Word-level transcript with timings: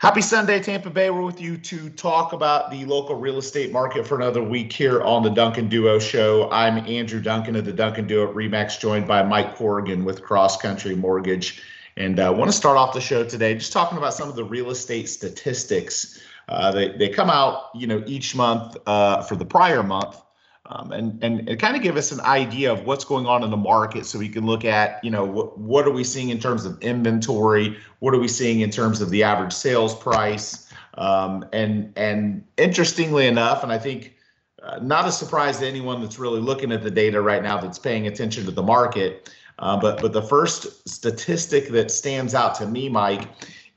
Happy 0.00 0.22
Sunday, 0.22 0.62
Tampa 0.62 0.88
Bay. 0.88 1.10
We're 1.10 1.20
with 1.20 1.42
you 1.42 1.58
to 1.58 1.90
talk 1.90 2.32
about 2.32 2.70
the 2.70 2.86
local 2.86 3.16
real 3.16 3.36
estate 3.36 3.70
market 3.70 4.06
for 4.06 4.14
another 4.14 4.42
week 4.42 4.72
here 4.72 5.02
on 5.02 5.22
the 5.22 5.28
Duncan 5.28 5.68
Duo 5.68 5.98
Show. 5.98 6.50
I'm 6.50 6.78
Andrew 6.86 7.20
Duncan 7.20 7.54
of 7.54 7.66
the 7.66 7.72
Duncan 7.74 8.06
Duo 8.06 8.26
at 8.26 8.34
Remax, 8.34 8.80
joined 8.80 9.06
by 9.06 9.22
Mike 9.22 9.56
Corrigan 9.56 10.06
with 10.06 10.22
Cross 10.22 10.56
Country 10.62 10.94
Mortgage. 10.94 11.62
And 11.98 12.18
I 12.18 12.28
uh, 12.28 12.32
want 12.32 12.50
to 12.50 12.56
start 12.56 12.78
off 12.78 12.94
the 12.94 13.00
show 13.02 13.24
today 13.24 13.52
just 13.52 13.74
talking 13.74 13.98
about 13.98 14.14
some 14.14 14.30
of 14.30 14.36
the 14.36 14.44
real 14.44 14.70
estate 14.70 15.06
statistics. 15.06 16.18
Uh, 16.48 16.72
they, 16.72 16.96
they 16.96 17.10
come 17.10 17.28
out, 17.28 17.64
you 17.74 17.86
know, 17.86 18.02
each 18.06 18.34
month 18.34 18.78
uh, 18.86 19.20
for 19.20 19.36
the 19.36 19.44
prior 19.44 19.82
month 19.82 20.16
um, 20.70 20.92
and, 20.92 21.22
and, 21.22 21.48
and 21.48 21.58
kind 21.58 21.76
of 21.76 21.82
give 21.82 21.96
us 21.96 22.12
an 22.12 22.20
idea 22.20 22.72
of 22.72 22.84
what's 22.86 23.04
going 23.04 23.26
on 23.26 23.42
in 23.42 23.50
the 23.50 23.56
market 23.56 24.06
so 24.06 24.18
we 24.18 24.28
can 24.28 24.46
look 24.46 24.64
at, 24.64 25.02
you 25.04 25.10
know, 25.10 25.24
what, 25.24 25.58
what 25.58 25.84
are 25.86 25.90
we 25.90 26.04
seeing 26.04 26.28
in 26.28 26.38
terms 26.38 26.64
of 26.64 26.80
inventory? 26.80 27.76
What 27.98 28.14
are 28.14 28.20
we 28.20 28.28
seeing 28.28 28.60
in 28.60 28.70
terms 28.70 29.00
of 29.00 29.10
the 29.10 29.24
average 29.24 29.52
sales 29.52 29.94
price? 29.96 30.68
Um, 30.94 31.44
and, 31.52 31.92
and 31.96 32.44
interestingly 32.56 33.26
enough, 33.26 33.64
and 33.64 33.72
I 33.72 33.78
think 33.78 34.14
uh, 34.62 34.78
not 34.80 35.08
a 35.08 35.12
surprise 35.12 35.58
to 35.58 35.66
anyone 35.66 36.00
that's 36.00 36.20
really 36.20 36.40
looking 36.40 36.70
at 36.70 36.84
the 36.84 36.90
data 36.90 37.20
right 37.20 37.42
now 37.42 37.58
that's 37.58 37.78
paying 37.78 38.06
attention 38.06 38.44
to 38.44 38.52
the 38.52 38.62
market. 38.62 39.28
Uh, 39.58 39.76
but, 39.76 40.00
but 40.00 40.12
the 40.12 40.22
first 40.22 40.88
statistic 40.88 41.68
that 41.70 41.90
stands 41.90 42.34
out 42.34 42.54
to 42.54 42.66
me, 42.66 42.88
Mike, 42.88 43.28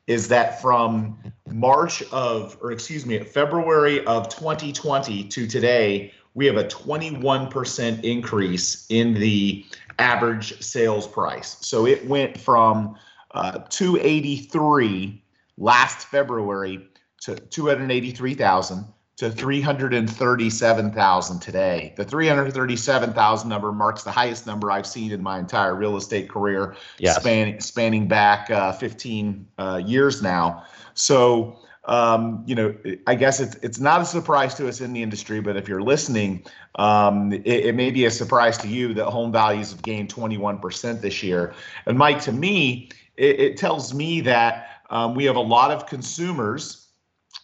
is 0.05 0.28
that 0.28 0.62
from 0.62 1.17
March 1.48 2.03
of, 2.12 2.58
or 2.62 2.72
excuse 2.72 3.05
me, 3.05 3.17
February 3.20 4.05
of 4.05 4.30
2020 4.30 5.23
to 5.23 5.48
today, 5.48 6.12
we 6.36 6.46
have 6.46 6.58
a 6.58 6.66
21% 6.66 8.04
increase 8.04 8.86
in 8.90 9.14
the 9.14 9.66
average 10.00 10.62
sales 10.62 11.08
price. 11.08 11.58
So 11.62 11.86
it 11.86 12.06
went 12.08 12.38
from 12.38 12.98
uh, 13.32 13.59
283 13.70 15.23
last 15.58 16.08
February 16.08 16.88
to 17.22 17.36
283,000 17.36 18.86
to 19.16 19.30
337,000 19.30 21.40
today. 21.40 21.94
The 21.95 22.03
337,000 22.03 23.47
number 23.47 23.72
marks 23.72 24.02
the 24.03 24.12
highest 24.12 24.47
number 24.47 24.72
I've 24.72 24.88
seen 24.88 25.12
in 25.12 25.22
my 25.22 25.38
entire 25.38 25.75
real 25.75 25.97
estate 25.97 26.30
career, 26.30 26.75
yes. 26.97 27.18
spanning 27.18 27.59
spanning 27.59 28.08
back 28.08 28.50
uh, 28.50 28.72
15 28.73 29.47
uh, 29.59 29.80
years 29.86 30.23
now. 30.23 30.66
So 30.95 31.59
um, 31.86 32.44
you 32.45 32.56
know, 32.56 32.73
I 33.08 33.16
guess 33.16 33.39
it's 33.39 33.56
it's 33.56 33.80
not 33.80 34.02
a 34.02 34.06
surprise 34.06 34.56
to 34.56 34.67
us 34.70 34.80
in 34.80 34.94
the 34.94 35.03
industry, 35.03 35.42
but 35.42 35.58
if 35.58 35.67
you're 35.67 35.81
listening, 35.81 36.45
um, 36.75 37.34
it, 37.34 37.45
it, 37.45 37.75
may 37.75 37.92
be 37.92 38.06
a 38.06 38.12
surprise 38.12 38.58
to 38.59 38.70
you 38.70 38.94
that 38.94 39.06
home 39.06 39.34
values 39.34 39.72
have 39.72 39.81
gained 39.81 40.14
21% 40.14 41.02
this 41.02 41.22
year. 41.22 41.53
And 41.86 41.98
Mike, 41.98 42.22
to 42.22 42.31
me, 42.31 42.90
it, 43.17 43.40
it 43.40 43.58
tells 43.58 43.94
me 43.94 44.22
that 44.22 44.81
um, 44.90 45.14
we 45.14 45.25
have 45.25 45.36
a 45.36 45.42
lot 45.42 45.72
of 45.72 45.86
consumers 45.86 46.88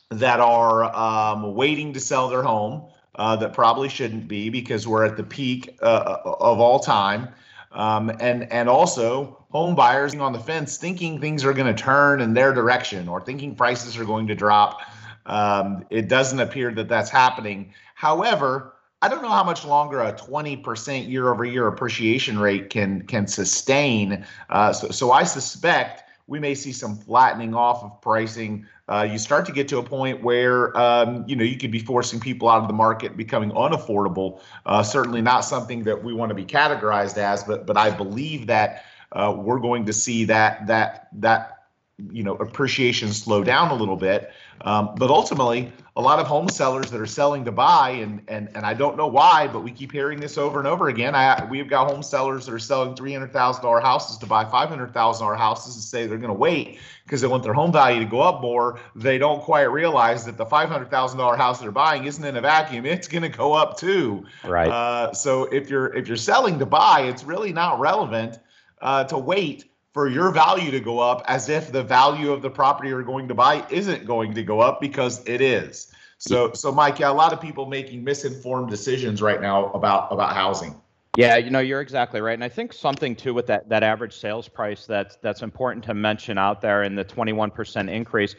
that 0.10 0.40
are 0.40 0.96
um, 0.96 1.54
waiting 1.54 1.92
to 1.94 2.00
sell 2.00 2.30
their 2.30 2.44
home 2.44 2.90
uh, 3.16 3.36
that 3.36 3.54
probably 3.54 3.90
shouldn't 3.90 4.28
be 4.28 4.50
because 4.50 4.88
we're 4.88 5.04
at 5.04 5.18
the 5.18 5.24
peak 5.24 5.78
uh, 5.82 6.18
of 6.24 6.60
all 6.60 6.80
time. 6.80 7.28
Um, 7.72 8.10
and 8.20 8.52
and 8.52 8.68
also 8.68 9.46
home 9.52 9.76
buyers 9.76 10.16
on 10.16 10.34
the 10.34 10.40
fence 10.40 10.78
thinking 10.78 11.20
things 11.20 11.44
are 11.44 11.54
going 11.54 11.74
to 11.74 11.80
turn 11.80 12.22
in 12.22 12.34
their 12.34 12.54
direction 12.54 13.08
or 13.08 13.22
thinking 13.22 13.56
prices 13.56 13.98
are 13.98 14.06
going 14.06 14.28
to 14.28 14.36
drop. 14.36 14.82
Um, 15.26 15.86
it 15.90 16.10
doesn't 16.10 16.40
appear 16.40 16.72
that 16.74 16.90
that's 16.90 17.10
happening. 17.10 17.74
However, 17.94 18.74
I 19.02 19.08
don't 19.08 19.22
know 19.22 19.30
how 19.30 19.44
much 19.44 19.64
longer 19.66 20.02
a 20.02 20.12
20% 20.14 21.08
year 21.08 21.32
over 21.32 21.46
year 21.46 21.68
appreciation 21.68 22.40
rate 22.40 22.70
can 22.70 23.04
can 23.04 23.28
sustain. 23.28 24.26
Uh, 24.50 24.74
so, 24.74 24.90
so 24.90 25.12
I 25.12 25.24
suspect 25.24 26.09
we 26.30 26.40
may 26.40 26.54
see 26.54 26.72
some 26.72 26.96
flattening 26.96 27.56
off 27.56 27.84
of 27.84 28.02
pricing. 28.02 28.68
Uh, 28.88 29.08
you 29.12 29.18
start 29.18 29.48
to 29.48 29.52
get 29.52 29.68
to 29.70 29.80
a 29.80 29.84
point 29.84 30.22
where 30.22 30.78
um, 30.78 31.26
you 31.28 31.36
know 31.36 31.44
you 31.44 31.58
could 31.58 31.72
be 31.72 31.80
forcing 31.80 32.20
people 32.20 32.48
out 32.48 32.62
of 32.62 32.68
the 32.68 32.74
market, 32.74 33.18
becoming 33.18 33.50
unaffordable. 33.52 34.40
Uh, 34.66 34.84
certainly 34.84 35.22
not 35.22 35.42
something 35.42 35.84
that 35.84 36.04
we 36.04 36.14
want 36.14 36.30
to 36.30 36.36
be 36.36 36.46
categorized 36.46 37.18
as, 37.18 37.44
but 37.44 37.66
but 37.66 37.76
I 37.76 37.90
believe 37.90 38.48
that 38.48 38.86
uh, 39.12 39.36
we're 39.36 39.60
going 39.60 39.86
to 39.86 39.94
see 39.94 40.26
that 40.26 40.68
that 40.68 41.10
that 41.14 41.66
you 42.12 42.24
know 42.24 42.36
appreciation 42.36 43.10
slow 43.10 43.44
down 43.44 43.72
a 43.72 43.76
little 43.76 43.98
bit. 43.98 44.32
Um, 44.62 44.94
but 44.98 45.10
ultimately, 45.10 45.72
a 45.96 46.02
lot 46.02 46.20
of 46.20 46.28
home 46.28 46.48
sellers 46.48 46.92
that 46.92 47.02
are 47.02 47.06
selling 47.06 47.44
to 47.46 47.52
buy, 47.52 47.90
and 47.90 48.22
and 48.28 48.50
and 48.56 48.66
I 48.66 48.74
don't 48.74 48.96
know 48.98 49.08
why, 49.08 49.48
but 49.48 49.62
we 49.62 49.72
keep 49.72 49.92
hearing 49.92 50.20
this 50.20 50.38
over 50.38 50.60
and 50.60 50.68
over 50.68 50.88
again. 50.88 51.16
I 51.16 51.46
we've 51.46 51.70
got 51.70 51.92
home 51.92 52.04
sellers 52.04 52.46
that 52.46 52.54
are 52.54 52.60
selling 52.60 52.96
three 52.96 53.14
hundred 53.14 53.34
thousand 53.34 53.64
dollar 53.64 53.80
houses 53.80 54.18
to 54.20 54.26
buy 54.26 54.46
five 54.46 54.70
hundred 54.70 54.94
thousand 54.94 55.26
dollar 55.26 55.36
houses 55.36 55.76
and 55.76 55.84
say 55.84 56.08
they're 56.08 56.18
going 56.18 56.34
to 56.34 56.40
wait 56.40 56.80
because 57.04 57.22
they 57.22 57.28
want 57.28 57.44
their 57.44 57.54
home 57.54 57.72
value 57.72 58.00
to 58.00 58.06
go 58.06 58.22
up 58.22 58.42
more. 58.42 58.80
They 58.96 59.18
don't 59.18 59.42
quite 59.42 59.64
realize 59.64 60.26
that 60.26 60.38
the 60.38 60.46
five 60.46 60.70
hundred 60.70 60.90
thousand 60.90 61.20
dollar 61.20 61.36
house 61.36 61.60
they're 61.60 61.72
buying 61.72 62.06
isn't 62.06 62.24
in 62.24 62.38
a 62.38 62.42
vacuum; 62.42 62.86
it's 62.86 63.08
going 63.08 63.24
to 63.24 63.30
go 63.30 63.54
up 63.54 63.78
too. 63.78 64.26
Right. 64.46 64.70
Uh, 64.70 65.14
so 65.14 65.46
if 65.46 65.70
you're 65.70 65.94
if 65.94 66.08
you're 66.08 66.18
selling 66.18 66.60
to 66.60 66.66
buy, 66.66 67.02
it's 67.02 67.24
really 67.24 67.52
not 67.52 67.80
relevant 67.80 68.40
uh, 68.82 69.04
to 69.06 69.18
wait 69.18 69.66
for 69.94 70.08
your 70.08 70.32
value 70.32 70.72
to 70.72 70.80
go 70.80 71.00
up 71.00 71.24
as 71.28 71.50
if 71.50 71.72
the 71.72 71.84
value 71.84 72.32
of 72.32 72.42
the 72.42 72.50
property 72.50 72.90
you're 72.90 73.04
going 73.04 73.28
to 73.28 73.34
buy 73.34 73.66
isn't 73.70 74.06
going 74.06 74.34
to 74.34 74.44
go 74.44 74.60
up 74.60 74.80
because 74.80 75.26
it 75.28 75.42
is. 75.42 75.92
So 76.20 76.52
so 76.54 76.72
Mike, 76.72 77.00
yeah, 77.00 77.10
a 77.10 77.14
lot 77.14 77.34
of 77.34 77.40
people 77.40 77.66
making 77.66 78.04
misinformed 78.04 78.70
decisions 78.70 79.22
right 79.22 79.42
now 79.42 79.72
about 79.72 80.12
about 80.12 80.34
housing. 80.34 80.76
Yeah, 81.18 81.38
you 81.38 81.50
know, 81.50 81.60
you're 81.60 81.82
exactly 81.82 82.22
right. 82.22 82.34
And 82.34 82.44
I 82.44 82.50
think 82.50 82.72
something 82.72 83.16
too 83.16 83.34
with 83.34 83.48
that 83.48 83.70
that 83.70 83.84
average 83.84 84.16
sales 84.16 84.48
price 84.48 84.86
that's 84.86 85.16
that's 85.22 85.42
important 85.42 85.84
to 85.86 85.94
mention 85.94 86.38
out 86.38 86.62
there 86.62 86.84
in 86.84 86.96
the 86.96 87.06
21% 87.06 87.90
increase. 87.90 88.36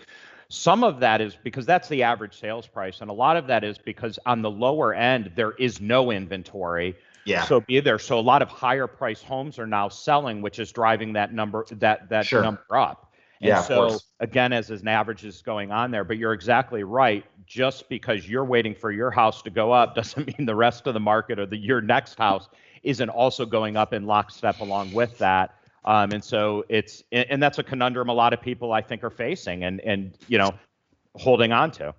Some 0.49 0.85
of 0.85 1.01
that 1.01 1.21
is 1.21 1.37
because 1.43 1.65
that's 1.65 1.89
the 1.89 2.03
average 2.03 2.39
sales 2.39 2.67
price 2.67 3.01
and 3.01 3.11
a 3.11 3.15
lot 3.15 3.37
of 3.37 3.47
that 3.47 3.65
is 3.65 3.79
because 3.79 4.19
on 4.27 4.43
the 4.43 4.51
lower 4.51 4.93
end 4.93 5.33
there 5.35 5.53
is 5.53 5.81
no 5.81 6.11
inventory 6.11 6.97
yeah. 7.25 7.45
So 7.45 7.61
be 7.61 7.81
there. 7.81 7.99
So 7.99 8.19
a 8.19 8.21
lot 8.21 8.43
of 8.43 8.49
higher 8.49 8.87
price 8.87 9.23
homes 9.23 9.59
are 9.59 9.67
now 9.67 9.89
selling, 9.89 10.43
which 10.43 10.59
is 10.59 10.73
driving 10.73 11.13
that 11.15 11.33
number 11.33 11.65
that 11.73 12.09
that 12.09 12.27
sure. 12.27 12.43
number 12.43 12.77
up. 12.77 13.13
And 13.41 13.49
yeah, 13.49 13.63
so 13.63 13.99
again, 14.21 14.53
as 14.53 14.71
an 14.71 14.87
average 14.87 15.25
is 15.25 15.41
going 15.41 15.71
on 15.71 15.91
there, 15.91 16.05
but 16.05 16.19
you're 16.19 16.35
exactly 16.35 16.85
right. 16.85 17.25
Just 17.47 17.89
because 17.89 18.29
you're 18.29 18.45
waiting 18.45 18.75
for 18.75 18.93
your 18.93 19.11
house 19.11 19.43
to 19.43 19.51
go 19.51 19.73
up 19.73 19.95
doesn't 19.97 20.27
mean 20.27 20.47
the 20.47 20.55
rest 20.55 20.87
of 20.87 20.95
the 20.95 21.01
market 21.01 21.39
or 21.39 21.47
the 21.47 21.57
your 21.57 21.81
next 21.81 22.19
house 22.19 22.49
isn't 22.83 23.09
also 23.09 23.45
going 23.45 23.77
up 23.77 23.93
in 23.93 24.07
lockstep 24.07 24.61
along 24.61 24.93
with 24.93 25.17
that. 25.19 25.55
Um, 25.85 26.13
and 26.13 26.23
so 26.23 26.65
it's 26.69 27.03
and 27.11 27.43
that's 27.43 27.59
a 27.59 27.63
conundrum 27.63 28.11
a 28.11 28.13
lot 28.13 28.35
of 28.35 28.43
people 28.43 28.73
I 28.73 28.83
think 28.83 29.03
are 29.03 29.11
facing 29.11 29.65
and 29.65 29.81
and 29.81 30.17
you 30.29 30.37
know 30.37 30.51
holding 31.17 31.53
on 31.53 31.71
to. 31.73 31.95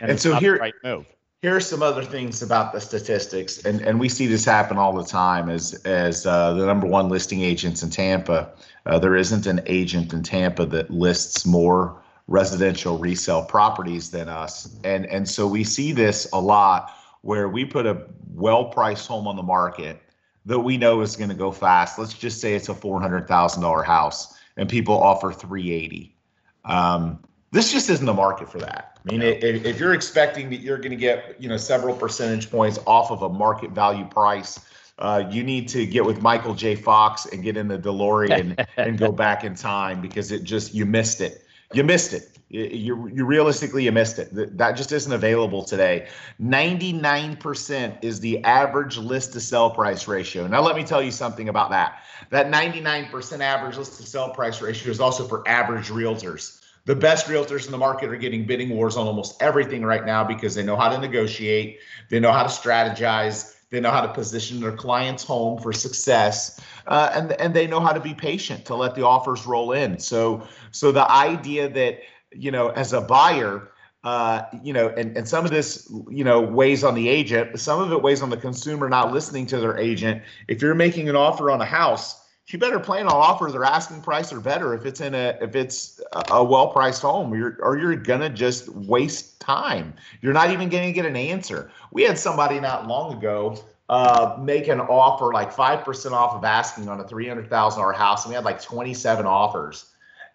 And, 0.00 0.10
and 0.10 0.20
so 0.20 0.34
here, 0.36 0.56
right 0.56 0.74
move 0.84 1.06
here 1.44 1.54
are 1.54 1.60
some 1.60 1.82
other 1.82 2.02
things 2.02 2.40
about 2.40 2.72
the 2.72 2.80
statistics, 2.80 3.66
and, 3.66 3.82
and 3.82 4.00
we 4.00 4.08
see 4.08 4.26
this 4.26 4.46
happen 4.46 4.78
all 4.78 4.94
the 4.94 5.04
time 5.04 5.50
as 5.50 5.74
as 5.84 6.24
uh, 6.24 6.54
the 6.54 6.64
number 6.64 6.86
one 6.86 7.10
listing 7.10 7.42
agents 7.42 7.82
in 7.82 7.90
Tampa. 7.90 8.50
Uh, 8.86 8.98
there 8.98 9.14
isn't 9.14 9.44
an 9.44 9.60
agent 9.66 10.14
in 10.14 10.22
Tampa 10.22 10.64
that 10.64 10.90
lists 10.90 11.44
more 11.44 12.00
residential 12.28 12.96
resale 12.96 13.44
properties 13.44 14.10
than 14.10 14.26
us, 14.26 14.74
and 14.84 15.04
and 15.04 15.28
so 15.28 15.46
we 15.46 15.64
see 15.64 15.92
this 15.92 16.26
a 16.32 16.40
lot 16.40 16.90
where 17.20 17.50
we 17.50 17.62
put 17.62 17.84
a 17.84 18.06
well-priced 18.32 19.06
home 19.06 19.26
on 19.26 19.36
the 19.36 19.42
market 19.42 20.00
that 20.46 20.60
we 20.60 20.78
know 20.78 21.02
is 21.02 21.14
going 21.14 21.28
to 21.28 21.36
go 21.36 21.52
fast. 21.52 21.98
Let's 21.98 22.14
just 22.14 22.40
say 22.40 22.54
it's 22.54 22.70
a 22.70 22.74
four 22.74 23.02
hundred 23.02 23.28
thousand 23.28 23.60
dollar 23.60 23.82
house, 23.82 24.34
and 24.56 24.66
people 24.66 24.98
offer 24.98 25.30
three 25.30 25.72
eighty. 25.72 26.16
Um, 26.64 27.22
this 27.54 27.70
just 27.70 27.88
isn't 27.88 28.04
the 28.04 28.12
market 28.12 28.50
for 28.50 28.58
that. 28.58 28.98
I 29.06 29.12
mean, 29.12 29.22
if, 29.22 29.64
if, 29.64 29.78
you're 29.78 29.94
expecting 29.94 30.50
that 30.50 30.56
you're 30.56 30.78
going 30.78 30.90
to 30.90 30.96
get, 30.96 31.40
you 31.40 31.48
know, 31.48 31.56
several 31.56 31.94
percentage 31.94 32.50
points 32.50 32.80
off 32.84 33.12
of 33.12 33.22
a 33.22 33.28
market 33.28 33.70
value 33.70 34.06
price, 34.06 34.58
uh, 34.98 35.22
you 35.30 35.44
need 35.44 35.68
to 35.68 35.86
get 35.86 36.04
with 36.04 36.20
Michael 36.20 36.54
J. 36.54 36.74
Fox 36.74 37.26
and 37.26 37.44
get 37.44 37.56
in 37.56 37.68
the 37.68 37.78
DeLorean 37.78 38.66
and 38.76 38.98
go 38.98 39.12
back 39.12 39.44
in 39.44 39.54
time 39.54 40.00
because 40.00 40.32
it 40.32 40.42
just 40.42 40.74
you 40.74 40.84
missed 40.84 41.20
it. 41.20 41.46
You 41.72 41.84
missed 41.84 42.12
it. 42.12 42.28
You, 42.48 43.08
you 43.08 43.24
realistically 43.24 43.84
you 43.84 43.92
missed 43.92 44.18
it. 44.18 44.30
That 44.58 44.72
just 44.72 44.90
isn't 44.90 45.12
available 45.12 45.62
today. 45.62 46.08
99% 46.42 47.98
is 48.02 48.18
the 48.18 48.42
average 48.42 48.96
list 48.96 49.32
to 49.32 49.40
sell 49.40 49.70
price 49.70 50.08
ratio. 50.08 50.48
Now 50.48 50.60
let 50.60 50.74
me 50.74 50.82
tell 50.82 51.02
you 51.02 51.12
something 51.12 51.48
about 51.48 51.70
that. 51.70 52.02
That 52.30 52.48
99% 52.48 53.40
average 53.40 53.76
list 53.76 54.00
to 54.00 54.06
sell 54.06 54.30
price 54.30 54.60
ratio 54.60 54.90
is 54.90 54.98
also 54.98 55.26
for 55.28 55.46
average 55.48 55.88
realtors 55.88 56.60
the 56.86 56.94
best 56.94 57.26
realtors 57.26 57.64
in 57.64 57.72
the 57.72 57.78
market 57.78 58.10
are 58.10 58.16
getting 58.16 58.44
bidding 58.44 58.70
wars 58.70 58.96
on 58.96 59.06
almost 59.06 59.42
everything 59.42 59.82
right 59.84 60.04
now 60.04 60.22
because 60.22 60.54
they 60.54 60.62
know 60.62 60.76
how 60.76 60.88
to 60.88 60.98
negotiate, 60.98 61.78
they 62.10 62.20
know 62.20 62.32
how 62.32 62.42
to 62.42 62.48
strategize, 62.48 63.54
they 63.70 63.80
know 63.80 63.90
how 63.90 64.02
to 64.02 64.12
position 64.12 64.60
their 64.60 64.76
client's 64.76 65.24
home 65.24 65.58
for 65.58 65.72
success, 65.72 66.60
uh, 66.86 67.10
and 67.14 67.32
and 67.32 67.54
they 67.54 67.66
know 67.66 67.80
how 67.80 67.92
to 67.92 68.00
be 68.00 68.14
patient 68.14 68.64
to 68.66 68.74
let 68.74 68.94
the 68.94 69.04
offers 69.04 69.46
roll 69.46 69.72
in. 69.72 69.98
So 69.98 70.46
so 70.70 70.92
the 70.92 71.10
idea 71.10 71.68
that 71.70 72.00
you 72.32 72.50
know 72.50 72.68
as 72.70 72.92
a 72.92 73.00
buyer. 73.00 73.70
Uh, 74.04 74.44
you 74.62 74.74
know, 74.74 74.90
and, 74.98 75.16
and 75.16 75.26
some 75.26 75.46
of 75.46 75.50
this, 75.50 75.90
you 76.10 76.24
know, 76.24 76.38
weighs 76.38 76.84
on 76.84 76.94
the 76.94 77.08
agent, 77.08 77.50
but 77.50 77.58
some 77.58 77.80
of 77.80 77.90
it 77.90 78.02
weighs 78.02 78.20
on 78.20 78.28
the 78.28 78.36
consumer 78.36 78.86
not 78.86 79.14
listening 79.14 79.46
to 79.46 79.58
their 79.58 79.78
agent. 79.78 80.22
If 80.46 80.60
you're 80.60 80.74
making 80.74 81.08
an 81.08 81.16
offer 81.16 81.50
on 81.50 81.62
a 81.62 81.64
house 81.64 82.23
you 82.52 82.58
better 82.58 82.78
plan 82.78 83.06
on 83.06 83.12
offer 83.12 83.50
their 83.50 83.64
asking 83.64 84.02
price 84.02 84.32
or 84.32 84.40
better 84.40 84.74
if 84.74 84.84
it's 84.84 85.00
in 85.00 85.14
a 85.14 85.36
if 85.40 85.56
it's 85.56 86.00
a 86.30 86.44
well 86.44 86.68
priced 86.68 87.02
home 87.02 87.34
you're, 87.34 87.56
or 87.60 87.78
you're 87.78 87.96
gonna 87.96 88.28
just 88.28 88.68
waste 88.68 89.40
time. 89.40 89.94
You're 90.20 90.34
not 90.34 90.50
even 90.50 90.68
gonna 90.68 90.92
get 90.92 91.06
an 91.06 91.16
answer. 91.16 91.70
We 91.90 92.02
had 92.02 92.18
somebody 92.18 92.60
not 92.60 92.86
long 92.86 93.16
ago 93.16 93.56
uh, 93.88 94.36
make 94.40 94.68
an 94.68 94.80
offer 94.80 95.32
like 95.32 95.52
5% 95.52 96.12
off 96.12 96.34
of 96.34 96.44
asking 96.44 96.88
on 96.88 97.00
a 97.00 97.04
$300000 97.04 97.94
house 97.94 98.24
and 98.24 98.30
we 98.30 98.34
had 98.34 98.44
like 98.44 98.62
27 98.62 99.26
offers 99.26 99.93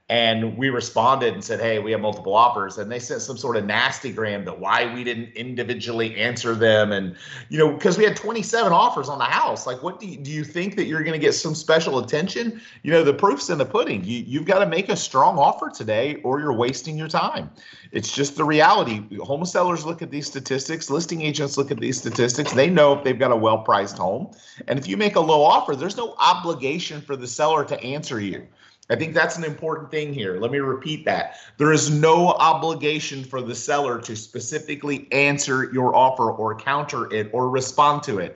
and 0.10 0.58
we 0.58 0.70
responded 0.70 1.36
and 1.36 1.44
said, 1.44 1.60
"Hey, 1.60 1.78
we 1.78 1.92
have 1.92 2.02
multiple 2.02 2.36
offers," 2.36 2.80
and 2.80 2.92
they 2.92 2.98
sent 2.98 3.22
some 3.22 3.38
sort 3.38 3.56
of 3.56 3.66
nasty 3.66 4.12
gram 4.12 4.44
to 4.46 4.52
why 4.52 4.92
we 4.92 5.04
didn't 5.04 5.32
individually 5.36 6.16
answer 6.16 6.56
them, 6.56 6.92
and 6.92 7.16
you 7.50 7.60
know, 7.60 7.72
because 7.72 7.98
we 7.98 8.06
had 8.06 8.16
27 8.16 8.74
offers 8.74 9.08
on 9.08 9.20
the 9.20 9.26
house. 9.26 9.68
Like, 9.68 9.84
what 9.84 10.00
do 10.00 10.08
you, 10.08 10.18
do 10.18 10.32
you 10.32 10.44
think 10.44 10.76
that 10.78 10.86
you're 10.86 11.04
going 11.04 11.14
to 11.14 11.24
get 11.24 11.34
some 11.34 11.54
special 11.54 12.00
attention? 12.00 12.60
You 12.82 12.92
know, 12.92 13.04
the 13.04 13.14
proof's 13.14 13.52
in 13.52 13.60
the 13.60 13.66
pudding. 13.66 14.04
You 14.04 14.24
you've 14.26 14.46
got 14.46 14.60
to 14.60 14.66
make 14.66 14.90
a 14.90 14.96
strong 14.96 15.38
offer 15.38 15.70
today, 15.70 16.16
or 16.24 16.40
you're 16.40 16.54
wasting 16.54 16.98
your 16.98 17.08
time. 17.08 17.52
It's 17.92 18.12
just 18.12 18.36
the 18.36 18.44
reality. 18.44 19.04
Home 19.20 19.46
sellers 19.46 19.86
look 19.86 20.02
at 20.02 20.10
these 20.10 20.26
statistics. 20.26 20.90
Listing 20.90 21.22
agents 21.22 21.56
look 21.56 21.70
at 21.70 21.80
these 21.80 22.00
statistics. 22.00 22.52
They 22.52 22.70
know 22.70 22.94
if 22.94 23.04
they've 23.04 23.18
got 23.18 23.32
a 23.32 23.36
well-priced 23.36 23.98
home, 23.98 24.32
and 24.68 24.80
if 24.80 24.88
you 24.88 24.98
make 24.98 25.16
a 25.16 25.20
low 25.20 25.44
offer, 25.44 25.76
there's 25.76 25.98
no 25.98 26.16
obligation 26.18 27.00
for 27.00 27.16
the 27.16 27.28
seller 27.28 27.64
to 27.66 27.80
answer 27.84 28.20
you. 28.20 28.48
I 28.90 28.96
think 28.96 29.14
that's 29.14 29.38
an 29.38 29.44
important 29.44 29.92
thing 29.92 30.14
here. 30.14 30.40
Let 30.40 30.52
me 30.52 30.58
repeat 30.58 31.06
that. 31.06 31.36
There 31.58 31.72
is 31.72 31.92
no 31.92 32.30
obligation 32.30 33.24
for 33.24 33.42
the 33.42 33.54
seller 33.54 34.02
to 34.02 34.16
specifically 34.16 35.08
answer 35.12 35.72
your 35.72 35.96
offer 35.96 36.32
or 36.32 36.56
counter 36.56 37.12
it 37.14 37.30
or 37.32 37.50
respond 37.50 38.02
to 38.04 38.18
it. 38.18 38.36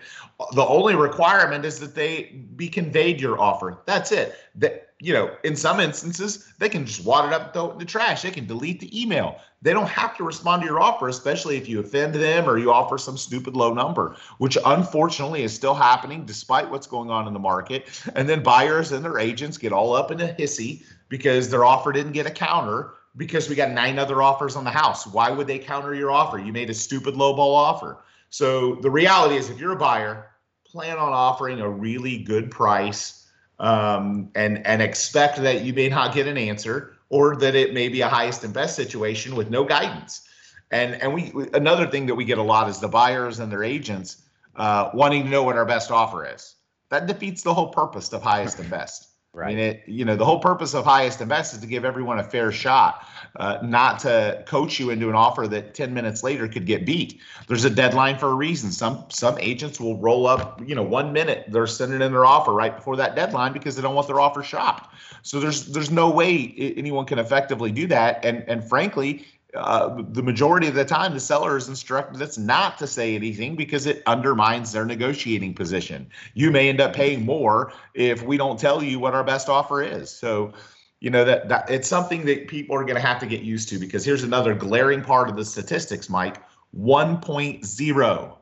The 0.54 0.66
only 0.66 0.96
requirement 0.96 1.66
is 1.66 1.80
that 1.80 1.96
they 1.96 2.46
be 2.56 2.68
conveyed 2.68 3.20
your 3.20 3.40
offer. 3.40 3.80
That's 3.86 4.12
it. 4.12 4.36
That 4.56 4.93
you 5.04 5.12
know, 5.12 5.36
in 5.44 5.54
some 5.54 5.82
instances, 5.82 6.54
they 6.60 6.70
can 6.70 6.86
just 6.86 7.04
wad 7.04 7.26
it 7.26 7.34
up 7.34 7.54
throw 7.54 7.70
it 7.70 7.74
in 7.74 7.78
the 7.78 7.84
trash. 7.84 8.22
They 8.22 8.32
can 8.32 8.48
delete 8.48 8.80
the 8.80 9.02
email. 9.02 9.38
They 9.62 9.74
don't 9.74 9.90
have 9.90 10.16
to 10.16 10.24
respond 10.24 10.62
to 10.62 10.66
your 10.66 10.80
offer, 10.80 11.10
especially 11.10 11.58
if 11.58 11.68
you 11.68 11.82
offend 11.82 12.16
them 12.16 12.50
or 12.50 12.58
you 12.58 12.72
offer 12.72 12.98
some 12.98 13.18
stupid 13.18 13.54
low 13.54 13.74
number, 13.74 14.16
which 14.38 14.58
unfortunately 14.66 15.44
is 15.44 15.54
still 15.54 15.74
happening 15.74 16.26
despite 16.26 16.72
what's 16.72 16.88
going 16.88 17.10
on 17.10 17.28
in 17.28 17.34
the 17.34 17.40
market. 17.40 18.02
And 18.16 18.30
then 18.30 18.44
buyers 18.44 18.94
and 18.94 19.04
their 19.04 19.20
agents 19.20 19.58
get 19.58 19.74
all 19.74 19.94
up 19.94 20.10
in 20.10 20.22
a 20.22 20.34
hissy 20.36 20.86
because 21.10 21.50
their 21.50 21.66
offer 21.66 21.92
didn't 21.92 22.14
get 22.14 22.26
a 22.26 22.32
counter 22.32 22.94
because 23.18 23.50
we 23.50 23.56
got 23.56 23.72
nine 23.72 24.00
other 24.00 24.22
offers 24.22 24.56
on 24.56 24.64
the 24.64 24.72
house. 24.72 25.06
Why 25.06 25.32
would 25.32 25.48
they 25.48 25.60
counter 25.60 25.94
your 25.94 26.12
offer? 26.12 26.40
You 26.40 26.54
made 26.54 26.70
a 26.70 26.74
stupid 26.74 27.16
lowball 27.16 27.54
offer. 27.54 27.98
So 28.30 28.76
the 28.76 28.90
reality 28.90 29.36
is, 29.36 29.50
if 29.50 29.60
you're 29.60 29.74
a 29.74 29.76
buyer, 29.76 30.30
plan 30.66 30.98
on 30.98 31.12
offering 31.12 31.60
a 31.60 31.70
really 31.70 32.20
good 32.20 32.50
price 32.50 33.23
um, 33.60 34.30
and 34.36 34.66
and 34.66 34.82
expect 34.82 35.38
that 35.38 35.62
you 35.62 35.74
may 35.74 35.90
not 35.90 36.14
get 36.14 36.28
an 36.28 36.38
answer 36.38 36.96
or 37.10 37.36
that 37.38 37.56
it 37.56 37.74
may 37.74 37.88
be 37.90 38.02
a 38.02 38.08
highest 38.08 38.44
and 38.44 38.54
best 38.54 38.76
situation 38.76 39.36
with 39.36 39.50
no 39.50 39.64
guidance. 39.64 40.28
And 40.72 40.96
and 40.96 41.14
we 41.14 41.32
another 41.54 41.88
thing 41.88 42.06
that 42.08 42.16
we 42.16 42.26
get 42.26 42.38
a 42.38 42.44
lot 42.44 42.70
is 42.70 42.80
the 42.80 42.88
buyers 42.88 43.40
and 43.40 43.52
their 43.52 43.64
agents 43.64 44.24
uh, 44.56 44.90
wanting 44.94 45.24
to 45.24 45.30
know 45.30 45.44
what 45.44 45.56
our 45.56 45.66
best 45.66 45.92
offer 45.92 46.26
is. 46.26 46.56
That 46.90 47.08
defeats 47.08 47.42
the 47.44 47.54
whole 47.54 47.70
purpose 47.70 48.12
of 48.14 48.22
highest 48.22 48.60
and 48.60 48.70
best. 48.70 49.13
Right. 49.36 49.46
I 49.46 49.56
mean, 49.56 49.60
it, 49.60 49.84
you 49.88 50.06
know, 50.06 50.16
the 50.16 50.26
whole 50.26 50.40
purpose 50.40 50.76
of 50.76 50.86
highest 50.86 51.20
and 51.20 51.28
best 51.28 51.56
is 51.56 51.60
to 51.62 51.66
give 51.66 51.86
everyone 51.86 52.20
a 52.20 52.24
fair 52.24 52.52
shot, 52.52 53.04
uh, 53.36 53.58
not 53.64 53.98
to 54.02 54.44
coach 54.46 54.80
you 54.80 54.92
into 54.92 55.10
an 55.10 55.16
offer 55.16 55.48
that 55.48 55.74
10 55.74 55.92
minutes 55.92 56.22
later 56.22 56.48
could 56.48 56.68
get 56.68 56.86
beat. 56.86 57.20
There's 57.48 57.66
a 57.66 57.70
deadline 57.72 58.20
for 58.20 58.30
a 58.30 58.36
reason. 58.36 58.72
Some 58.72 59.06
some 59.10 59.40
agents 59.40 59.80
will 59.80 59.98
roll 59.98 60.28
up, 60.28 60.62
you 60.64 60.76
know, 60.76 60.84
one 60.84 61.14
minute 61.14 61.46
they're 61.48 61.66
sending 61.66 62.04
in 62.04 62.12
their 62.12 62.28
offer 62.28 62.54
right 62.54 62.76
before 62.76 62.96
that 62.98 63.16
deadline 63.16 63.54
because 63.54 63.76
they 63.76 63.82
don't 63.82 63.96
want 63.96 64.06
their 64.06 64.20
offer 64.20 64.44
shopped. 64.44 64.94
So 65.24 65.40
there's 65.40 65.66
there's 65.66 65.90
no 65.90 66.12
way 66.12 66.74
anyone 66.78 67.06
can 67.06 67.18
effectively 67.18 67.72
do 67.72 67.88
that. 67.88 68.24
And 68.24 68.44
and 68.48 68.64
frankly, 68.64 69.26
uh, 69.56 70.02
the 70.10 70.24
majority 70.24 70.68
of 70.68 70.74
the 70.74 70.86
time, 70.86 71.14
the 71.14 71.20
seller 71.20 71.58
is 71.58 71.68
instructed 71.68 72.22
us 72.22 72.38
not 72.38 72.78
to 72.80 72.88
say 72.88 73.16
anything 73.16 73.56
because 73.56 73.86
it 73.86 74.02
undermines 74.08 74.72
their 74.72 74.86
negotiating 74.86 75.54
position. 75.54 76.08
You 76.34 76.50
may 76.50 76.70
end 76.70 76.82
up 76.82 76.94
paying 76.94 77.24
more 77.26 77.74
if 77.94 78.24
we 78.24 78.38
don't 78.38 78.60
tell 78.60 78.84
you 78.84 79.00
what 79.00 79.14
our 79.14 79.24
best 79.24 79.50
offer 79.50 79.84
is. 79.84 80.10
So, 80.10 80.54
you 81.02 81.10
know 81.10 81.26
that, 81.26 81.50
that 81.50 81.70
it's 81.70 81.88
something 81.88 82.26
that 82.26 82.48
people 82.48 82.76
are 82.78 82.84
going 82.84 82.96
to 82.96 83.02
have 83.02 83.20
to 83.20 83.26
get 83.26 83.42
used 83.42 83.68
to 83.70 83.78
because 83.78 84.06
here's 84.06 84.24
another 84.24 84.56
glaring 84.56 85.02
part 85.02 85.30
of 85.30 85.36
the 85.36 85.44
statistics, 85.46 86.10
Mike. 86.10 86.42
1.0 86.76 88.38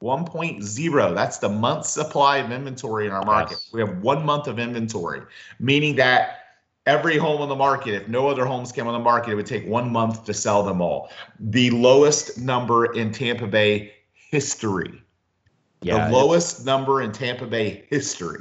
1.0 0.00 1.14
that's 1.14 1.38
the 1.38 1.48
month 1.48 1.84
supply 1.84 2.36
of 2.36 2.52
inventory 2.52 3.06
in 3.06 3.10
our 3.10 3.24
market 3.24 3.54
yes. 3.54 3.70
we 3.72 3.80
have 3.80 3.98
one 3.98 4.24
month 4.24 4.46
of 4.46 4.60
inventory 4.60 5.22
meaning 5.58 5.96
that 5.96 6.47
every 6.88 7.18
home 7.18 7.42
on 7.42 7.48
the 7.48 7.54
market, 7.54 7.94
if 7.94 8.08
no 8.08 8.28
other 8.28 8.46
homes 8.46 8.72
came 8.72 8.86
on 8.86 8.94
the 8.94 8.98
market, 8.98 9.32
it 9.32 9.34
would 9.34 9.46
take 9.46 9.66
one 9.66 9.92
month 9.92 10.24
to 10.24 10.34
sell 10.34 10.62
them 10.62 10.80
all. 10.80 11.10
The 11.38 11.70
lowest 11.70 12.38
number 12.38 12.94
in 12.94 13.12
Tampa 13.12 13.46
Bay 13.46 13.92
history. 14.14 15.02
Yeah, 15.82 16.08
the 16.08 16.16
lowest 16.16 16.64
number 16.64 17.02
in 17.02 17.12
Tampa 17.12 17.46
Bay 17.46 17.84
history. 17.88 18.40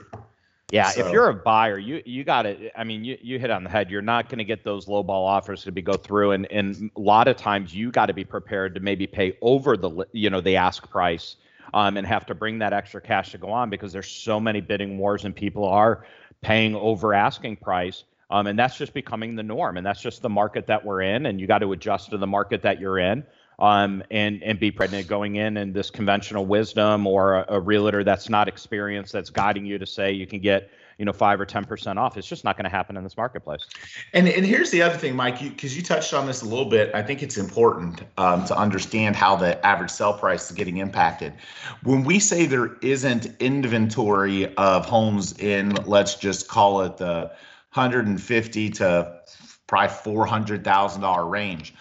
Yeah, 0.71 0.89
so. 0.89 1.05
if 1.05 1.11
you're 1.11 1.29
a 1.29 1.33
buyer, 1.33 1.77
you 1.77 2.01
you 2.05 2.23
got 2.23 2.45
it. 2.45 2.71
I 2.75 2.83
mean, 2.83 3.03
you, 3.03 3.17
you 3.21 3.37
hit 3.37 3.51
on 3.51 3.63
the 3.63 3.69
head. 3.69 3.91
You're 3.91 4.01
not 4.01 4.27
going 4.27 4.39
to 4.39 4.43
get 4.43 4.63
those 4.63 4.87
low 4.87 5.03
ball 5.03 5.25
offers 5.25 5.63
to 5.65 5.71
be 5.71 5.81
go 5.81 5.93
through, 5.93 6.31
and 6.31 6.49
and 6.51 6.89
a 6.95 6.99
lot 6.99 7.27
of 7.27 7.37
times 7.37 7.75
you 7.75 7.91
got 7.91 8.07
to 8.07 8.13
be 8.13 8.23
prepared 8.23 8.73
to 8.75 8.81
maybe 8.81 9.05
pay 9.05 9.37
over 9.41 9.77
the 9.77 10.05
you 10.13 10.29
know 10.29 10.41
the 10.41 10.55
ask 10.55 10.89
price, 10.89 11.35
um, 11.73 11.95
and 11.95 12.07
have 12.07 12.25
to 12.25 12.33
bring 12.33 12.59
that 12.59 12.73
extra 12.73 13.01
cash 13.01 13.31
to 13.31 13.37
go 13.37 13.49
on 13.49 13.69
because 13.69 13.93
there's 13.93 14.09
so 14.09 14.39
many 14.39 14.61
bidding 14.61 14.97
wars 14.97 15.25
and 15.25 15.35
people 15.35 15.65
are 15.65 16.05
paying 16.41 16.75
over 16.75 17.13
asking 17.13 17.57
price. 17.57 18.03
Um, 18.29 18.47
and 18.47 18.59
that's 18.59 18.77
just 18.77 18.93
becoming 18.93 19.35
the 19.35 19.43
norm. 19.43 19.77
And 19.77 19.85
that's 19.85 20.01
just 20.01 20.21
the 20.21 20.29
market 20.29 20.67
that 20.67 20.83
we're 20.83 21.01
in. 21.01 21.27
And 21.27 21.39
you 21.39 21.47
got 21.47 21.59
to 21.59 21.71
adjust 21.71 22.09
to 22.09 22.17
the 22.17 22.27
market 22.27 22.61
that 22.63 22.79
you're 22.79 22.99
in 22.99 23.23
um, 23.59 24.03
and, 24.11 24.43
and 24.43 24.59
be 24.59 24.69
pregnant 24.69 25.07
going 25.07 25.37
in 25.37 25.57
and 25.57 25.73
this 25.73 25.89
conventional 25.89 26.45
wisdom 26.45 27.07
or 27.07 27.35
a, 27.35 27.45
a 27.55 27.59
realtor 27.59 28.03
that's 28.03 28.29
not 28.29 28.47
experienced 28.47 29.13
that's 29.13 29.29
guiding 29.29 29.65
you 29.65 29.77
to 29.77 29.85
say 29.85 30.11
you 30.11 30.27
can 30.27 30.39
get 30.39 30.69
you 30.97 31.05
know 31.05 31.13
five 31.13 31.39
or 31.39 31.45
ten 31.45 31.63
percent 31.63 31.99
off. 31.99 32.17
It's 32.17 32.27
just 32.27 32.43
not 32.43 32.57
going 32.57 32.63
to 32.63 32.69
happen 32.69 32.97
in 32.97 33.03
this 33.03 33.17
marketplace. 33.17 33.67
And 34.13 34.27
and 34.27 34.45
here's 34.45 34.71
the 34.71 34.81
other 34.81 34.97
thing, 34.97 35.15
Mike, 35.15 35.39
because 35.39 35.75
you, 35.75 35.81
you, 35.81 35.85
touched 35.85 36.13
on 36.13 36.25
this 36.25 36.41
a 36.41 36.45
little 36.45 36.69
bit. 36.69 36.93
I 36.93 37.03
think 37.03 37.21
it's 37.21 37.37
important 37.37 38.01
um, 38.17 38.45
to 38.45 38.57
understand 38.57 39.15
how 39.15 39.35
the 39.35 39.63
average 39.65 39.91
sell 39.91 40.13
price 40.13 40.49
is 40.49 40.55
getting 40.55 40.77
impacted. 40.77 41.33
When 41.83 42.03
we 42.03 42.19
say 42.19 42.45
there 42.45 42.75
isn't 42.81 43.27
inventory 43.39 44.53
of 44.55 44.85
homes 44.85 45.37
in, 45.37 45.75
let's 45.85 46.15
just 46.15 46.47
call 46.47 46.81
it 46.81 46.97
the 46.97 47.31
150 47.73 48.69
to 48.69 49.21
probably 49.67 49.95
four 49.95 50.25
hundred 50.25 50.63
thousand 50.63 51.01
dollar 51.01 51.25
range. 51.25 51.73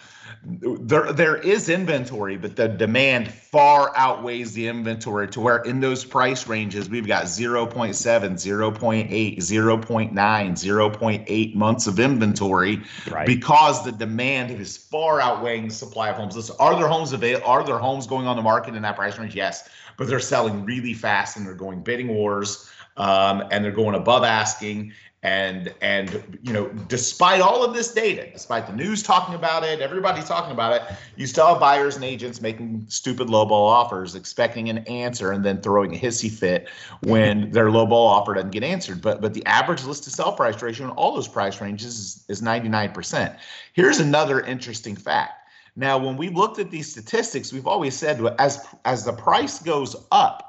There 0.43 1.11
there 1.11 1.37
is 1.37 1.67
inventory, 1.67 2.37
but 2.37 2.55
the 2.55 2.67
demand 2.67 3.29
far 3.31 3.91
outweighs 3.95 4.53
the 4.53 4.67
inventory 4.67 5.27
to 5.29 5.41
where 5.41 5.57
in 5.59 5.79
those 5.79 6.05
price 6.05 6.47
ranges 6.47 6.89
we've 6.89 7.07
got 7.07 7.23
0.7, 7.25 7.93
0.8, 7.93 9.37
0.9, 9.37 10.13
0.8 10.13 11.55
months 11.55 11.87
of 11.87 11.99
inventory 11.99 12.81
right. 13.09 13.25
because 13.25 13.83
the 13.83 13.91
demand 13.91 14.51
is 14.51 14.77
far 14.77 15.19
outweighing 15.19 15.69
the 15.69 15.73
supply 15.73 16.09
of 16.09 16.17
homes. 16.17 16.35
Listen, 16.35 16.55
are 16.59 16.75
there 16.75 16.87
homes 16.87 17.13
available? 17.13 17.47
Are 17.47 17.65
there 17.65 17.79
homes 17.79 18.05
going 18.05 18.27
on 18.27 18.35
the 18.35 18.41
market 18.41 18.75
in 18.75 18.81
that 18.83 18.95
price 18.95 19.17
range? 19.17 19.35
Yes, 19.35 19.69
but 19.97 20.07
they're 20.07 20.19
selling 20.19 20.63
really 20.65 20.93
fast 20.93 21.37
and 21.37 21.45
they're 21.45 21.55
going 21.55 21.81
bidding 21.81 22.09
wars. 22.09 22.69
Um, 22.97 23.43
and 23.51 23.63
they're 23.63 23.71
going 23.71 23.93
above 23.93 24.23
asking 24.23 24.91
and 25.27 25.73
and 25.81 26.39
you 26.41 26.53
know 26.53 26.69
despite 26.87 27.41
all 27.41 27.61
of 27.61 27.73
this 27.73 27.93
data 27.93 28.29
despite 28.31 28.65
the 28.65 28.71
news 28.71 29.03
talking 29.03 29.35
about 29.35 29.61
it 29.61 29.81
everybody's 29.81 30.23
talking 30.23 30.53
about 30.53 30.71
it 30.71 30.97
you 31.17 31.27
still 31.27 31.47
have 31.47 31.59
buyers 31.59 31.97
and 31.97 32.05
agents 32.05 32.39
making 32.39 32.85
stupid 32.87 33.27
lowball 33.27 33.69
offers 33.69 34.15
expecting 34.15 34.69
an 34.69 34.77
answer 34.87 35.33
and 35.33 35.43
then 35.43 35.61
throwing 35.61 35.93
a 35.93 35.99
hissy 35.99 36.31
fit 36.31 36.69
when 37.03 37.51
their 37.51 37.65
lowball 37.65 38.07
offer 38.07 38.35
doesn't 38.35 38.51
get 38.51 38.63
answered. 38.63 39.01
But 39.01 39.19
but 39.19 39.33
the 39.33 39.45
average 39.45 39.83
list 39.83 40.05
to 40.05 40.09
sell 40.09 40.31
price 40.31 40.61
ratio 40.61 40.85
in 40.87 40.91
all 40.91 41.13
those 41.13 41.27
price 41.27 41.59
ranges 41.59 41.99
is, 41.99 42.23
is 42.29 42.41
99% 42.41 43.35
here's 43.73 43.99
another 43.99 44.39
interesting 44.41 44.95
fact. 44.95 45.49
Now 45.75 45.97
when 45.97 46.15
we 46.15 46.29
looked 46.29 46.57
at 46.57 46.71
these 46.71 46.89
statistics 46.89 47.51
we've 47.51 47.67
always 47.67 47.97
said 47.97 48.25
as 48.39 48.65
as 48.85 49.03
the 49.03 49.13
price 49.13 49.59
goes 49.59 49.93
up 50.13 50.46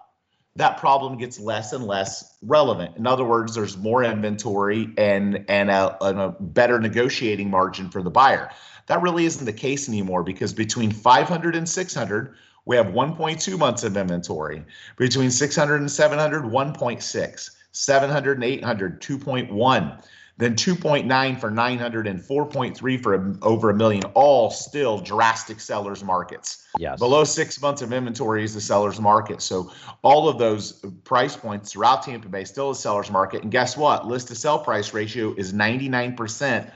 that 0.58 0.76
problem 0.76 1.16
gets 1.16 1.38
less 1.38 1.72
and 1.72 1.84
less 1.84 2.36
relevant. 2.42 2.96
In 2.96 3.06
other 3.06 3.24
words, 3.24 3.54
there's 3.54 3.76
more 3.76 4.02
inventory 4.02 4.92
and 4.98 5.44
and 5.48 5.70
a, 5.70 5.96
and 6.04 6.18
a, 6.18 6.34
better 6.40 6.80
negotiating 6.80 7.48
margin 7.48 7.88
for 7.90 8.02
the 8.02 8.10
buyer. 8.10 8.50
That 8.86 9.00
really 9.00 9.24
isn't 9.24 9.44
the 9.44 9.52
case 9.52 9.88
anymore 9.88 10.24
because 10.24 10.52
between 10.52 10.90
500 10.90 11.54
and 11.54 11.68
600, 11.68 12.34
we 12.64 12.76
have 12.76 12.86
1.2 12.86 13.56
months 13.56 13.84
of 13.84 13.96
inventory. 13.96 14.64
Between 14.96 15.30
600 15.30 15.76
and 15.76 15.90
700, 15.90 16.42
1.6. 16.42 17.50
700 17.70 18.36
and 18.38 18.44
800, 18.44 19.00
2.1. 19.00 20.04
then 20.38 20.54
2.9 20.54 21.40
for 21.40 21.50
900 21.50 22.06
and 22.06 22.20
4.3 22.20 23.02
for 23.02 23.14
a, 23.14 23.34
over 23.42 23.70
a 23.70 23.74
million, 23.74 24.04
all 24.14 24.50
still 24.50 24.98
drastic 24.98 25.58
sellers 25.60 26.04
markets. 26.04 26.68
Yes. 26.78 27.00
Below 27.00 27.24
six 27.24 27.60
months 27.60 27.82
of 27.82 27.92
inventory 27.92 28.44
is 28.44 28.54
the 28.54 28.60
seller's 28.60 29.00
market. 29.00 29.42
So 29.42 29.72
all 30.02 30.28
of 30.28 30.38
those 30.38 30.74
price 31.02 31.36
points 31.36 31.72
throughout 31.72 32.04
Tampa 32.04 32.28
Bay 32.28 32.44
still 32.44 32.70
a 32.70 32.74
seller's 32.74 33.10
market. 33.10 33.42
And 33.42 33.50
guess 33.50 33.76
what? 33.76 34.06
List 34.06 34.28
to 34.28 34.36
sell 34.36 34.60
price 34.60 34.94
ratio 34.94 35.34
is 35.36 35.52
99%, 35.52 36.70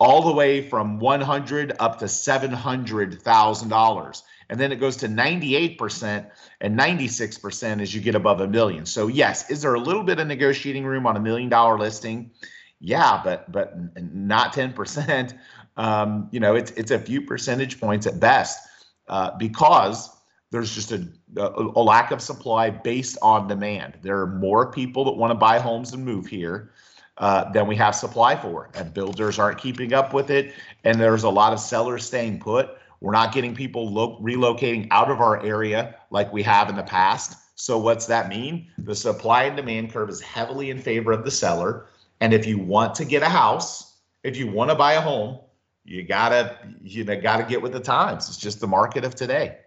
all 0.00 0.22
the 0.22 0.32
way 0.32 0.68
from 0.68 0.98
100 0.98 1.76
up 1.78 2.00
to 2.00 2.06
$700,000 2.06 4.22
and 4.50 4.58
then 4.58 4.72
it 4.72 4.76
goes 4.76 4.96
to 4.96 5.08
98% 5.08 6.26
and 6.60 6.78
96% 6.78 7.82
as 7.82 7.94
you 7.94 8.00
get 8.00 8.14
above 8.14 8.40
a 8.40 8.48
million. 8.48 8.86
So 8.86 9.08
yes, 9.08 9.50
is 9.50 9.60
there 9.62 9.74
a 9.74 9.80
little 9.80 10.02
bit 10.02 10.20
of 10.20 10.26
negotiating 10.26 10.86
room 10.86 11.06
on 11.06 11.16
a 11.16 11.20
million 11.20 11.50
dollar 11.50 11.78
listing? 11.78 12.30
Yeah, 12.80 13.20
but 13.22 13.50
but 13.50 13.74
not 14.00 14.52
10%. 14.52 15.36
Um, 15.78 16.28
you 16.32 16.40
know, 16.40 16.56
it's 16.56 16.72
it's 16.72 16.90
a 16.90 16.98
few 16.98 17.22
percentage 17.22 17.78
points 17.78 18.04
at 18.08 18.18
best 18.18 18.58
uh, 19.06 19.30
because 19.38 20.10
there's 20.50 20.74
just 20.74 20.90
a, 20.90 21.06
a, 21.36 21.80
lack 21.80 22.10
of 22.10 22.20
supply 22.20 22.68
based 22.68 23.16
on 23.22 23.46
demand. 23.46 23.96
There 24.02 24.20
are 24.20 24.26
more 24.26 24.72
people 24.72 25.04
that 25.04 25.12
want 25.12 25.30
to 25.30 25.36
buy 25.36 25.60
homes 25.60 25.92
and 25.92 26.04
move 26.04 26.26
here. 26.26 26.72
Uh, 27.18 27.50
than 27.50 27.66
we 27.66 27.74
have 27.74 27.96
supply 27.96 28.36
for, 28.36 28.70
and 28.74 28.94
builders 28.94 29.40
aren't 29.40 29.58
keeping 29.58 29.92
up 29.92 30.14
with 30.14 30.30
it. 30.30 30.54
And 30.84 31.00
there's 31.00 31.24
a 31.24 31.28
lot 31.28 31.52
of 31.52 31.58
sellers 31.58 32.04
staying 32.04 32.38
put. 32.38 32.70
We're 33.00 33.10
not 33.10 33.32
getting 33.32 33.56
people 33.56 33.92
lo- 33.92 34.20
relocating 34.20 34.86
out 34.92 35.10
of 35.10 35.20
our 35.20 35.44
area 35.44 35.96
like 36.12 36.32
we 36.32 36.44
have 36.44 36.68
in 36.68 36.76
the 36.76 36.84
past. 36.84 37.36
So, 37.56 37.76
what's 37.76 38.06
that 38.06 38.28
mean? 38.28 38.68
The 38.78 38.94
supply 38.94 39.44
and 39.44 39.56
demand 39.56 39.92
curve 39.92 40.10
is 40.10 40.20
heavily 40.20 40.70
in 40.70 40.80
favor 40.80 41.10
of 41.10 41.24
the 41.24 41.30
seller. 41.32 41.86
And 42.20 42.34
if 42.34 42.46
you 42.46 42.58
want 42.58 42.96
to 42.96 43.04
get 43.04 43.22
a 43.22 43.28
house, 43.28 43.96
if 44.22 44.36
you 44.36 44.48
want 44.48 44.70
to 44.70 44.76
buy 44.76 44.94
a 44.94 45.00
home, 45.00 45.38
you 45.84 46.02
gotta 46.02 46.58
you 46.82 47.04
know 47.04 47.20
gotta 47.20 47.44
get 47.44 47.62
with 47.62 47.72
the 47.72 47.80
times. 47.80 48.28
It's 48.28 48.36
just 48.36 48.60
the 48.60 48.66
market 48.66 49.04
of 49.04 49.14
today. 49.14 49.58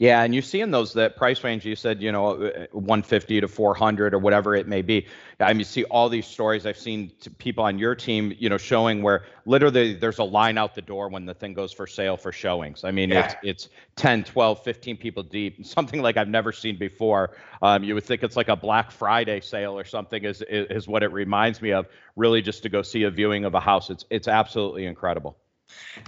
Yeah, 0.00 0.22
and 0.22 0.34
you 0.34 0.42
see 0.42 0.60
in 0.60 0.70
those 0.70 0.92
that 0.92 1.16
price 1.16 1.42
range 1.42 1.64
you 1.64 1.74
said, 1.74 2.00
you 2.00 2.12
know, 2.12 2.30
uh, 2.30 2.66
150 2.72 3.40
to 3.40 3.48
400 3.48 4.14
or 4.14 4.18
whatever 4.18 4.54
it 4.54 4.68
may 4.68 4.82
be. 4.82 5.06
I 5.40 5.48
mean, 5.52 5.60
you 5.60 5.64
see 5.64 5.84
all 5.84 6.08
these 6.08 6.26
stories 6.26 6.66
I've 6.66 6.78
seen 6.78 7.10
people 7.38 7.64
on 7.64 7.78
your 7.78 7.94
team, 7.94 8.34
you 8.38 8.48
know, 8.48 8.58
showing 8.58 9.02
where 9.02 9.24
literally 9.44 9.94
there's 9.94 10.18
a 10.18 10.24
line 10.24 10.56
out 10.56 10.74
the 10.74 10.82
door 10.82 11.08
when 11.08 11.26
the 11.26 11.34
thing 11.34 11.52
goes 11.52 11.72
for 11.72 11.86
sale 11.86 12.16
for 12.16 12.30
showings. 12.30 12.84
I 12.84 12.92
mean, 12.92 13.10
yeah. 13.10 13.26
it's 13.42 13.66
it's 13.66 13.68
10, 13.96 14.24
12, 14.24 14.62
15 14.62 14.96
people 14.96 15.22
deep, 15.22 15.66
something 15.66 16.00
like 16.00 16.16
I've 16.16 16.28
never 16.28 16.52
seen 16.52 16.78
before. 16.78 17.36
Um, 17.60 17.82
you 17.82 17.94
would 17.94 18.04
think 18.04 18.22
it's 18.22 18.36
like 18.36 18.48
a 18.48 18.56
Black 18.56 18.92
Friday 18.92 19.40
sale 19.40 19.76
or 19.76 19.84
something 19.84 20.24
is, 20.24 20.42
is 20.42 20.66
is 20.70 20.88
what 20.88 21.02
it 21.02 21.12
reminds 21.12 21.60
me 21.60 21.72
of. 21.72 21.86
Really, 22.14 22.42
just 22.42 22.62
to 22.62 22.68
go 22.68 22.82
see 22.82 23.02
a 23.02 23.10
viewing 23.10 23.44
of 23.44 23.54
a 23.54 23.60
house, 23.60 23.90
it's 23.90 24.04
it's 24.10 24.28
absolutely 24.28 24.86
incredible. 24.86 25.36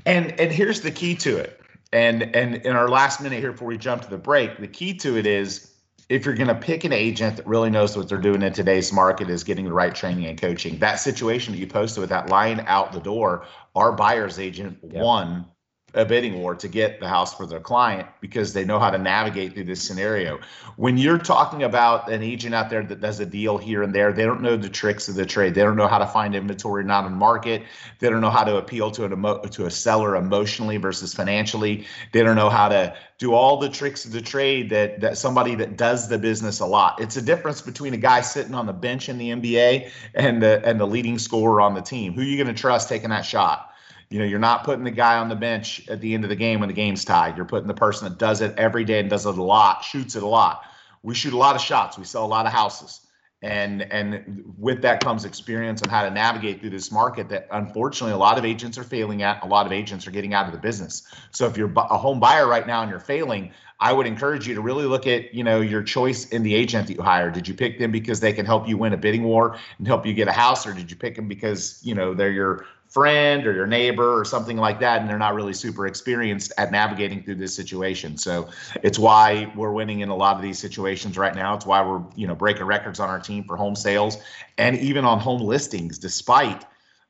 And 0.07 0.39
and 0.41 0.53
here's 0.53 0.81
the 0.81 0.91
key 0.91 1.17
to 1.17 1.39
it 1.39 1.60
and 1.93 2.35
and 2.35 2.57
in 2.57 2.77
our 2.77 2.89
last 2.89 3.21
minute 3.21 3.41
here 3.41 3.53
before 3.53 3.69
we 3.69 3.79
jump 3.79 4.03
to 4.03 4.11
the 4.11 4.19
break, 4.19 4.59
the 4.59 4.69
key 4.69 4.95
to 4.95 5.17
it 5.17 5.27
is 5.27 5.71
if 6.09 6.27
you're 6.27 6.35
going 6.35 6.49
to 6.49 6.55
pick 6.57 6.83
an 6.85 6.93
agent 6.93 7.37
that 7.37 7.47
really 7.47 7.71
knows 7.71 7.97
what 7.97 8.09
they're 8.09 8.19
doing 8.19 8.43
in 8.43 8.53
today's 8.53 8.93
market 8.93 9.31
is 9.31 9.45
getting 9.45 9.65
the 9.65 9.73
right 9.73 9.95
training 9.95 10.27
and 10.27 10.41
coaching. 10.41 10.77
That 10.79 10.97
situation 10.97 11.53
that 11.53 11.59
you 11.59 11.69
posted 11.69 12.01
with 12.01 12.11
that 12.11 12.29
line 12.29 12.65
out 12.67 12.93
the 12.93 13.01
door, 13.01 13.47
our 13.77 13.93
buyer's 13.93 14.39
agent 14.39 14.79
yep. 14.83 15.03
won 15.03 15.47
a 15.95 16.05
bidding 16.05 16.41
war 16.41 16.55
to 16.55 16.69
get 16.69 17.01
the 17.01 17.09
house 17.09 17.35
for 17.35 17.47
their 17.47 17.61
client 17.61 18.09
because 18.21 18.53
they 18.53 18.65
know 18.65 18.79
how 18.79 18.91
to 18.91 18.99
navigate 18.99 19.55
through 19.55 19.65
this 19.65 19.83
scenario. 19.83 20.39
When 20.77 20.97
you're 20.97 21.19
talking 21.19 21.65
about 21.65 22.11
an 22.11 22.23
agent 22.23 22.55
out 22.55 22.71
there 22.71 22.83
that 22.83 23.01
does 23.01 23.21
a 23.21 23.27
deal 23.27 23.59
here 23.59 23.83
and 23.83 23.95
there, 23.95 24.13
they 24.13 24.25
don't 24.25 24.41
know 24.41 24.57
the 24.57 24.69
tricks 24.69 25.09
of 25.09 25.15
the 25.15 25.27
trade. 25.27 25.55
They 25.55 25.63
don't 25.63 25.77
know 25.77 25.89
how 25.89 25.99
to 25.99 26.07
find 26.07 26.35
inventory 26.35 26.85
not 26.85 27.05
on 27.05 27.15
market. 27.15 27.63
They 27.99 28.09
don't 28.09 28.21
know 28.21 28.31
how 28.31 28.45
to 28.45 28.57
appeal 28.57 28.91
to 28.93 29.05
an 29.05 29.13
emo- 29.13 29.43
to 29.43 29.67
a 29.67 29.71
seller 29.71 30.17
emotionally 30.17 30.77
versus 30.77 31.13
financially. 31.13 31.87
They 32.13 32.23
don't 32.23 32.37
know 32.37 32.51
how 32.51 32.69
to 32.69 32.95
do 33.19 33.35
all 33.35 33.59
the 33.59 33.69
tricks 33.69 34.05
of 34.05 34.13
the 34.13 34.21
trade 34.23 34.71
that 34.71 35.01
that 35.01 35.19
somebody 35.19 35.55
that 35.57 35.77
does 35.77 36.09
the 36.09 36.19
business 36.19 36.61
a 36.61 36.67
lot. 36.67 37.01
It's 37.01 37.17
a 37.17 37.23
difference 37.23 37.61
between 37.61 37.95
a 37.95 37.99
guy 37.99 38.21
sitting 38.21 38.55
on 38.55 38.67
the 38.67 38.73
bench 38.73 39.09
in 39.09 39.19
the 39.19 39.31
NBA 39.31 39.91
and 40.15 40.43
the 40.43 40.63
and 40.65 40.81
the 40.81 40.87
leading 40.87 41.19
scorer 41.19 41.61
on 41.61 41.75
the 41.75 41.83
team. 41.83 42.15
Who 42.15 42.23
are 42.23 42.25
you 42.25 42.43
going 42.43 42.55
to 42.55 42.61
trust 42.61 42.89
taking 42.89 43.11
that 43.11 43.23
shot? 43.27 43.70
You 44.11 44.19
know, 44.19 44.25
you're 44.25 44.41
not 44.41 44.65
putting 44.65 44.85
the 44.85 44.91
guy 44.91 45.19
on 45.19 45.29
the 45.29 45.37
bench 45.37 45.89
at 45.89 46.01
the 46.01 46.15
end 46.15 46.25
of 46.25 46.31
the 46.31 46.37
game 46.37 46.59
when 46.59 46.69
the 46.69 46.75
game's 46.75 47.05
tied. 47.05 47.37
You're 47.37 47.47
putting 47.47 47.69
the 47.69 47.75
person 47.75 48.09
that 48.09 48.19
does 48.19 48.41
it 48.41 48.55
every 48.59 48.85
day 48.85 48.99
and 48.99 49.09
does 49.09 49.25
it 49.25 49.39
a 49.39 49.43
lot, 49.43 49.85
shoots 49.85 50.17
it 50.17 50.25
a 50.25 50.27
lot. 50.27 50.65
We 51.05 51.15
shoot 51.15 51.33
a 51.33 51.37
lot 51.39 51.55
of 51.55 51.63
shots. 51.63 51.97
We 51.97 52.05
sell 52.05 52.25
a 52.25 52.27
lot 52.27 52.45
of 52.45 52.53
houses. 52.53 53.07
And 53.43 53.83
and 53.91 54.45
with 54.59 54.83
that 54.83 55.03
comes 55.03 55.25
experience 55.25 55.81
on 55.83 55.89
how 55.89 56.03
to 56.03 56.11
navigate 56.11 56.61
through 56.61 56.71
this 56.71 56.93
market 56.93 57.31
that 57.31 57.49
unfortunately 57.53 58.13
a 58.13 58.19
lot 58.19 58.37
of 58.37 58.45
agents 58.45 58.77
are 58.77 58.85
failing 58.85 59.23
at. 59.23 59.43
A 59.43 59.47
lot 59.47 59.65
of 59.65 59.73
agents 59.73 60.07
are 60.07 60.11
getting 60.11 60.35
out 60.35 60.47
of 60.47 60.53
the 60.53 60.59
business. 60.59 61.07
So 61.31 61.47
if 61.47 61.57
you're 61.57 61.73
a 61.75 61.97
home 61.97 62.21
buyer 62.21 62.47
right 62.47 62.67
now 62.67 62.83
and 62.83 62.91
you're 62.91 63.01
failing, 63.01 63.53
I 63.79 63.95
would 63.95 64.07
encourage 64.07 64.47
you 64.47 64.55
to 64.57 64.61
really 64.61 64.85
look 64.85 65.07
at, 65.07 65.33
you 65.33 65.43
know, 65.43 65.63
your 65.63 65.83
choice 65.83 66.29
in 66.29 66.43
the 66.43 66.55
agent 66.55 66.89
that 66.89 66.95
you 66.95 67.03
hire. 67.03 67.31
Did 67.31 67.49
you 67.49 67.55
pick 67.55 67.79
them 67.79 67.91
because 67.91 68.21
they 68.21 68.35
can 68.35 68.45
help 68.45 68.69
you 68.69 68.77
win 68.77 68.93
a 68.93 68.99
bidding 68.99 69.23
war 69.23 69.57
and 69.79 69.87
help 69.87 70.05
you 70.05 70.13
get 70.13 70.29
a 70.29 70.33
house, 70.33 70.67
or 70.67 70.75
did 70.75 70.91
you 70.91 70.97
pick 70.99 71.17
them 71.17 71.29
because, 71.29 71.81
you 71.83 71.95
know, 71.95 72.13
they're 72.13 72.31
your 72.31 72.67
friend 72.91 73.47
or 73.47 73.53
your 73.53 73.69
neighbor 73.69 74.21
or 74.21 74.25
something 74.25 74.57
like 74.57 74.81
that 74.81 75.01
and 75.01 75.09
they're 75.09 75.19
not 75.19 75.35
really 75.35 75.53
super 75.53 75.87
experienced 75.87 76.53
at 76.59 76.73
navigating 76.73 77.23
through 77.23 77.37
this 77.37 77.55
situation. 77.55 78.19
So 78.19 78.49
it's 78.83 78.99
why 78.99 79.51
we're 79.57 79.73
winning 79.73 80.01
in 80.01 80.09
a 80.09 80.17
lot 80.17 80.37
of 80.37 80.43
these 80.43 80.59
situations 80.59 81.17
right 81.17 81.35
now. 81.35 81.55
It's 81.55 81.65
why 81.65 81.87
we're 81.87 82.03
you 82.17 82.27
know 82.27 82.35
breaking 82.35 82.65
records 82.65 82.99
on 82.99 83.09
our 83.09 83.21
team 83.21 83.45
for 83.45 83.57
home 83.57 83.77
sales 83.77 84.19
and 84.59 84.77
even 84.79 85.05
on 85.05 85.21
home 85.21 85.41
listings 85.41 85.99
despite 85.99 86.65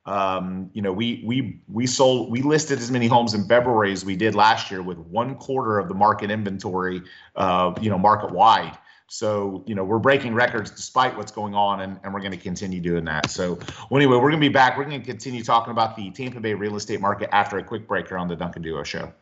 um, 0.07 0.71
you 0.73 0.83
know 0.83 0.93
we 0.93 1.23
we 1.27 1.61
we 1.69 1.87
sold 1.87 2.31
we 2.31 2.43
listed 2.43 2.79
as 2.79 2.91
many 2.91 3.07
homes 3.07 3.35
in 3.35 3.47
february 3.47 3.93
as 3.93 4.05
we 4.05 4.17
did 4.17 4.35
last 4.35 4.71
year 4.71 4.83
with 4.83 4.99
one 4.99 5.35
quarter 5.35 5.79
of 5.79 5.89
the 5.89 5.95
market 5.95 6.31
inventory 6.31 7.03
uh, 7.37 7.73
you 7.81 7.91
know 7.91 7.99
market 7.99 8.31
wide 8.31 8.77
so, 9.13 9.65
you 9.67 9.75
know, 9.75 9.83
we're 9.83 9.99
breaking 9.99 10.35
records 10.35 10.71
despite 10.71 11.17
what's 11.17 11.33
going 11.33 11.53
on, 11.53 11.81
and, 11.81 11.99
and 12.05 12.15
we're 12.15 12.21
going 12.21 12.31
to 12.31 12.39
continue 12.39 12.79
doing 12.79 13.05
that. 13.07 13.29
So, 13.29 13.55
well, 13.91 13.99
anyway, 13.99 14.15
we're 14.15 14.31
going 14.31 14.41
to 14.41 14.49
be 14.49 14.53
back. 14.53 14.79
We're 14.79 14.85
going 14.85 15.01
to 15.01 15.05
continue 15.05 15.43
talking 15.43 15.73
about 15.73 15.97
the 15.97 16.13
Tampa 16.13 16.39
Bay 16.39 16.55
real 16.55 16.77
estate 16.77 17.01
market 17.01 17.29
after 17.35 17.59
a 17.59 17.65
quick 17.65 17.89
break 17.89 18.07
here 18.07 18.19
on 18.19 18.29
the 18.29 18.37
Duncan 18.37 18.63
Duo 18.63 18.85
Show. 18.85 19.13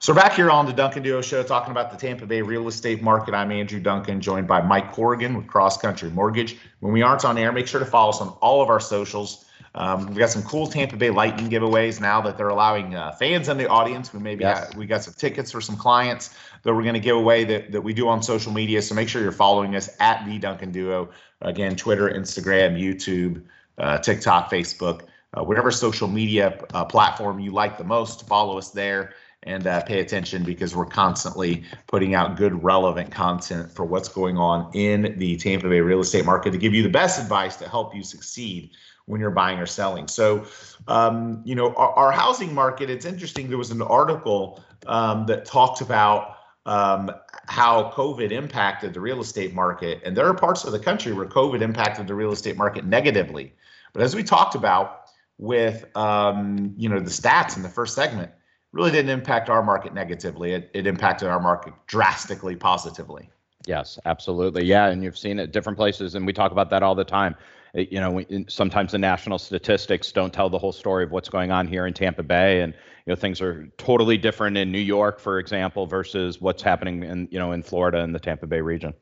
So, 0.00 0.12
back 0.12 0.32
here 0.32 0.50
on 0.50 0.66
the 0.66 0.72
Duncan 0.72 1.04
Duo 1.04 1.20
Show, 1.20 1.44
talking 1.44 1.70
about 1.70 1.92
the 1.92 1.96
Tampa 1.96 2.26
Bay 2.26 2.42
real 2.42 2.66
estate 2.66 3.00
market. 3.02 3.34
I'm 3.34 3.52
Andrew 3.52 3.78
Duncan, 3.78 4.20
joined 4.20 4.48
by 4.48 4.60
Mike 4.60 4.90
Corrigan 4.90 5.36
with 5.36 5.46
Cross 5.46 5.76
Country 5.80 6.10
Mortgage. 6.10 6.56
When 6.80 6.92
we 6.92 7.02
aren't 7.02 7.24
on 7.24 7.38
air, 7.38 7.52
make 7.52 7.68
sure 7.68 7.78
to 7.78 7.86
follow 7.86 8.10
us 8.10 8.20
on 8.20 8.30
all 8.40 8.62
of 8.62 8.68
our 8.68 8.80
socials. 8.80 9.43
Um, 9.76 10.06
we 10.06 10.14
got 10.14 10.30
some 10.30 10.42
cool 10.42 10.68
Tampa 10.68 10.96
Bay 10.96 11.10
Lightning 11.10 11.50
giveaways 11.50 12.00
now 12.00 12.20
that 12.20 12.36
they're 12.36 12.48
allowing 12.48 12.94
uh, 12.94 13.10
fans 13.12 13.48
in 13.48 13.58
the 13.58 13.68
audience. 13.68 14.12
We 14.12 14.20
maybe 14.20 14.44
yes. 14.44 14.68
have, 14.68 14.76
we 14.76 14.86
got 14.86 15.02
some 15.02 15.14
tickets 15.14 15.50
for 15.50 15.60
some 15.60 15.76
clients 15.76 16.36
that 16.62 16.72
we're 16.72 16.82
going 16.82 16.94
to 16.94 17.00
give 17.00 17.16
away 17.16 17.42
that, 17.44 17.72
that 17.72 17.80
we 17.80 17.92
do 17.92 18.08
on 18.08 18.22
social 18.22 18.52
media. 18.52 18.80
So 18.82 18.94
make 18.94 19.08
sure 19.08 19.20
you're 19.20 19.32
following 19.32 19.74
us 19.74 19.90
at 19.98 20.24
the 20.26 20.38
Duncan 20.38 20.70
Duo. 20.70 21.10
Again, 21.42 21.74
Twitter, 21.74 22.08
Instagram, 22.08 22.80
YouTube, 22.80 23.42
uh, 23.78 23.98
TikTok, 23.98 24.48
Facebook, 24.50 25.02
uh, 25.36 25.42
whatever 25.42 25.72
social 25.72 26.06
media 26.06 26.60
uh, 26.72 26.84
platform 26.84 27.40
you 27.40 27.50
like 27.50 27.76
the 27.76 27.84
most. 27.84 28.28
Follow 28.28 28.56
us 28.56 28.70
there 28.70 29.14
and 29.42 29.66
uh, 29.66 29.82
pay 29.82 29.98
attention 30.00 30.44
because 30.44 30.74
we're 30.74 30.86
constantly 30.86 31.64
putting 31.88 32.14
out 32.14 32.36
good, 32.36 32.62
relevant 32.62 33.10
content 33.10 33.70
for 33.70 33.84
what's 33.84 34.08
going 34.08 34.38
on 34.38 34.70
in 34.72 35.18
the 35.18 35.36
Tampa 35.36 35.68
Bay 35.68 35.80
real 35.80 36.00
estate 36.00 36.24
market 36.24 36.52
to 36.52 36.58
give 36.58 36.72
you 36.72 36.82
the 36.82 36.88
best 36.88 37.20
advice 37.20 37.56
to 37.56 37.68
help 37.68 37.94
you 37.94 38.02
succeed 38.02 38.70
when 39.06 39.20
you're 39.20 39.30
buying 39.30 39.58
or 39.58 39.66
selling. 39.66 40.08
So, 40.08 40.46
um, 40.88 41.42
you 41.44 41.54
know, 41.54 41.74
our, 41.74 41.90
our, 41.92 42.12
housing 42.12 42.54
market, 42.54 42.88
it's 42.88 43.04
interesting. 43.04 43.48
There 43.48 43.58
was 43.58 43.70
an 43.70 43.82
article 43.82 44.64
um, 44.86 45.26
that 45.26 45.44
talked 45.44 45.80
about 45.80 46.36
um, 46.66 47.10
how 47.46 47.90
COVID 47.94 48.30
impacted 48.30 48.94
the 48.94 49.00
real 49.00 49.20
estate 49.20 49.54
market. 49.54 50.00
And 50.04 50.16
there 50.16 50.26
are 50.26 50.34
parts 50.34 50.64
of 50.64 50.72
the 50.72 50.78
country 50.78 51.12
where 51.12 51.26
COVID 51.26 51.60
impacted 51.60 52.06
the 52.06 52.14
real 52.14 52.32
estate 52.32 52.56
market 52.56 52.86
negatively. 52.86 53.52
But 53.92 54.02
as 54.02 54.16
we 54.16 54.22
talked 54.22 54.54
about 54.54 55.02
with, 55.36 55.84
um, 55.96 56.74
you 56.76 56.88
know, 56.88 57.00
the 57.00 57.10
stats 57.10 57.56
in 57.56 57.62
the 57.62 57.68
first 57.68 57.94
segment, 57.94 58.30
really 58.72 58.90
didn't 58.90 59.10
impact 59.10 59.50
our 59.50 59.62
market 59.62 59.92
negatively. 59.92 60.52
It, 60.52 60.70
it 60.72 60.86
impacted 60.86 61.28
our 61.28 61.40
market 61.40 61.74
drastically 61.86 62.56
positively. 62.56 63.30
Yes, 63.66 63.98
absolutely. 64.04 64.64
Yeah, 64.64 64.86
and 64.86 65.02
you've 65.04 65.16
seen 65.16 65.38
it 65.38 65.52
different 65.52 65.78
places, 65.78 66.14
and 66.14 66.26
we 66.26 66.32
talk 66.32 66.52
about 66.52 66.70
that 66.70 66.82
all 66.82 66.94
the 66.94 67.04
time 67.04 67.36
you 67.74 68.00
know, 68.00 68.24
sometimes 68.48 68.92
the 68.92 68.98
national 68.98 69.38
statistics 69.38 70.12
don't 70.12 70.32
tell 70.32 70.48
the 70.48 70.58
whole 70.58 70.72
story 70.72 71.04
of 71.04 71.10
what's 71.10 71.28
going 71.28 71.50
on 71.50 71.66
here 71.66 71.86
in 71.86 71.92
Tampa 71.92 72.22
Bay, 72.22 72.60
and 72.60 72.72
you 72.72 73.12
know, 73.12 73.16
things 73.16 73.40
are 73.40 73.68
totally 73.78 74.16
different 74.16 74.56
in 74.56 74.70
New 74.70 74.78
York, 74.78 75.18
for 75.18 75.38
example, 75.38 75.86
versus 75.86 76.40
what's 76.40 76.62
happening 76.62 77.02
in 77.02 77.28
you 77.30 77.38
know 77.38 77.52
in 77.52 77.62
Florida 77.62 78.00
and 78.00 78.14
the 78.14 78.20
Tampa 78.20 78.46
Bay 78.46 78.60
region. 78.60 78.94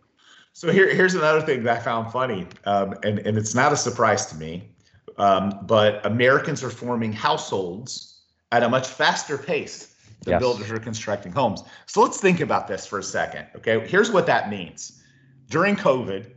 So 0.54 0.70
here, 0.70 0.92
here's 0.92 1.14
another 1.14 1.40
thing 1.40 1.62
that 1.64 1.80
I 1.80 1.80
found 1.80 2.10
funny, 2.12 2.46
um, 2.64 2.94
and 3.02 3.18
and 3.20 3.36
it's 3.36 3.54
not 3.54 3.72
a 3.72 3.76
surprise 3.76 4.26
to 4.26 4.36
me, 4.36 4.70
um, 5.18 5.58
but 5.62 6.04
Americans 6.06 6.64
are 6.64 6.70
forming 6.70 7.12
households 7.12 8.20
at 8.52 8.62
a 8.62 8.68
much 8.68 8.88
faster 8.88 9.36
pace 9.36 9.94
than 10.22 10.32
yes. 10.32 10.40
builders 10.40 10.70
are 10.70 10.78
constructing 10.78 11.32
homes. 11.32 11.62
So 11.86 12.00
let's 12.00 12.20
think 12.20 12.40
about 12.40 12.68
this 12.68 12.86
for 12.86 12.98
a 12.98 13.02
second. 13.02 13.46
Okay, 13.56 13.86
here's 13.86 14.10
what 14.10 14.26
that 14.26 14.48
means. 14.48 15.02
During 15.50 15.76
COVID, 15.76 16.30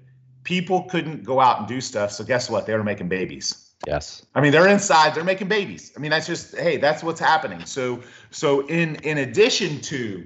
people 0.45 0.83
couldn't 0.83 1.25
go 1.25 1.41
out 1.41 1.59
and 1.59 1.67
do 1.67 1.81
stuff. 1.81 2.11
So 2.11 2.23
guess 2.23 2.49
what? 2.49 2.65
They 2.65 2.73
were 2.73 2.83
making 2.83 3.09
babies. 3.09 3.73
Yes. 3.85 4.25
I 4.33 4.41
mean, 4.41 4.51
they're 4.51 4.67
inside. 4.67 5.13
They're 5.13 5.23
making 5.23 5.49
babies. 5.49 5.91
I 5.97 5.99
mean, 5.99 6.11
that's 6.11 6.25
just 6.25 6.55
hey, 6.55 6.77
that's 6.77 7.03
what's 7.03 7.19
happening. 7.19 7.65
So 7.65 8.01
so 8.31 8.65
in 8.67 8.95
in 8.97 9.19
addition 9.19 9.81
to 9.81 10.25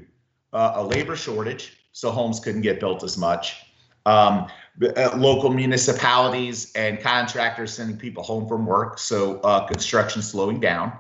uh, 0.54 0.74
a 0.76 0.84
labor 0.84 1.16
shortage, 1.16 1.78
so 1.92 2.12
homes 2.12 2.40
couldn't 2.40 2.62
get 2.62 2.80
built 2.80 3.04
as 3.04 3.18
much. 3.18 3.66
Um, 4.06 4.48
uh, 4.82 5.16
local 5.18 5.50
municipalities 5.50 6.72
and 6.74 7.02
contractors 7.02 7.74
sending 7.74 7.98
people 7.98 8.24
home 8.24 8.48
from 8.48 8.66
work, 8.66 8.98
so 8.98 9.40
uh, 9.42 9.66
construction 9.66 10.22
slowing 10.22 10.60
down. 10.60 10.94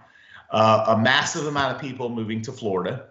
Uh, 0.51 0.85
a 0.89 0.97
massive 0.97 1.45
amount 1.45 1.75
of 1.75 1.81
people 1.81 2.09
moving 2.09 2.41
to 2.41 2.51
Florida. 2.51 3.05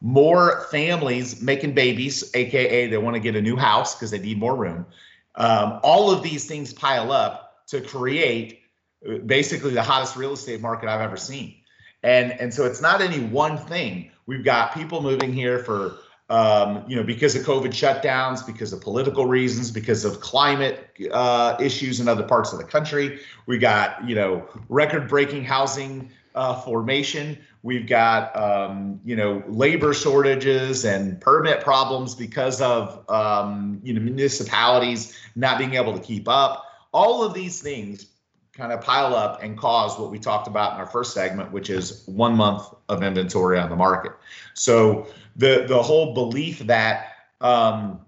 More 0.00 0.66
families 0.70 1.40
making 1.40 1.74
babies, 1.74 2.30
aka 2.34 2.86
they 2.86 2.98
want 2.98 3.14
to 3.14 3.20
get 3.20 3.34
a 3.34 3.42
new 3.42 3.56
house 3.56 3.94
because 3.94 4.10
they 4.10 4.18
need 4.18 4.38
more 4.38 4.56
room. 4.56 4.86
Um, 5.34 5.80
all 5.82 6.10
of 6.10 6.22
these 6.22 6.46
things 6.46 6.72
pile 6.72 7.10
up 7.12 7.66
to 7.68 7.80
create 7.80 8.60
uh, 9.08 9.18
basically 9.18 9.72
the 9.72 9.82
hottest 9.82 10.16
real 10.16 10.32
estate 10.32 10.60
market 10.60 10.88
I've 10.88 11.00
ever 11.00 11.16
seen. 11.16 11.56
And 12.02 12.32
and 12.32 12.52
so 12.52 12.64
it's 12.64 12.82
not 12.82 13.00
any 13.00 13.20
one 13.20 13.56
thing. 13.56 14.10
We've 14.26 14.44
got 14.44 14.74
people 14.74 15.02
moving 15.02 15.32
here 15.32 15.60
for 15.60 15.98
um, 16.28 16.84
you 16.88 16.96
know 16.96 17.02
because 17.02 17.36
of 17.36 17.42
COVID 17.42 17.68
shutdowns, 17.68 18.44
because 18.44 18.72
of 18.72 18.80
political 18.80 19.26
reasons, 19.26 19.70
because 19.70 20.04
of 20.04 20.20
climate 20.20 20.90
uh, 21.12 21.56
issues 21.60 22.00
in 22.00 22.08
other 22.08 22.24
parts 22.24 22.52
of 22.52 22.58
the 22.58 22.64
country. 22.64 23.20
We 23.46 23.58
got 23.58 24.06
you 24.08 24.14
know 24.14 24.48
record-breaking 24.68 25.44
housing 25.44 26.10
uh, 26.34 26.60
formation. 26.60 27.38
We've 27.62 27.86
got 27.86 28.34
um, 28.36 29.00
you 29.04 29.14
know 29.14 29.42
labor 29.46 29.94
shortages 29.94 30.84
and 30.84 31.20
permit 31.20 31.60
problems 31.60 32.14
because 32.14 32.60
of 32.60 33.08
um, 33.08 33.80
you 33.82 33.94
know 33.94 34.00
municipalities 34.00 35.16
not 35.36 35.58
being 35.58 35.74
able 35.74 35.92
to 35.92 36.00
keep 36.00 36.28
up. 36.28 36.64
All 36.92 37.22
of 37.22 37.34
these 37.34 37.62
things 37.62 38.06
kind 38.52 38.72
of 38.72 38.82
pile 38.82 39.14
up 39.14 39.42
and 39.42 39.56
cause 39.56 39.98
what 39.98 40.10
we 40.10 40.18
talked 40.18 40.46
about 40.46 40.74
in 40.74 40.80
our 40.80 40.86
first 40.86 41.14
segment, 41.14 41.50
which 41.52 41.70
is 41.70 42.02
one 42.06 42.36
month 42.36 42.66
of 42.88 43.02
inventory 43.02 43.58
on 43.58 43.70
the 43.70 43.76
market. 43.76 44.12
So 44.54 45.06
the 45.36 45.64
the 45.68 45.82
whole 45.82 46.14
belief 46.14 46.58
that 46.60 47.12
um, 47.40 48.00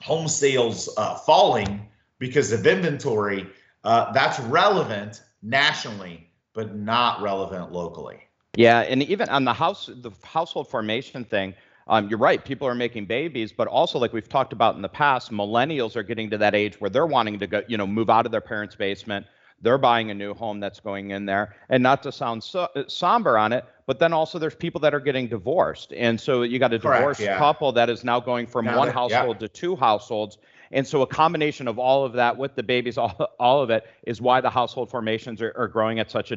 home 0.00 0.28
sales 0.28 0.88
uh, 0.96 1.14
falling 1.14 1.88
because 2.18 2.52
of 2.52 2.66
inventory 2.66 3.46
uh, 3.84 4.12
that's 4.12 4.40
relevant 4.40 5.22
nationally, 5.42 6.28
but 6.52 6.74
not 6.74 7.22
relevant 7.22 7.72
locally. 7.72 8.27
Yeah, 8.58 8.80
and 8.80 9.04
even 9.04 9.28
on 9.28 9.44
the 9.44 9.52
house 9.52 9.86
the 9.86 10.10
household 10.24 10.68
formation 10.68 11.24
thing. 11.24 11.54
Um, 11.86 12.08
you're 12.10 12.18
right. 12.18 12.44
People 12.44 12.68
are 12.68 12.74
making 12.74 13.06
babies, 13.06 13.50
but 13.50 13.66
also, 13.66 13.98
like 13.98 14.12
we've 14.12 14.28
talked 14.28 14.52
about 14.52 14.74
in 14.74 14.82
the 14.82 14.90
past, 14.90 15.30
millennials 15.30 15.96
are 15.96 16.02
getting 16.02 16.28
to 16.28 16.36
that 16.38 16.54
age 16.54 16.78
where 16.80 16.90
they're 16.90 17.06
wanting 17.06 17.38
to 17.38 17.46
go, 17.46 17.62
you 17.66 17.78
know, 17.78 17.86
move 17.86 18.10
out 18.10 18.26
of 18.26 18.32
their 18.32 18.42
parents' 18.42 18.74
basement, 18.74 19.24
they're 19.62 19.78
buying 19.78 20.10
a 20.10 20.14
new 20.14 20.34
home 20.34 20.60
that's 20.60 20.80
going 20.80 21.12
in 21.12 21.24
there. 21.24 21.56
And 21.70 21.82
not 21.82 22.02
to 22.02 22.12
sound 22.12 22.42
so, 22.42 22.68
uh, 22.74 22.82
somber 22.88 23.38
on 23.38 23.52
it, 23.52 23.64
but 23.86 23.98
then 23.98 24.12
also 24.12 24.38
there's 24.38 24.54
people 24.54 24.80
that 24.82 24.92
are 24.92 25.00
getting 25.00 25.28
divorced. 25.28 25.92
And 25.92 26.20
so 26.20 26.42
you 26.42 26.58
got 26.58 26.74
a 26.74 26.78
Correct, 26.78 27.00
divorced 27.00 27.20
yeah. 27.20 27.38
couple 27.38 27.72
that 27.72 27.88
is 27.88 28.04
now 28.04 28.20
going 28.20 28.46
from 28.46 28.66
now 28.66 28.76
one 28.76 28.90
household 28.90 29.36
yeah. 29.36 29.46
to 29.46 29.48
two 29.48 29.76
households. 29.76 30.36
And 30.72 30.86
so 30.86 31.02
a 31.02 31.06
combination 31.06 31.68
of 31.68 31.78
all 31.78 32.04
of 32.04 32.12
that 32.14 32.36
with 32.36 32.54
the 32.54 32.62
babies, 32.62 32.98
all, 32.98 33.30
all 33.38 33.62
of 33.62 33.70
it 33.70 33.86
is 34.04 34.20
why 34.20 34.40
the 34.40 34.50
household 34.50 34.90
formations 34.90 35.40
are, 35.40 35.52
are 35.56 35.68
growing 35.68 35.98
at 35.98 36.10
such 36.10 36.32
a 36.32 36.36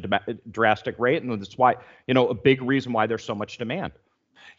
drastic 0.52 0.98
rate. 1.00 1.24
And 1.24 1.40
that's 1.40 1.58
why, 1.58 1.76
you 2.08 2.14
know, 2.14 2.28
a 2.28 2.34
big 2.34 2.62
reason 2.62 2.94
why 2.94 3.08
there's 3.08 3.24
so 3.24 3.36
much 3.36 3.58
demand. 3.58 3.94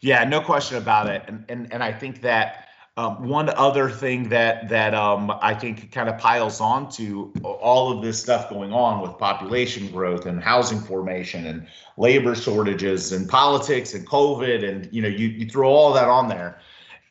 Yeah, 0.01 0.23
no 0.25 0.41
question 0.41 0.77
about 0.77 1.07
it. 1.07 1.23
And, 1.27 1.45
and, 1.49 1.71
and 1.73 1.83
I 1.83 1.91
think 1.91 2.21
that 2.21 2.67
um, 2.95 3.27
one 3.27 3.49
other 3.49 3.89
thing 3.89 4.29
that 4.29 4.69
that 4.69 4.93
um, 4.93 5.31
I 5.41 5.55
think 5.55 5.91
kind 5.91 6.09
of 6.09 6.19
piles 6.19 6.61
on 6.61 6.91
to 6.91 7.33
all 7.43 7.91
of 7.91 8.03
this 8.03 8.19
stuff 8.19 8.49
going 8.49 8.71
on 8.71 9.01
with 9.01 9.17
population 9.17 9.87
growth 9.91 10.27
and 10.27 10.43
housing 10.43 10.79
formation 10.79 11.47
and 11.47 11.65
labor 11.97 12.35
shortages 12.35 13.11
and 13.11 13.27
politics 13.27 13.95
and 13.95 14.07
COVID 14.07 14.67
and 14.67 14.93
you 14.93 15.01
know 15.01 15.07
you 15.07 15.29
you 15.29 15.49
throw 15.49 15.71
all 15.71 15.91
that 15.93 16.07
on 16.07 16.27
there, 16.27 16.59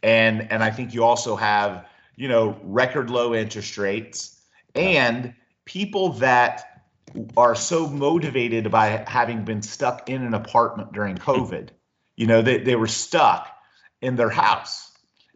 and 0.05 0.49
and 0.53 0.63
I 0.63 0.71
think 0.71 0.95
you 0.95 1.03
also 1.03 1.35
have 1.35 1.85
you 2.17 2.29
know 2.29 2.59
record 2.63 3.11
low 3.11 3.35
interest 3.35 3.79
rates 3.79 4.41
and 4.75 5.35
people 5.65 6.15
that 6.15 6.83
are 7.37 7.55
so 7.55 7.89
motivated 7.89 8.71
by 8.71 9.05
having 9.07 9.45
been 9.45 9.63
stuck 9.63 10.09
in 10.09 10.23
an 10.23 10.35
apartment 10.35 10.93
during 10.93 11.17
COVID. 11.17 11.71
You 12.15 12.27
know 12.27 12.43
they 12.43 12.59
they 12.59 12.77
were 12.77 12.89
stuck 12.89 13.49
in 14.03 14.17
their 14.17 14.29
house 14.29 14.93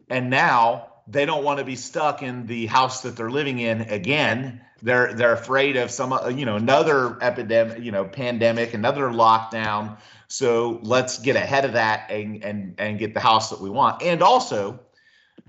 and 0.09 0.29
now 0.29 0.87
they 1.07 1.25
don't 1.25 1.43
want 1.43 1.59
to 1.59 1.65
be 1.65 1.75
stuck 1.75 2.21
in 2.21 2.45
the 2.47 2.65
house 2.67 3.01
that 3.01 3.15
they're 3.15 3.31
living 3.31 3.59
in 3.59 3.81
again. 3.81 4.61
They're 4.81 5.13
they're 5.13 5.33
afraid 5.33 5.77
of 5.77 5.89
some 5.89 6.13
uh, 6.13 6.27
you 6.27 6.45
know 6.45 6.55
another 6.55 7.21
epidemic, 7.21 7.79
you 7.79 7.91
know, 7.91 8.05
pandemic, 8.05 8.73
another 8.73 9.05
lockdown. 9.05 9.97
So 10.27 10.79
let's 10.83 11.19
get 11.19 11.35
ahead 11.35 11.65
of 11.65 11.73
that 11.73 12.11
and 12.11 12.43
and 12.43 12.75
and 12.77 12.99
get 12.99 13.13
the 13.13 13.19
house 13.19 13.49
that 13.49 13.59
we 13.59 13.69
want. 13.69 14.03
And 14.03 14.21
also, 14.21 14.79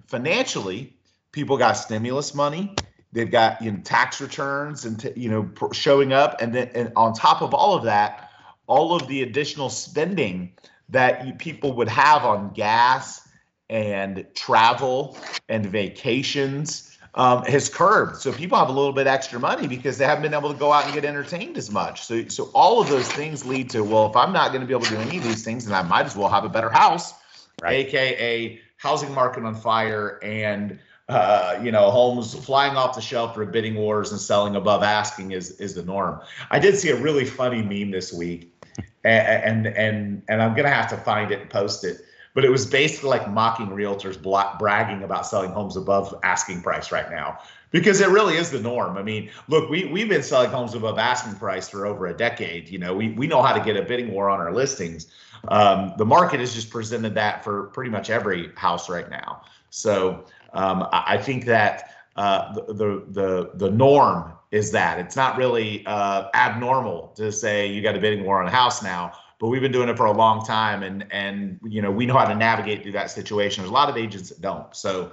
financially, 0.07 0.96
people 1.32 1.56
got 1.56 1.72
stimulus 1.72 2.34
money. 2.34 2.74
They've 3.12 3.30
got 3.30 3.62
you 3.62 3.72
know 3.72 3.78
tax 3.78 4.20
returns 4.20 4.84
and 4.84 5.00
t- 5.00 5.12
you 5.16 5.30
know 5.30 5.50
showing 5.72 6.12
up, 6.12 6.40
and 6.40 6.54
then 6.54 6.70
and 6.74 6.92
on 6.96 7.14
top 7.14 7.42
of 7.42 7.54
all 7.54 7.74
of 7.74 7.84
that, 7.84 8.30
all 8.66 8.94
of 8.94 9.08
the 9.08 9.22
additional 9.22 9.70
spending 9.70 10.52
that 10.90 11.26
you, 11.26 11.32
people 11.34 11.74
would 11.74 11.88
have 11.88 12.24
on 12.24 12.50
gas 12.52 13.26
and 13.70 14.26
travel 14.34 15.16
and 15.48 15.66
vacations 15.66 16.98
um, 17.14 17.42
has 17.44 17.68
curbed. 17.68 18.16
So 18.16 18.32
people 18.32 18.58
have 18.58 18.68
a 18.68 18.72
little 18.72 18.92
bit 18.92 19.06
extra 19.06 19.40
money 19.40 19.66
because 19.66 19.98
they 19.98 20.04
haven't 20.04 20.22
been 20.22 20.34
able 20.34 20.52
to 20.52 20.58
go 20.58 20.72
out 20.72 20.84
and 20.84 20.94
get 20.94 21.04
entertained 21.04 21.58
as 21.58 21.70
much. 21.70 22.04
So, 22.04 22.26
so 22.28 22.44
all 22.54 22.80
of 22.80 22.88
those 22.88 23.08
things 23.08 23.44
lead 23.44 23.70
to 23.70 23.82
well, 23.82 24.06
if 24.08 24.16
I'm 24.16 24.32
not 24.32 24.48
going 24.52 24.60
to 24.60 24.66
be 24.66 24.72
able 24.72 24.84
to 24.84 24.90
do 24.90 25.00
any 25.00 25.18
of 25.18 25.24
these 25.24 25.44
things, 25.44 25.66
then 25.66 25.74
I 25.74 25.82
might 25.82 26.06
as 26.06 26.16
well 26.16 26.28
have 26.28 26.44
a 26.44 26.48
better 26.48 26.70
house, 26.70 27.14
right. 27.62 27.86
aka 27.86 28.60
housing 28.76 29.12
market 29.12 29.44
on 29.44 29.54
fire 29.54 30.20
and 30.22 30.78
uh, 31.09 31.59
you 31.62 31.73
know, 31.73 31.90
homes 31.90 32.35
flying 32.35 32.77
off 32.77 32.94
the 32.94 33.01
shelf 33.01 33.35
for 33.35 33.44
bidding 33.47 33.75
wars 33.77 34.12
and 34.12 34.21
selling 34.21 34.57
above 34.57 34.83
asking 34.83 35.33
is 35.33 35.53
is 35.53 35.75
the 35.75 35.83
norm. 35.83 36.21
I 36.51 36.59
did 36.59 36.77
see 36.77 36.90
a 36.90 37.01
really 37.01 37.25
funny 37.25 37.62
meme 37.62 37.90
this 37.90 38.12
week, 38.12 38.53
and 39.05 39.66
and 39.66 39.66
and, 39.66 40.23
and 40.29 40.42
I'm 40.42 40.55
gonna 40.55 40.71
have 40.71 40.90
to 40.90 40.97
find 40.97 41.31
it 41.31 41.40
and 41.40 41.51
post 41.51 41.85
it 41.85 42.03
but 42.38 42.44
it 42.44 42.51
was 42.51 42.66
basically 42.66 43.11
like 43.11 43.29
mocking 43.29 43.66
realtors 43.66 44.16
bragging 44.61 45.03
about 45.03 45.27
selling 45.27 45.51
homes 45.51 45.77
above 45.77 46.14
asking 46.23 46.62
price 46.62 46.92
right 46.92 47.11
now 47.11 47.37
because 47.73 48.01
it 48.01 48.09
really 48.11 48.37
is 48.37 48.51
the 48.51 48.61
norm. 48.61 48.97
I 48.97 49.03
mean, 49.03 49.31
look, 49.49 49.68
we 49.68 49.87
we've 49.87 50.09
been 50.09 50.23
selling 50.23 50.51
homes 50.51 50.75
above 50.75 50.99
asking 50.99 51.35
price 51.35 51.68
for 51.68 51.85
over 51.85 52.07
a 52.07 52.16
decade. 52.16 52.68
You 52.68 52.79
know, 52.79 52.94
we 52.94 53.11
we 53.11 53.27
know 53.27 53.42
how 53.42 53.53
to 53.53 53.64
get 53.64 53.77
a 53.77 53.83
bidding 53.83 54.12
war 54.12 54.31
on 54.31 54.38
our 54.38 54.53
listings. 54.53 55.12
Um, 55.49 55.94
the 55.99 56.05
market 56.05 56.40
has 56.40 56.55
just 56.55 56.71
presented 56.71 57.14
that 57.16 57.42
for 57.42 57.64
pretty 57.71 57.90
much 57.90 58.09
every 58.09 58.53
house 58.55 58.88
right 58.88 59.11
now. 59.11 59.42
So 59.71 60.25
um, 60.52 60.87
I, 60.92 61.18
think 61.18 61.44
that 61.46 61.94
uh, 62.16 62.52
the, 62.54 62.74
the 62.74 63.04
the 63.08 63.50
the 63.54 63.70
norm 63.70 64.32
is 64.50 64.70
that. 64.72 64.98
It's 64.98 65.16
not 65.16 65.37
really 65.37 65.84
uh, 65.87 66.28
abnormal 66.34 67.08
to 67.16 67.30
say 67.30 67.66
you 67.66 67.82
got 67.82 67.96
a 67.96 68.00
bidding 68.00 68.24
war 68.24 68.40
on 68.40 68.48
a 68.48 68.50
house 68.50 68.82
now 68.82 69.12
but 69.38 69.48
we've 69.48 69.61
been 69.61 69.72
doing 69.72 69.88
it 69.88 69.96
for 69.96 70.06
a 70.06 70.12
long 70.12 70.44
time 70.44 70.82
and 70.82 71.06
and 71.11 71.58
you 71.64 71.80
know 71.80 71.90
we 71.90 72.06
know 72.06 72.16
how 72.16 72.26
to 72.26 72.34
navigate 72.34 72.82
through 72.82 72.92
that 72.92 73.11
situation. 73.11 73.62
There's 73.62 73.70
a 73.70 73.74
lot 73.74 73.88
of 73.88 73.96
agents 73.96 74.28
that 74.30 74.40
don't. 74.40 74.74
So 74.74 75.12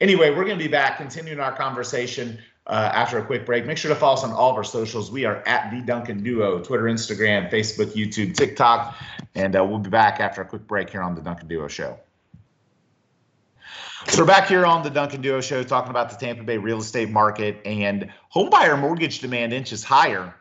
anyway 0.00 0.30
we're 0.30 0.44
going 0.44 0.58
to 0.58 0.64
be 0.64 0.70
back 0.70 0.96
continuing 0.96 1.40
our 1.40 1.54
conversation 1.54 2.38
uh, 2.66 2.90
after 2.94 3.18
a 3.18 3.24
quick 3.24 3.44
break. 3.44 3.66
Make 3.66 3.78
sure 3.78 3.90
to 3.90 3.94
follow 3.94 4.14
us 4.14 4.24
on 4.24 4.32
all 4.32 4.50
of 4.50 4.56
our 4.56 4.64
socials. 4.64 5.10
We 5.10 5.24
are 5.24 5.42
at 5.46 5.70
the 5.70 5.80
duncan 5.80 6.22
duo 6.22 6.60
twitter 6.62 6.84
instagram 6.84 7.50
facebook 7.50 7.92
youtube 7.94 8.34
tiktok 8.34 8.96
and 9.34 9.56
uh, 9.56 9.64
we'll 9.64 9.78
be 9.78 9.90
back 9.90 10.20
after 10.20 10.42
a 10.42 10.44
quick 10.44 10.66
break 10.66 10.90
here 10.90 11.02
on 11.02 11.14
the 11.14 11.20
duncan 11.20 11.48
duo 11.48 11.68
show 11.68 11.98
so 14.06 14.22
we're 14.22 14.26
back 14.26 14.48
here 14.48 14.66
on 14.66 14.82
the 14.82 14.90
Duncan 14.90 15.20
Duo 15.20 15.40
Show 15.40 15.62
talking 15.62 15.90
about 15.90 16.10
the 16.10 16.16
Tampa 16.16 16.42
Bay 16.42 16.58
real 16.58 16.78
estate 16.78 17.10
market 17.10 17.60
and 17.64 18.10
homebuyer 18.34 18.78
mortgage 18.78 19.20
demand 19.20 19.52
inches 19.52 19.82
higher 19.84 20.34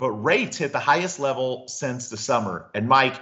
but 0.00 0.12
rates 0.12 0.56
hit 0.56 0.72
the 0.72 0.80
highest 0.80 1.20
level 1.20 1.68
since 1.68 2.08
the 2.08 2.16
summer. 2.16 2.70
And 2.74 2.88
Mike, 2.88 3.20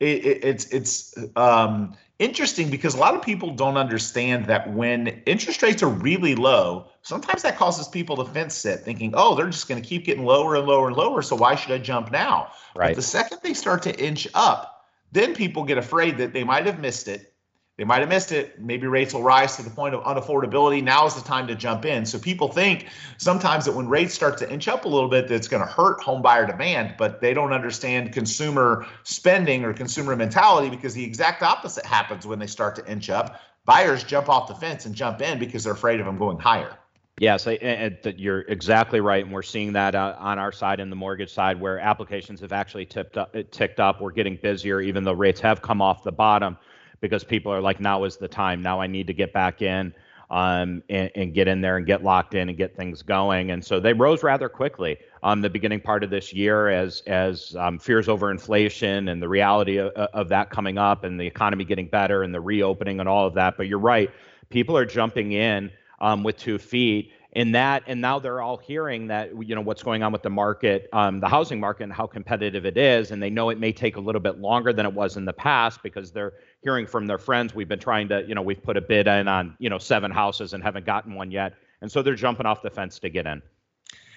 it, 0.00 0.24
it, 0.24 0.44
it's 0.44 0.66
it's 0.68 1.14
um, 1.36 1.94
interesting 2.18 2.70
because 2.70 2.94
a 2.94 2.98
lot 2.98 3.14
of 3.14 3.20
people 3.20 3.50
don't 3.50 3.76
understand 3.76 4.46
that 4.46 4.72
when 4.72 5.08
interest 5.26 5.62
rates 5.62 5.82
are 5.82 5.88
really 5.88 6.34
low, 6.34 6.86
sometimes 7.02 7.42
that 7.42 7.58
causes 7.58 7.88
people 7.88 8.16
to 8.16 8.24
fence 8.24 8.54
sit, 8.54 8.80
thinking, 8.80 9.12
"Oh, 9.14 9.34
they're 9.34 9.50
just 9.50 9.68
going 9.68 9.80
to 9.80 9.86
keep 9.86 10.06
getting 10.06 10.24
lower 10.24 10.56
and 10.56 10.66
lower 10.66 10.88
and 10.88 10.96
lower, 10.96 11.20
so 11.20 11.36
why 11.36 11.56
should 11.56 11.72
I 11.72 11.78
jump 11.78 12.10
now?" 12.10 12.52
Right. 12.74 12.88
But 12.88 12.96
the 12.96 13.02
second 13.02 13.40
they 13.42 13.52
start 13.52 13.82
to 13.82 13.94
inch 14.02 14.26
up, 14.32 14.86
then 15.12 15.34
people 15.34 15.62
get 15.62 15.76
afraid 15.76 16.16
that 16.16 16.32
they 16.32 16.42
might 16.42 16.64
have 16.64 16.80
missed 16.80 17.06
it 17.06 17.33
they 17.76 17.82
might 17.84 18.00
have 18.00 18.08
missed 18.08 18.30
it. 18.30 18.60
Maybe 18.60 18.86
rates 18.86 19.12
will 19.14 19.24
rise 19.24 19.56
to 19.56 19.62
the 19.62 19.70
point 19.70 19.94
of 19.94 20.02
unaffordability. 20.04 20.82
Now 20.82 21.06
is 21.06 21.14
the 21.14 21.22
time 21.22 21.48
to 21.48 21.56
jump 21.56 21.84
in. 21.84 22.06
So 22.06 22.20
people 22.20 22.48
think 22.48 22.86
sometimes 23.18 23.64
that 23.64 23.72
when 23.72 23.88
rates 23.88 24.14
start 24.14 24.38
to 24.38 24.52
inch 24.52 24.68
up 24.68 24.84
a 24.84 24.88
little 24.88 25.08
bit, 25.08 25.26
that's 25.26 25.48
going 25.48 25.62
to 25.62 25.68
hurt 25.68 26.00
home 26.00 26.22
buyer 26.22 26.46
demand, 26.46 26.94
but 26.98 27.20
they 27.20 27.34
don't 27.34 27.52
understand 27.52 28.12
consumer 28.12 28.86
spending 29.02 29.64
or 29.64 29.74
consumer 29.74 30.14
mentality 30.14 30.70
because 30.70 30.94
the 30.94 31.02
exact 31.02 31.42
opposite 31.42 31.84
happens 31.84 32.26
when 32.26 32.38
they 32.38 32.46
start 32.46 32.76
to 32.76 32.86
inch 32.90 33.10
up. 33.10 33.40
Buyers 33.64 34.04
jump 34.04 34.28
off 34.28 34.46
the 34.46 34.54
fence 34.54 34.86
and 34.86 34.94
jump 34.94 35.20
in 35.20 35.40
because 35.40 35.64
they're 35.64 35.72
afraid 35.72 35.98
of 35.98 36.06
them 36.06 36.16
going 36.16 36.38
higher. 36.38 36.78
Yes, 37.18 37.46
I, 37.46 37.96
you're 38.16 38.40
exactly 38.42 39.00
right, 39.00 39.24
and 39.24 39.32
we're 39.32 39.42
seeing 39.42 39.72
that 39.74 39.94
uh, 39.94 40.16
on 40.18 40.38
our 40.38 40.50
side 40.50 40.80
in 40.80 40.90
the 40.90 40.96
mortgage 40.96 41.32
side, 41.32 41.60
where 41.60 41.78
applications 41.78 42.40
have 42.40 42.52
actually 42.52 42.86
tipped 42.86 43.16
up, 43.16 43.34
ticked 43.52 43.78
up. 43.78 44.00
We're 44.00 44.10
getting 44.10 44.36
busier, 44.36 44.80
even 44.80 45.04
though 45.04 45.12
rates 45.12 45.40
have 45.40 45.62
come 45.62 45.80
off 45.80 46.02
the 46.02 46.10
bottom, 46.10 46.58
because 47.04 47.22
people 47.22 47.52
are 47.52 47.60
like, 47.60 47.80
now 47.80 48.04
is 48.04 48.16
the 48.16 48.26
time. 48.26 48.62
Now 48.62 48.80
I 48.80 48.86
need 48.86 49.06
to 49.08 49.12
get 49.12 49.30
back 49.34 49.60
in 49.60 49.92
um, 50.30 50.82
and, 50.88 51.10
and, 51.14 51.34
get 51.34 51.48
in 51.48 51.60
there 51.60 51.76
and 51.76 51.84
get 51.84 52.02
locked 52.02 52.32
in 52.32 52.48
and 52.48 52.56
get 52.56 52.74
things 52.74 53.02
going. 53.02 53.50
And 53.50 53.62
so 53.62 53.78
they 53.78 53.92
rose 53.92 54.22
rather 54.22 54.48
quickly 54.48 54.96
um, 55.22 55.42
the 55.42 55.50
beginning 55.50 55.82
part 55.82 56.02
of 56.02 56.08
this 56.08 56.32
year 56.32 56.70
as 56.70 57.02
as 57.06 57.54
um, 57.56 57.78
fears 57.78 58.08
over 58.08 58.30
inflation 58.30 59.08
and 59.08 59.20
the 59.20 59.28
reality 59.28 59.76
of, 59.76 59.92
of 59.92 60.30
that 60.30 60.48
coming 60.48 60.78
up 60.78 61.04
and 61.04 61.20
the 61.20 61.26
economy 61.26 61.66
getting 61.66 61.88
better 61.88 62.22
and 62.22 62.34
the 62.34 62.40
reopening 62.40 63.00
and 63.00 63.08
all 63.08 63.26
of 63.26 63.34
that. 63.34 63.58
But 63.58 63.68
you're 63.68 63.78
right, 63.78 64.10
people 64.48 64.74
are 64.74 64.86
jumping 64.86 65.32
in 65.32 65.70
um, 66.00 66.22
with 66.22 66.38
two 66.38 66.56
feet 66.56 67.12
in 67.34 67.52
that 67.52 67.82
and 67.86 68.00
now 68.00 68.18
they're 68.18 68.40
all 68.40 68.56
hearing 68.56 69.08
that 69.08 69.30
you 69.44 69.54
know 69.54 69.60
what's 69.60 69.82
going 69.82 70.02
on 70.02 70.12
with 70.12 70.22
the 70.22 70.30
market 70.30 70.88
um, 70.92 71.20
the 71.20 71.28
housing 71.28 71.58
market 71.58 71.82
and 71.82 71.92
how 71.92 72.06
competitive 72.06 72.64
it 72.64 72.76
is 72.76 73.10
and 73.10 73.22
they 73.22 73.30
know 73.30 73.50
it 73.50 73.58
may 73.58 73.72
take 73.72 73.96
a 73.96 74.00
little 74.00 74.20
bit 74.20 74.38
longer 74.38 74.72
than 74.72 74.86
it 74.86 74.92
was 74.92 75.16
in 75.16 75.24
the 75.24 75.32
past 75.32 75.82
because 75.82 76.12
they're 76.12 76.34
hearing 76.62 76.86
from 76.86 77.06
their 77.06 77.18
friends 77.18 77.54
we've 77.54 77.68
been 77.68 77.78
trying 77.78 78.08
to 78.08 78.24
you 78.26 78.34
know 78.34 78.42
we've 78.42 78.62
put 78.62 78.76
a 78.76 78.80
bid 78.80 79.06
in 79.06 79.28
on 79.28 79.54
you 79.58 79.68
know 79.68 79.78
seven 79.78 80.10
houses 80.10 80.52
and 80.52 80.62
haven't 80.62 80.86
gotten 80.86 81.14
one 81.14 81.30
yet. 81.30 81.54
And 81.80 81.92
so 81.92 82.02
they're 82.02 82.14
jumping 82.14 82.46
off 82.46 82.62
the 82.62 82.70
fence 82.70 82.98
to 83.00 83.10
get 83.10 83.26
in. 83.26 83.42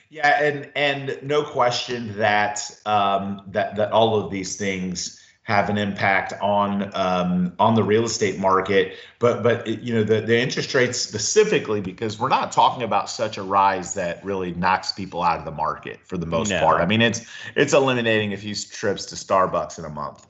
Yeah 0.10 0.42
and 0.42 0.72
and 0.76 1.20
no 1.22 1.44
question 1.44 2.18
that 2.18 2.62
um, 2.86 3.42
that 3.48 3.76
that 3.76 3.92
all 3.92 4.16
of 4.16 4.32
these 4.32 4.56
things 4.56 5.22
have 5.48 5.70
an 5.70 5.78
impact 5.78 6.34
on 6.42 6.92
um, 6.94 7.54
on 7.58 7.74
the 7.74 7.82
real 7.82 8.04
estate 8.04 8.38
market. 8.38 8.98
But 9.18 9.44
but 9.44 9.66
you 9.66 9.94
know 9.94 10.04
the 10.04 10.20
the 10.20 10.38
interest 10.38 10.74
rates 10.74 11.00
specifically 11.00 11.80
because 11.80 12.20
we're 12.20 12.28
not 12.28 12.52
talking 12.52 12.84
about 12.84 13.10
such 13.10 13.38
a 13.38 13.42
rise 13.42 13.94
that 13.94 14.24
really 14.26 14.54
knocks 14.56 14.92
people 14.92 15.24
out 15.24 15.40
of 15.40 15.46
the 15.46 15.52
market 15.52 16.02
for 16.04 16.18
the 16.18 16.26
most 16.26 16.50
no. 16.50 16.60
part. 16.60 16.82
I 16.82 16.86
mean 16.86 17.02
it's 17.02 17.26
it's 17.56 17.74
eliminating 17.74 18.34
a 18.34 18.38
few 18.38 18.54
trips 18.54 19.06
to 19.06 19.16
Starbucks 19.16 19.80
in 19.80 19.86
a 19.86 19.90
month. 19.90 20.28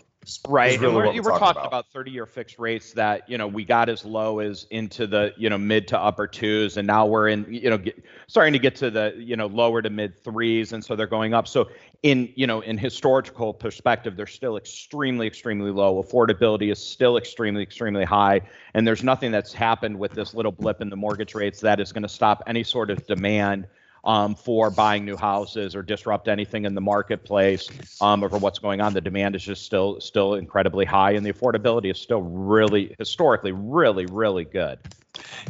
Right. 0.48 0.80
Really 0.80 0.94
we're, 0.94 1.06
we're, 1.06 1.22
talking, 1.22 1.40
talking 1.40 1.62
about. 1.62 1.68
about 1.68 1.92
30 1.92 2.12
year 2.12 2.26
fixed 2.26 2.60
rates 2.60 2.92
that, 2.94 3.30
you 3.30 3.38
know, 3.38 3.48
we 3.48 3.64
got 3.64 3.88
as 3.88 4.04
low 4.04 4.40
as 4.40 4.68
into 4.72 5.08
the, 5.08 5.34
you 5.38 5.50
know, 5.50 5.58
mid 5.58 5.88
to 5.90 6.00
upper 6.00 6.28
twos. 6.28 6.76
And 6.76 6.86
now 6.86 7.06
we're 7.06 7.30
in, 7.30 7.46
you 7.50 7.70
know, 7.70 7.78
get, 7.78 8.04
starting 8.28 8.52
to 8.52 8.60
get 8.60 8.76
to 8.78 8.92
the, 8.92 9.14
you 9.18 9.38
know, 9.38 9.48
lower 9.48 9.82
to 9.82 9.90
mid 9.90 10.22
threes. 10.22 10.74
And 10.74 10.84
so 10.84 10.96
they're 10.98 11.08
going 11.08 11.34
up. 11.34 11.48
So 11.48 11.70
in, 12.04 12.32
you 12.36 12.48
know, 12.48 12.62
in 12.62 12.78
historical 12.78 13.54
perspective, 13.54 14.16
they're 14.16 14.28
still 14.28 14.58
extremely, 14.58 15.28
extremely 15.28 15.72
low. 15.72 16.02
Affordability 16.02 16.72
is 16.72 16.80
still 16.80 17.18
extremely, 17.18 17.64
extremely 17.64 18.04
high. 18.04 18.42
And 18.74 18.86
there's 18.86 19.04
nothing 19.04 19.32
that's 19.32 19.54
happened 19.54 19.98
with 19.98 20.12
this 20.12 20.34
little 20.34 20.52
blip 20.52 20.82
in 20.82 20.90
the 20.90 20.96
mortgage 20.96 21.34
rates 21.34 21.60
that 21.62 21.80
is 21.80 21.92
going 21.92 22.04
to 22.04 22.10
stop 22.10 22.44
any 22.48 22.64
sort 22.64 22.92
of 22.92 23.06
demand 23.08 23.68
um, 24.08 24.34
for 24.34 24.72
buying 24.72 25.06
new 25.06 25.18
houses 25.18 25.76
or 25.76 25.84
disrupt 25.84 26.28
anything 26.28 26.66
in 26.66 26.74
the 26.74 26.82
marketplace 26.82 27.70
um, 28.02 28.22
for 28.22 28.40
what's 28.40 28.58
going 28.58 28.82
on. 28.82 28.94
The 28.94 29.02
demand 29.02 29.36
is 29.36 29.44
just 29.44 29.66
still 29.66 30.00
still 30.00 30.34
incredibly 30.36 30.86
high, 30.86 31.12
and 31.12 31.26
the 31.26 31.32
affordability 31.32 31.92
is 31.92 32.00
still 32.00 32.22
really 32.22 32.96
historically 32.98 33.52
really 33.52 34.06
really 34.08 34.46
good. 34.46 34.80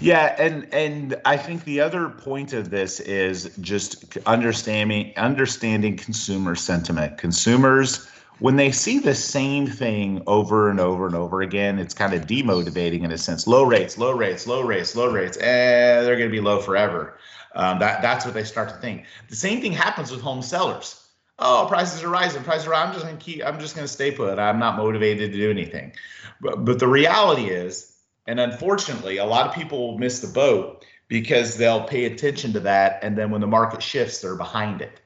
Yeah, 0.02 0.36
and 0.40 0.68
and 0.74 1.22
I 1.24 1.38
think 1.38 1.64
the 1.64 1.80
other 1.80 2.10
point 2.10 2.54
of 2.54 2.70
this 2.70 3.00
is 3.00 3.56
just 3.62 4.18
understanding 4.26 5.14
understanding 5.16 5.96
consumer 5.96 6.56
sentiment. 6.56 7.18
Consumers 7.18 8.10
when 8.40 8.56
they 8.56 8.72
see 8.72 9.00
the 9.00 9.16
same 9.16 9.66
thing 9.66 10.22
over 10.28 10.70
and 10.70 10.80
over 10.80 11.08
and 11.08 11.16
over 11.16 11.42
again, 11.42 11.80
it's 11.80 11.96
kind 11.96 12.14
of 12.14 12.28
demotivating 12.28 13.04
in 13.04 13.12
a 13.12 13.18
sense. 13.18 13.48
Low 13.48 13.64
rates, 13.64 13.98
low 13.98 14.12
rates, 14.12 14.46
low 14.46 14.62
rates, 14.62 14.96
low 14.96 15.12
rates. 15.12 15.38
Eh, 15.38 16.02
they're 16.04 16.18
going 16.18 16.30
to 16.30 16.36
be 16.36 16.42
low 16.42 16.60
forever. 16.60 17.18
Um, 17.58 17.80
that 17.80 18.04
that's 18.04 18.24
what 18.24 18.36
they 18.36 18.44
start 18.44 18.70
to 18.70 18.76
think. 18.76 19.06
The 19.30 19.36
same 19.36 19.62
thing 19.62 19.74
happens 19.74 20.12
with 20.12 20.22
home 20.22 20.44
sellers. 20.44 21.04
Oh, 21.40 21.66
prices 21.68 22.04
are 22.04 22.10
rising. 22.10 22.44
Prices 22.44 22.68
are. 22.68 22.74
I'm 22.74 22.94
just 22.94 23.06
to 23.06 23.16
keep. 23.16 23.44
I'm 23.44 23.60
just 23.60 23.76
going 23.76 23.86
to 23.86 23.92
stay 23.92 24.12
put. 24.12 24.38
I'm 24.38 24.60
not 24.60 24.78
motivated 24.78 25.32
to 25.32 25.38
do 25.38 25.50
anything. 25.50 25.92
But 26.40 26.64
but 26.66 26.78
the 26.80 26.88
reality 26.88 27.48
is, 27.48 27.98
and 28.28 28.40
unfortunately, 28.40 29.18
a 29.18 29.26
lot 29.26 29.48
of 29.48 29.56
people 29.56 29.98
miss 29.98 30.20
the 30.20 30.28
boat 30.28 30.86
because 31.08 31.58
they'll 31.58 31.84
pay 31.84 32.06
attention 32.06 32.54
to 32.54 32.60
that, 32.62 33.00
and 33.02 33.18
then 33.18 33.32
when 33.32 33.42
the 33.42 33.48
market 33.48 33.82
shifts, 33.82 34.22
they're 34.22 34.36
behind 34.36 34.82
it, 34.82 35.00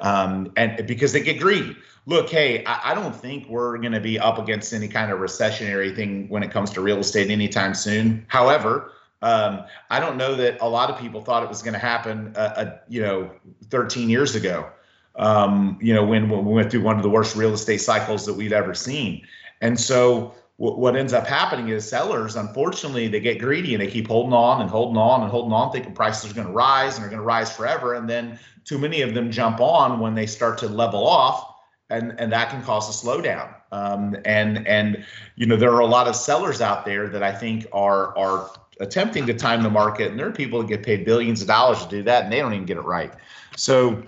um, 0.00 0.52
and 0.56 0.86
because 0.86 1.12
they 1.12 1.20
get 1.20 1.40
greedy. 1.40 1.74
Look, 2.06 2.28
hey, 2.28 2.62
I, 2.66 2.90
I 2.92 2.94
don't 2.94 3.16
think 3.16 3.48
we're 3.48 3.78
going 3.78 3.92
to 3.92 4.00
be 4.00 4.18
up 4.18 4.38
against 4.38 4.74
any 4.74 4.88
kind 4.88 5.10
of 5.10 5.20
recessionary 5.20 5.96
thing 5.96 6.28
when 6.28 6.42
it 6.42 6.50
comes 6.50 6.68
to 6.72 6.82
real 6.82 6.98
estate 6.98 7.30
anytime 7.30 7.72
soon. 7.72 8.26
However, 8.28 8.92
um, 9.24 9.64
I 9.88 10.00
don't 10.00 10.18
know 10.18 10.34
that 10.34 10.58
a 10.60 10.68
lot 10.68 10.90
of 10.90 10.98
people 10.98 11.22
thought 11.22 11.42
it 11.42 11.48
was 11.48 11.62
going 11.62 11.72
to 11.72 11.80
happen, 11.80 12.34
uh, 12.36 12.52
uh, 12.56 12.78
you 12.88 13.00
know, 13.00 13.30
13 13.70 14.10
years 14.10 14.34
ago. 14.34 14.68
Um, 15.16 15.78
you 15.80 15.94
know, 15.94 16.04
when, 16.04 16.28
when, 16.28 16.44
we 16.44 16.52
went 16.52 16.70
through 16.70 16.82
one 16.82 16.96
of 16.96 17.02
the 17.02 17.08
worst 17.08 17.34
real 17.34 17.54
estate 17.54 17.78
cycles 17.78 18.26
that 18.26 18.34
we've 18.34 18.52
ever 18.52 18.74
seen. 18.74 19.26
And 19.62 19.80
so 19.80 20.34
w- 20.58 20.78
what 20.78 20.94
ends 20.94 21.14
up 21.14 21.26
happening 21.26 21.68
is 21.68 21.88
sellers, 21.88 22.36
unfortunately, 22.36 23.08
they 23.08 23.20
get 23.20 23.38
greedy 23.38 23.74
and 23.74 23.82
they 23.82 23.86
keep 23.86 24.08
holding 24.08 24.34
on 24.34 24.60
and 24.60 24.68
holding 24.68 24.98
on 24.98 25.22
and 25.22 25.30
holding 25.30 25.52
on, 25.52 25.72
thinking 25.72 25.94
prices 25.94 26.30
are 26.30 26.34
going 26.34 26.48
to 26.48 26.52
rise 26.52 26.96
and 26.96 27.06
are 27.06 27.08
going 27.08 27.20
to 27.20 27.24
rise 27.24 27.50
forever. 27.50 27.94
And 27.94 28.10
then 28.10 28.38
too 28.64 28.76
many 28.76 29.00
of 29.00 29.14
them 29.14 29.30
jump 29.30 29.58
on 29.58 30.00
when 30.00 30.14
they 30.14 30.26
start 30.26 30.58
to 30.58 30.68
level 30.68 31.06
off. 31.06 31.50
And, 31.88 32.14
and 32.18 32.30
that 32.32 32.50
can 32.50 32.62
cause 32.62 32.90
a 32.90 33.06
slowdown. 33.06 33.54
Um, 33.74 34.16
and 34.24 34.64
and 34.68 35.04
you 35.34 35.46
know 35.46 35.56
there 35.56 35.72
are 35.72 35.80
a 35.80 35.86
lot 35.86 36.06
of 36.06 36.14
sellers 36.14 36.60
out 36.60 36.84
there 36.84 37.08
that 37.08 37.24
I 37.24 37.32
think 37.32 37.66
are 37.72 38.16
are 38.16 38.48
attempting 38.80 39.26
to 39.26 39.34
time 39.34 39.62
the 39.62 39.70
market, 39.70 40.10
and 40.10 40.18
there 40.18 40.26
are 40.26 40.32
people 40.32 40.60
that 40.60 40.68
get 40.68 40.82
paid 40.82 41.04
billions 41.04 41.40
of 41.40 41.48
dollars 41.48 41.82
to 41.84 41.88
do 41.88 42.02
that, 42.04 42.24
and 42.24 42.32
they 42.32 42.38
don't 42.38 42.52
even 42.52 42.66
get 42.66 42.76
it 42.76 42.84
right. 42.84 43.12
So 43.56 44.02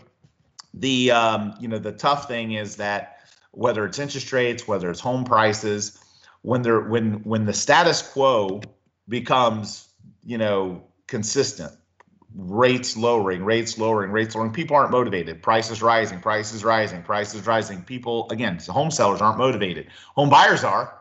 the 0.74 1.10
um, 1.10 1.54
you 1.60 1.68
know 1.68 1.78
the 1.78 1.92
tough 1.92 2.28
thing 2.28 2.52
is 2.52 2.76
that 2.76 3.20
whether 3.52 3.84
it's 3.86 3.98
interest 3.98 4.32
rates, 4.32 4.68
whether 4.68 4.90
it's 4.90 5.00
home 5.00 5.24
prices, 5.24 5.98
when 6.42 6.62
they're 6.62 6.80
when 6.80 7.22
when 7.24 7.44
the 7.44 7.52
status 7.52 8.02
quo 8.02 8.60
becomes 9.08 9.88
you 10.24 10.38
know 10.38 10.82
consistent, 11.06 11.72
rates 12.34 12.96
lowering, 12.96 13.44
rates 13.44 13.78
lowering, 13.78 14.10
rates 14.10 14.34
lowering, 14.34 14.52
people 14.52 14.76
aren't 14.76 14.90
motivated. 14.90 15.42
Prices 15.42 15.82
rising, 15.82 16.20
prices 16.20 16.64
rising, 16.64 17.02
prices 17.02 17.46
rising. 17.46 17.82
People 17.82 18.28
again, 18.30 18.58
home 18.68 18.90
sellers 18.90 19.20
aren't 19.20 19.38
motivated. 19.38 19.86
Home 20.14 20.28
buyers 20.28 20.64
are 20.64 21.00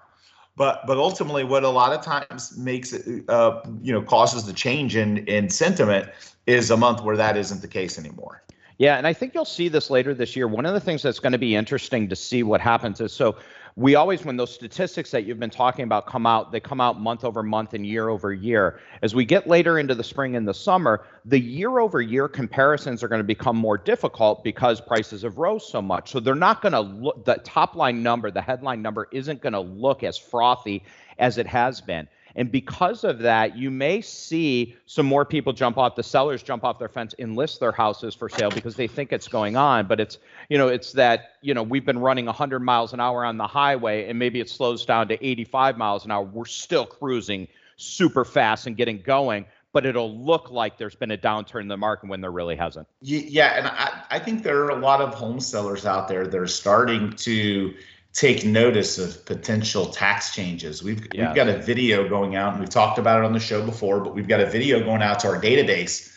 but 0.56 0.86
but 0.88 0.98
ultimately 0.98 1.44
what 1.44 1.64
a 1.64 1.70
lot 1.70 1.94
of 1.94 2.02
times 2.02 2.58
makes 2.58 2.94
it 2.94 3.28
uh, 3.30 3.62
you 3.82 3.92
know 3.92 4.02
causes 4.02 4.46
the 4.46 4.54
change 4.54 4.96
in 4.96 5.20
in 5.28 5.50
sentiment 5.50 6.10
is 6.46 6.72
a 6.72 6.78
month 6.78 7.02
where 7.02 7.18
that 7.18 7.36
isn't 7.38 7.62
the 7.62 7.68
case 7.68 7.98
anymore. 7.98 8.44
Yeah 8.78 8.98
and 8.98 9.08
i 9.08 9.14
think 9.14 9.34
you'll 9.34 9.46
see 9.46 9.68
this 9.68 9.90
later 9.90 10.14
this 10.14 10.36
year. 10.36 10.48
One 10.48 10.66
of 10.66 10.74
the 10.74 10.80
things 10.80 11.02
that's 11.02 11.20
going 11.20 11.34
to 11.34 11.38
be 11.38 11.56
interesting 11.56 12.10
to 12.10 12.16
see 12.16 12.44
what 12.44 12.62
happens 12.62 13.02
is 13.02 13.14
so 13.14 13.36
we 13.78 13.96
always 13.96 14.24
when 14.24 14.38
those 14.38 14.54
statistics 14.54 15.12
that 15.12 15.26
you've 15.26 15.40
been 15.40 15.50
talking 15.50 15.84
about 15.84 16.06
come 16.06 16.26
out 16.26 16.52
they 16.52 16.62
come 16.62 16.80
out 16.80 17.00
month 17.00 17.26
over 17.26 17.44
month 17.44 17.74
and 17.74 17.86
year 17.86 18.08
over 18.08 18.34
year. 18.34 18.80
As 19.02 19.14
we 19.14 19.26
get 19.26 19.48
later 19.48 19.78
into 19.80 19.94
the 19.94 20.04
spring 20.04 20.36
and 20.36 20.48
the 20.48 20.54
summer 20.54 21.06
the 21.26 21.40
year 21.40 21.80
over 21.80 22.02
year 22.02 22.30
comparisons 22.30 23.04
are 23.04 23.10
going 23.10 23.20
to 23.20 23.26
become 23.26 23.58
more 23.58 23.78
difficult 23.78 24.44
because 24.44 24.80
prices 24.80 25.24
have 25.24 25.38
rose 25.38 25.68
so 25.68 25.82
much. 25.82 26.12
So 26.12 26.22
they're 26.22 26.36
not 26.36 26.62
going 26.62 26.72
to 26.72 26.80
look 26.80 27.26
the 27.26 27.36
top 27.44 27.76
line 27.76 28.02
number 28.02 28.32
the 28.32 28.42
headline 28.42 28.82
number 28.82 29.10
isn't 29.12 29.42
going 29.42 29.54
to 29.54 29.60
look 29.60 30.04
as 30.04 30.18
frothy 30.18 30.84
as 31.20 31.38
it 31.38 31.48
has 31.48 31.82
been 31.82 32.08
and 32.36 32.52
because 32.52 33.04
of 33.04 33.20
that, 33.20 33.58
you 33.58 33.72
may 33.72 34.02
see 34.02 34.76
some 34.86 35.06
more 35.06 35.24
people 35.24 35.54
jump 35.54 35.78
off 35.78 35.96
the 35.96 36.04
sellers 36.04 36.44
jump 36.44 36.64
off 36.64 36.80
their 36.80 36.90
fence, 36.90 37.16
enlist 37.18 37.60
their 37.60 37.72
houses 37.72 38.14
for 38.14 38.28
sale 38.28 38.50
because 38.50 38.76
they 38.76 38.88
think 38.88 39.14
it's 39.14 39.28
going 39.28 39.56
on. 39.56 39.88
But 39.88 40.00
it's, 40.00 40.18
you 40.50 40.58
know, 40.58 40.68
it's 40.68 40.92
that, 40.94 41.36
you 41.42 41.54
know, 41.54 41.64
we've 41.64 41.86
been 41.86 42.00
running 42.00 42.26
100 42.26 42.60
miles 42.60 42.94
an 42.94 43.00
hour 43.00 43.24
on 43.24 43.38
the 43.38 43.48
highway 43.48 44.10
and 44.10 44.20
maybe 44.20 44.40
it 44.40 44.50
slows 44.50 44.86
down 44.86 45.08
to 45.08 45.26
85 45.26 45.78
miles 45.78 46.06
an 46.06 46.12
hour. 46.12 46.24
We're 46.24 46.46
still 46.46 46.86
cruising 46.86 47.48
super 47.78 48.26
fast 48.26 48.68
and 48.68 48.76
getting 48.76 49.02
going 49.02 49.46
but 49.72 49.86
it'll 49.86 50.18
look 50.18 50.50
like 50.52 50.78
there's 50.78 50.96
been 50.96 51.12
a 51.12 51.18
downturn 51.18 51.60
in 51.64 51.68
the 51.68 51.76
market 51.76 52.08
when 52.08 52.22
there 52.22 52.32
really 52.32 52.56
hasn't. 52.56 52.88
Yeah, 53.02 53.58
and 53.58 53.68
I, 53.68 54.04
I 54.10 54.20
think 54.20 54.42
there 54.42 54.64
are 54.64 54.70
a 54.70 54.80
lot 54.80 55.02
of 55.02 55.14
home 55.14 55.42
sellers 55.42 55.86
out 55.86 56.08
there 56.08 56.26
that 56.26 56.40
are 56.40 56.48
starting 56.48 57.12
to 57.12 57.74
take 58.16 58.46
notice 58.46 58.98
of 58.98 59.26
potential 59.26 59.88
tax 59.88 60.34
changes. 60.34 60.82
We've 60.82 61.06
yeah. 61.14 61.28
we've 61.28 61.36
got 61.36 61.50
a 61.50 61.58
video 61.58 62.08
going 62.08 62.36
out, 62.36 62.54
and 62.54 62.62
we've 62.62 62.70
talked 62.70 62.98
about 62.98 63.20
it 63.20 63.26
on 63.26 63.34
the 63.34 63.40
show 63.40 63.64
before, 63.64 64.00
but 64.00 64.16
we've 64.16 64.28
got 64.28 64.40
a 64.40 64.46
video 64.46 64.80
going 64.80 65.02
out 65.04 65.20
to 65.20 65.28
our 65.28 65.40
database, 65.40 66.12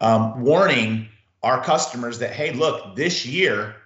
um, 0.00 0.42
warning 0.42 1.08
our 1.42 1.62
customers 1.62 2.18
that 2.18 2.32
hey, 2.32 2.52
look, 2.52 2.96
this 2.96 3.24
year 3.24 3.76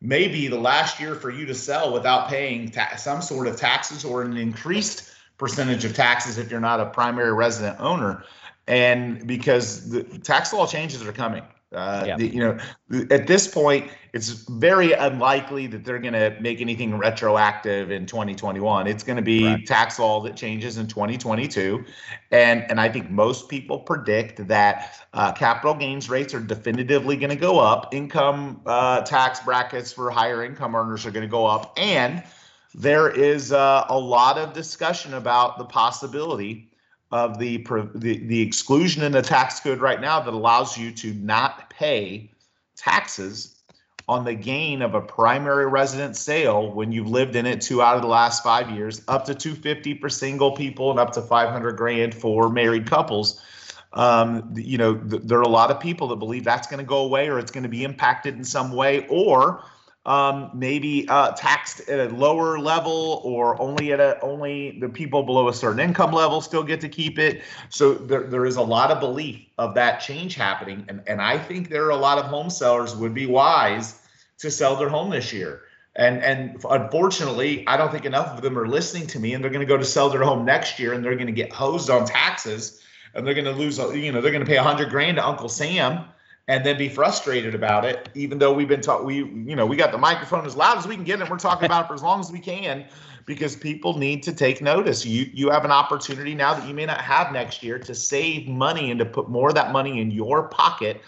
may 0.00 0.28
be 0.28 0.48
the 0.48 0.58
last 0.58 0.98
year 0.98 1.14
for 1.14 1.30
you 1.30 1.44
to 1.44 1.54
sell 1.54 1.92
without 1.92 2.28
paying 2.28 2.70
ta- 2.70 2.96
some 2.96 3.20
sort 3.20 3.46
of 3.46 3.56
taxes 3.56 4.02
or 4.02 4.22
an 4.22 4.38
increased 4.38 5.12
percentage 5.36 5.84
of 5.84 5.94
taxes 5.94 6.38
if 6.38 6.50
you're 6.50 6.58
not 6.58 6.80
a 6.80 6.86
primary 6.86 7.34
resident 7.34 7.78
owner, 7.80 8.24
and 8.66 9.26
because 9.26 9.90
the 9.90 10.02
tax 10.20 10.54
law 10.54 10.66
changes 10.66 11.06
are 11.06 11.12
coming. 11.12 11.42
Uh, 11.72 12.04
yeah. 12.04 12.16
You 12.16 12.40
know, 12.40 13.06
at 13.10 13.28
this 13.28 13.46
point, 13.46 13.88
it's 14.12 14.30
very 14.30 14.92
unlikely 14.92 15.68
that 15.68 15.84
they're 15.84 16.00
going 16.00 16.14
to 16.14 16.36
make 16.40 16.60
anything 16.60 16.98
retroactive 16.98 17.92
in 17.92 18.06
2021. 18.06 18.88
It's 18.88 19.04
going 19.04 19.16
to 19.16 19.22
be 19.22 19.42
Correct. 19.42 19.68
tax 19.68 19.98
law 20.00 20.20
that 20.22 20.34
changes 20.34 20.78
in 20.78 20.88
2022, 20.88 21.84
and 22.32 22.68
and 22.68 22.80
I 22.80 22.88
think 22.88 23.08
most 23.08 23.48
people 23.48 23.78
predict 23.78 24.48
that 24.48 25.06
uh, 25.12 25.30
capital 25.32 25.74
gains 25.74 26.10
rates 26.10 26.34
are 26.34 26.40
definitively 26.40 27.16
going 27.16 27.30
to 27.30 27.36
go 27.36 27.60
up. 27.60 27.94
Income 27.94 28.62
uh, 28.66 29.02
tax 29.02 29.38
brackets 29.38 29.92
for 29.92 30.10
higher 30.10 30.44
income 30.44 30.74
earners 30.74 31.06
are 31.06 31.12
going 31.12 31.26
to 31.26 31.30
go 31.30 31.46
up, 31.46 31.72
and 31.78 32.24
there 32.74 33.08
is 33.08 33.52
uh, 33.52 33.84
a 33.88 33.98
lot 33.98 34.38
of 34.38 34.52
discussion 34.52 35.14
about 35.14 35.56
the 35.56 35.64
possibility 35.64 36.69
of 37.12 37.38
the, 37.38 37.56
the 37.94 38.18
the 38.26 38.40
exclusion 38.40 39.02
in 39.02 39.12
the 39.12 39.22
tax 39.22 39.60
code 39.60 39.80
right 39.80 40.00
now 40.00 40.20
that 40.20 40.32
allows 40.32 40.78
you 40.78 40.92
to 40.92 41.12
not 41.14 41.68
pay 41.70 42.30
taxes 42.76 43.56
on 44.10 44.24
the 44.24 44.34
gain 44.34 44.82
of 44.82 44.94
a 44.94 45.00
primary 45.00 45.66
residence 45.66 46.18
sale 46.18 46.72
when 46.72 46.90
you've 46.90 47.08
lived 47.08 47.36
in 47.36 47.46
it 47.46 47.60
two 47.60 47.80
out 47.80 47.94
of 47.94 48.02
the 48.02 48.08
last 48.08 48.42
five 48.42 48.68
years, 48.68 49.02
up 49.06 49.24
to 49.24 49.34
250 49.34 49.98
for 49.98 50.08
single 50.08 50.50
people 50.50 50.90
and 50.90 50.98
up 50.98 51.12
to 51.12 51.22
500 51.22 51.76
grand 51.76 52.12
for 52.12 52.48
married 52.48 52.86
couples. 52.86 53.40
Um, 53.92 54.52
you 54.56 54.78
know, 54.78 54.96
th- 54.96 55.22
there 55.22 55.38
are 55.38 55.42
a 55.42 55.48
lot 55.48 55.70
of 55.70 55.78
people 55.78 56.08
that 56.08 56.16
believe 56.16 56.42
that's 56.42 56.66
going 56.66 56.78
to 56.78 56.84
go 56.84 56.98
away 56.98 57.28
or 57.28 57.38
it's 57.38 57.52
going 57.52 57.62
to 57.62 57.68
be 57.68 57.84
impacted 57.84 58.36
in 58.36 58.42
some 58.42 58.72
way, 58.72 59.06
or 59.08 59.64
um, 60.06 60.50
maybe 60.54 61.06
uh, 61.08 61.32
taxed 61.32 61.88
at 61.88 62.10
a 62.10 62.14
lower 62.14 62.58
level 62.58 63.20
or 63.22 63.60
only 63.60 63.92
at 63.92 64.00
a 64.00 64.18
only 64.22 64.78
the 64.80 64.88
people 64.88 65.22
below 65.22 65.48
a 65.48 65.52
certain 65.52 65.80
income 65.80 66.12
level 66.12 66.40
still 66.40 66.62
get 66.62 66.80
to 66.80 66.88
keep 66.88 67.18
it. 67.18 67.42
So 67.68 67.94
there, 67.94 68.22
there 68.22 68.46
is 68.46 68.56
a 68.56 68.62
lot 68.62 68.90
of 68.90 68.98
belief 68.98 69.44
of 69.58 69.74
that 69.74 70.00
change 70.00 70.34
happening. 70.34 70.86
And, 70.88 71.02
and 71.06 71.20
I 71.20 71.38
think 71.38 71.68
there 71.68 71.84
are 71.84 71.90
a 71.90 71.96
lot 71.96 72.18
of 72.18 72.24
home 72.24 72.48
sellers 72.48 72.96
would 72.96 73.12
be 73.12 73.26
wise 73.26 74.00
to 74.38 74.50
sell 74.50 74.74
their 74.76 74.88
home 74.88 75.10
this 75.10 75.32
year. 75.32 75.62
And 75.96 76.22
and 76.22 76.64
unfortunately, 76.70 77.66
I 77.66 77.76
don't 77.76 77.92
think 77.92 78.06
enough 78.06 78.28
of 78.28 78.42
them 78.42 78.58
are 78.58 78.68
listening 78.68 79.06
to 79.08 79.18
me 79.18 79.34
and 79.34 79.44
they're 79.44 79.50
going 79.50 79.60
to 79.60 79.66
go 79.66 79.76
to 79.76 79.84
sell 79.84 80.08
their 80.08 80.22
home 80.22 80.46
next 80.46 80.78
year 80.78 80.94
and 80.94 81.04
they're 81.04 81.14
going 81.14 81.26
to 81.26 81.32
get 81.32 81.52
hosed 81.52 81.90
on 81.90 82.06
taxes 82.06 82.80
and 83.14 83.26
they're 83.26 83.34
going 83.34 83.44
to 83.44 83.52
lose, 83.52 83.76
you 83.78 84.12
know, 84.12 84.20
they're 84.20 84.32
going 84.32 84.44
to 84.44 84.48
pay 84.48 84.56
a 84.56 84.62
hundred 84.62 84.88
grand 84.88 85.16
to 85.16 85.26
Uncle 85.26 85.48
Sam 85.48 86.04
and 86.50 86.66
then 86.66 86.76
be 86.76 86.88
frustrated 86.88 87.54
about 87.54 87.84
it, 87.84 88.08
even 88.16 88.36
though 88.40 88.52
we've 88.52 88.66
been 88.66 88.80
talking, 88.80 89.06
we, 89.06 89.18
you 89.48 89.54
know, 89.54 89.64
we 89.64 89.76
got 89.76 89.92
the 89.92 89.98
microphone 89.98 90.44
as 90.44 90.56
loud 90.56 90.76
as 90.76 90.84
we 90.84 90.96
can 90.96 91.04
get 91.04 91.20
it, 91.20 91.22
and 91.22 91.30
we're 91.30 91.38
talking 91.38 91.64
about 91.64 91.84
it 91.84 91.86
for 91.86 91.94
as 91.94 92.02
long 92.02 92.18
as 92.18 92.32
we 92.32 92.40
can 92.40 92.84
because 93.24 93.54
people 93.54 93.96
need 93.96 94.20
to 94.24 94.32
take 94.32 94.60
notice. 94.60 95.06
You 95.06 95.30
you 95.32 95.48
have 95.50 95.64
an 95.64 95.70
opportunity 95.70 96.34
now 96.34 96.52
that 96.54 96.66
you 96.66 96.74
may 96.74 96.86
not 96.86 97.02
have 97.02 97.32
next 97.32 97.62
year 97.62 97.78
to 97.78 97.94
save 97.94 98.48
money 98.48 98.90
and 98.90 98.98
to 98.98 99.06
put 99.06 99.28
more 99.28 99.50
of 99.50 99.54
that 99.54 99.70
money 99.70 100.00
in 100.00 100.10
your 100.10 100.48
pocket 100.48 101.02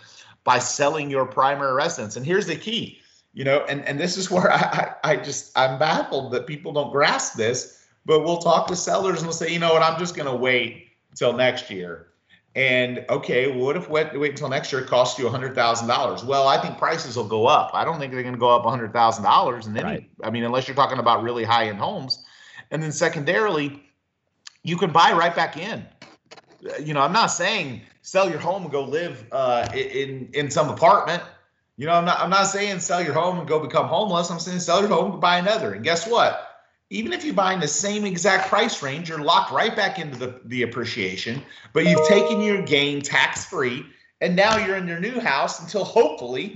by 0.44 0.60
selling 0.60 1.10
your 1.10 1.26
primary 1.26 1.72
residence. 1.72 2.14
And 2.14 2.24
here's 2.24 2.46
the 2.46 2.54
key, 2.54 3.00
you 3.34 3.42
know, 3.42 3.64
and, 3.68 3.84
and 3.84 3.98
this 3.98 4.16
is 4.16 4.30
where 4.30 4.52
I, 4.52 4.94
I 5.02 5.16
just 5.16 5.58
I'm 5.58 5.76
baffled 5.76 6.30
that 6.34 6.46
people 6.46 6.72
don't 6.72 6.92
grasp 6.92 7.34
this, 7.34 7.84
but 8.06 8.20
we'll 8.20 8.38
talk 8.38 8.68
to 8.68 8.76
sellers 8.76 9.18
and 9.18 9.26
we'll 9.26 9.32
say, 9.32 9.52
you 9.52 9.58
know 9.58 9.72
what, 9.72 9.82
I'm 9.82 9.98
just 9.98 10.14
gonna 10.14 10.36
wait 10.36 10.86
until 11.10 11.32
next 11.32 11.68
year 11.68 12.11
and 12.54 13.04
okay, 13.08 13.50
what 13.50 13.76
if 13.76 13.88
wait, 13.88 14.18
wait 14.18 14.32
until 14.32 14.48
next 14.48 14.72
year 14.72 14.82
it 14.82 14.88
costs 14.88 15.18
you 15.18 15.28
hundred 15.28 15.54
thousand 15.54 15.88
dollars? 15.88 16.22
Well, 16.22 16.46
I 16.48 16.60
think 16.60 16.76
prices 16.76 17.16
will 17.16 17.28
go 17.28 17.46
up. 17.46 17.70
I 17.72 17.84
don't 17.84 17.98
think 17.98 18.12
they're 18.12 18.22
going 18.22 18.34
to 18.34 18.40
go 18.40 18.54
up 18.54 18.64
hundred 18.64 18.92
thousand 18.92 19.24
dollars, 19.24 19.66
and 19.66 19.74
then 19.74 19.84
right. 19.84 20.10
I 20.22 20.30
mean, 20.30 20.44
unless 20.44 20.68
you're 20.68 20.74
talking 20.74 20.98
about 20.98 21.22
really 21.22 21.44
high 21.44 21.68
end 21.68 21.78
homes, 21.78 22.22
and 22.70 22.82
then 22.82 22.92
secondarily, 22.92 23.82
you 24.64 24.76
can 24.76 24.92
buy 24.92 25.12
right 25.12 25.34
back 25.34 25.56
in. 25.56 25.86
You 26.80 26.92
know, 26.92 27.00
I'm 27.00 27.12
not 27.12 27.26
saying 27.26 27.82
sell 28.02 28.28
your 28.28 28.38
home 28.38 28.64
and 28.64 28.70
go 28.70 28.84
live 28.84 29.24
uh, 29.32 29.66
in 29.74 30.28
in 30.34 30.50
some 30.50 30.68
apartment. 30.68 31.22
You 31.78 31.86
know, 31.86 31.94
I'm 31.94 32.04
not 32.04 32.20
I'm 32.20 32.30
not 32.30 32.44
saying 32.44 32.80
sell 32.80 33.02
your 33.02 33.14
home 33.14 33.38
and 33.38 33.48
go 33.48 33.60
become 33.60 33.86
homeless. 33.86 34.30
I'm 34.30 34.38
saying 34.38 34.60
sell 34.60 34.80
your 34.80 34.90
home 34.90 35.12
and 35.12 35.20
buy 35.22 35.38
another. 35.38 35.72
And 35.72 35.82
guess 35.82 36.06
what? 36.06 36.51
Even 36.92 37.14
if 37.14 37.24
you 37.24 37.32
buy 37.32 37.54
in 37.54 37.60
the 37.60 37.66
same 37.66 38.04
exact 38.04 38.48
price 38.48 38.82
range, 38.82 39.08
you're 39.08 39.22
locked 39.22 39.50
right 39.50 39.74
back 39.74 39.98
into 39.98 40.18
the, 40.18 40.38
the 40.44 40.62
appreciation, 40.62 41.42
but 41.72 41.86
you've 41.86 42.06
taken 42.06 42.42
your 42.42 42.60
gain 42.62 43.00
tax 43.00 43.46
free, 43.46 43.86
and 44.20 44.36
now 44.36 44.58
you're 44.58 44.76
in 44.76 44.86
your 44.86 45.00
new 45.00 45.18
house 45.18 45.60
until 45.60 45.84
hopefully 45.84 46.54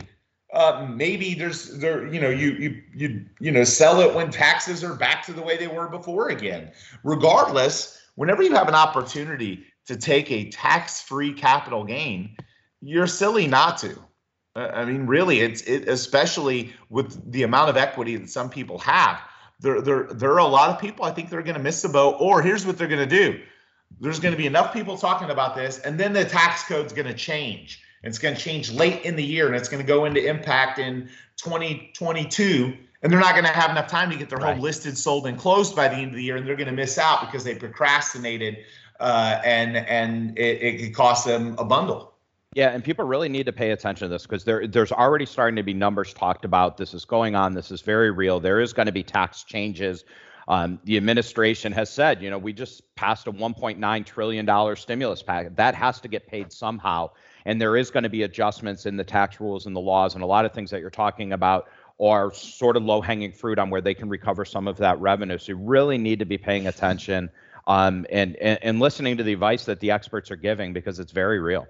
uh, 0.53 0.87
maybe 0.89 1.35
there's 1.35 1.79
there 1.79 2.07
you 2.07 2.21
know 2.21 2.29
you 2.29 2.53
you 2.53 2.83
you 2.95 3.25
you 3.41 3.51
know 3.51 3.65
sell 3.65 4.01
it 4.01 4.15
when 4.15 4.31
taxes 4.31 4.85
are 4.85 4.95
back 4.95 5.25
to 5.25 5.33
the 5.33 5.43
way 5.43 5.57
they 5.57 5.67
were 5.67 5.89
before 5.89 6.29
again. 6.29 6.71
Regardless, 7.03 8.01
whenever 8.15 8.43
you 8.43 8.55
have 8.55 8.69
an 8.69 8.75
opportunity 8.75 9.65
to 9.87 9.97
take 9.97 10.31
a 10.31 10.51
tax-free 10.51 11.33
capital 11.33 11.83
gain, 11.83 12.37
you're 12.83 13.07
silly 13.07 13.47
not 13.47 13.79
to. 13.79 13.99
I 14.55 14.85
mean, 14.85 15.07
really, 15.07 15.41
it's 15.41 15.63
it, 15.63 15.89
especially 15.89 16.75
with 16.91 17.33
the 17.33 17.43
amount 17.43 17.71
of 17.71 17.77
equity 17.79 18.17
that 18.17 18.29
some 18.29 18.51
people 18.51 18.79
have 18.79 19.21
there, 19.61 19.81
there, 19.81 20.05
there 20.05 20.33
are 20.33 20.39
a 20.39 20.47
lot 20.47 20.71
of 20.71 20.81
people 20.81 21.05
I 21.05 21.11
think 21.11 21.31
they're 21.31 21.43
going 21.43 21.57
to 21.57 21.63
miss 21.63 21.83
the 21.83 21.89
boat. 21.89 22.17
Or 22.21 22.43
here's 22.43 22.67
what 22.67 22.77
they're 22.79 22.89
going 22.89 23.09
to 23.09 23.17
do: 23.17 23.41
there's 24.01 24.21
going 24.21 24.33
to 24.33 24.39
be 24.39 24.47
enough 24.47 24.73
people 24.73 24.97
talking 24.97 25.31
about 25.31 25.55
this, 25.55 25.79
and 25.81 25.99
then 25.99 26.13
the 26.13 26.25
tax 26.25 26.65
code's 26.65 26.93
going 26.93 27.09
to 27.09 27.15
change. 27.15 27.83
It's 28.03 28.19
going 28.19 28.35
to 28.35 28.41
change 28.41 28.71
late 28.71 29.03
in 29.05 29.17
the 29.17 29.25
year, 29.25 29.47
and 29.47 29.57
it's 29.57 29.69
going 29.69 29.83
to 29.83 29.87
go 29.87 30.05
into 30.05 30.25
impact 30.25 30.79
in 30.79 31.09
2022. 31.37 32.77
And 33.03 33.13
they're 33.13 33.21
not 33.21 33.33
going 33.33 33.45
to 33.45 33.53
have 33.53 33.71
enough 33.71 33.89
time 33.89 34.11
to 34.11 34.17
get 34.17 34.31
their 34.31 34.39
right. 34.39 34.55
home 34.55 34.63
listed, 34.63 34.97
sold, 34.97 35.27
and 35.27 35.39
closed 35.39 35.77
by 35.77 35.89
the 35.89 35.97
end 35.97 36.11
of 36.11 36.17
the 36.17 36.23
year, 36.23 36.37
and 36.37 36.47
they're 36.47 36.57
going 36.57 36.69
to 36.69 36.73
miss 36.73 36.99
out 36.99 37.21
because 37.21 37.45
they 37.45 37.55
procrastinated, 37.55 38.59
uh, 39.01 39.41
and 39.45 39.77
and 39.77 40.39
it, 40.39 40.63
it 40.63 40.79
could 40.81 40.95
cost 40.95 41.27
them 41.27 41.57
a 41.59 41.65
bundle. 41.65 42.16
Yeah, 42.57 42.71
and 42.71 42.83
people 42.83 43.05
really 43.05 43.29
need 43.29 43.45
to 43.45 43.53
pay 43.53 43.73
attention 43.73 44.07
to 44.07 44.09
this 44.09 44.23
because 44.23 44.43
there 44.43 44.67
there's 44.67 44.91
already 44.91 45.27
starting 45.27 45.57
to 45.57 45.63
be 45.63 45.75
numbers 45.75 46.15
talked 46.15 46.47
about. 46.47 46.79
This 46.79 46.95
is 46.95 47.05
going 47.05 47.35
on. 47.35 47.53
This 47.53 47.71
is 47.71 47.83
very 47.83 48.11
real. 48.11 48.41
There 48.41 48.63
is 48.63 48.73
going 48.73 48.87
to 48.87 48.93
be 48.93 49.03
tax 49.03 49.45
changes. 49.45 50.07
Um, 50.49 50.81
the 50.85 50.97
administration 50.97 51.71
has 51.73 51.91
said, 51.91 52.23
you 52.23 52.31
know, 52.31 52.39
we 52.39 52.55
just 52.55 52.81
passed 52.95 53.27
a 53.27 53.33
1.9 53.33 54.07
trillion 54.07 54.47
dollar 54.47 54.75
stimulus 54.75 55.23
package. 55.23 55.55
That 55.57 55.75
has 55.75 56.01
to 56.01 56.09
get 56.09 56.29
paid 56.29 56.51
somehow, 56.51 57.11
and 57.45 57.61
there 57.61 57.77
is 57.77 57.91
going 57.91 58.05
to 58.05 58.09
be 58.09 58.23
adjustments 58.23 58.87
in 58.87 58.97
the 58.97 59.05
tax 59.05 59.39
rules 59.39 59.67
and 59.67 59.77
the 59.77 59.81
laws, 59.81 60.15
and 60.15 60.25
a 60.25 60.27
lot 60.27 60.47
of 60.47 60.55
things 60.55 60.71
that 60.71 60.81
you're 60.81 60.89
talking 60.89 61.35
about 61.35 61.69
are 62.01 62.33
sort 62.33 62.79
of 62.79 62.85
low 62.85 63.03
hanging 63.03 63.33
fruit 63.33 63.59
on 63.59 63.69
where 63.69 63.83
they 63.83 63.93
can 63.93 64.09
recover 64.09 64.47
some 64.47 64.67
of 64.67 64.79
that 64.79 64.99
revenue. 64.99 65.37
So 65.37 65.53
you 65.53 65.59
really 65.59 65.99
need 65.99 66.21
to 66.21 66.25
be 66.25 66.39
paying 66.39 66.69
attention 66.69 67.29
um, 67.67 68.07
and, 68.09 68.35
and 68.37 68.59
and 68.63 68.81
listening 68.81 69.19
to 69.19 69.23
the 69.23 69.35
advice 69.35 69.67
that 69.67 69.81
the 69.81 69.91
experts 69.91 70.31
are 70.31 70.37
giving 70.37 70.73
because 70.73 70.99
it's 70.99 71.13
very 71.13 71.39
real. 71.39 71.67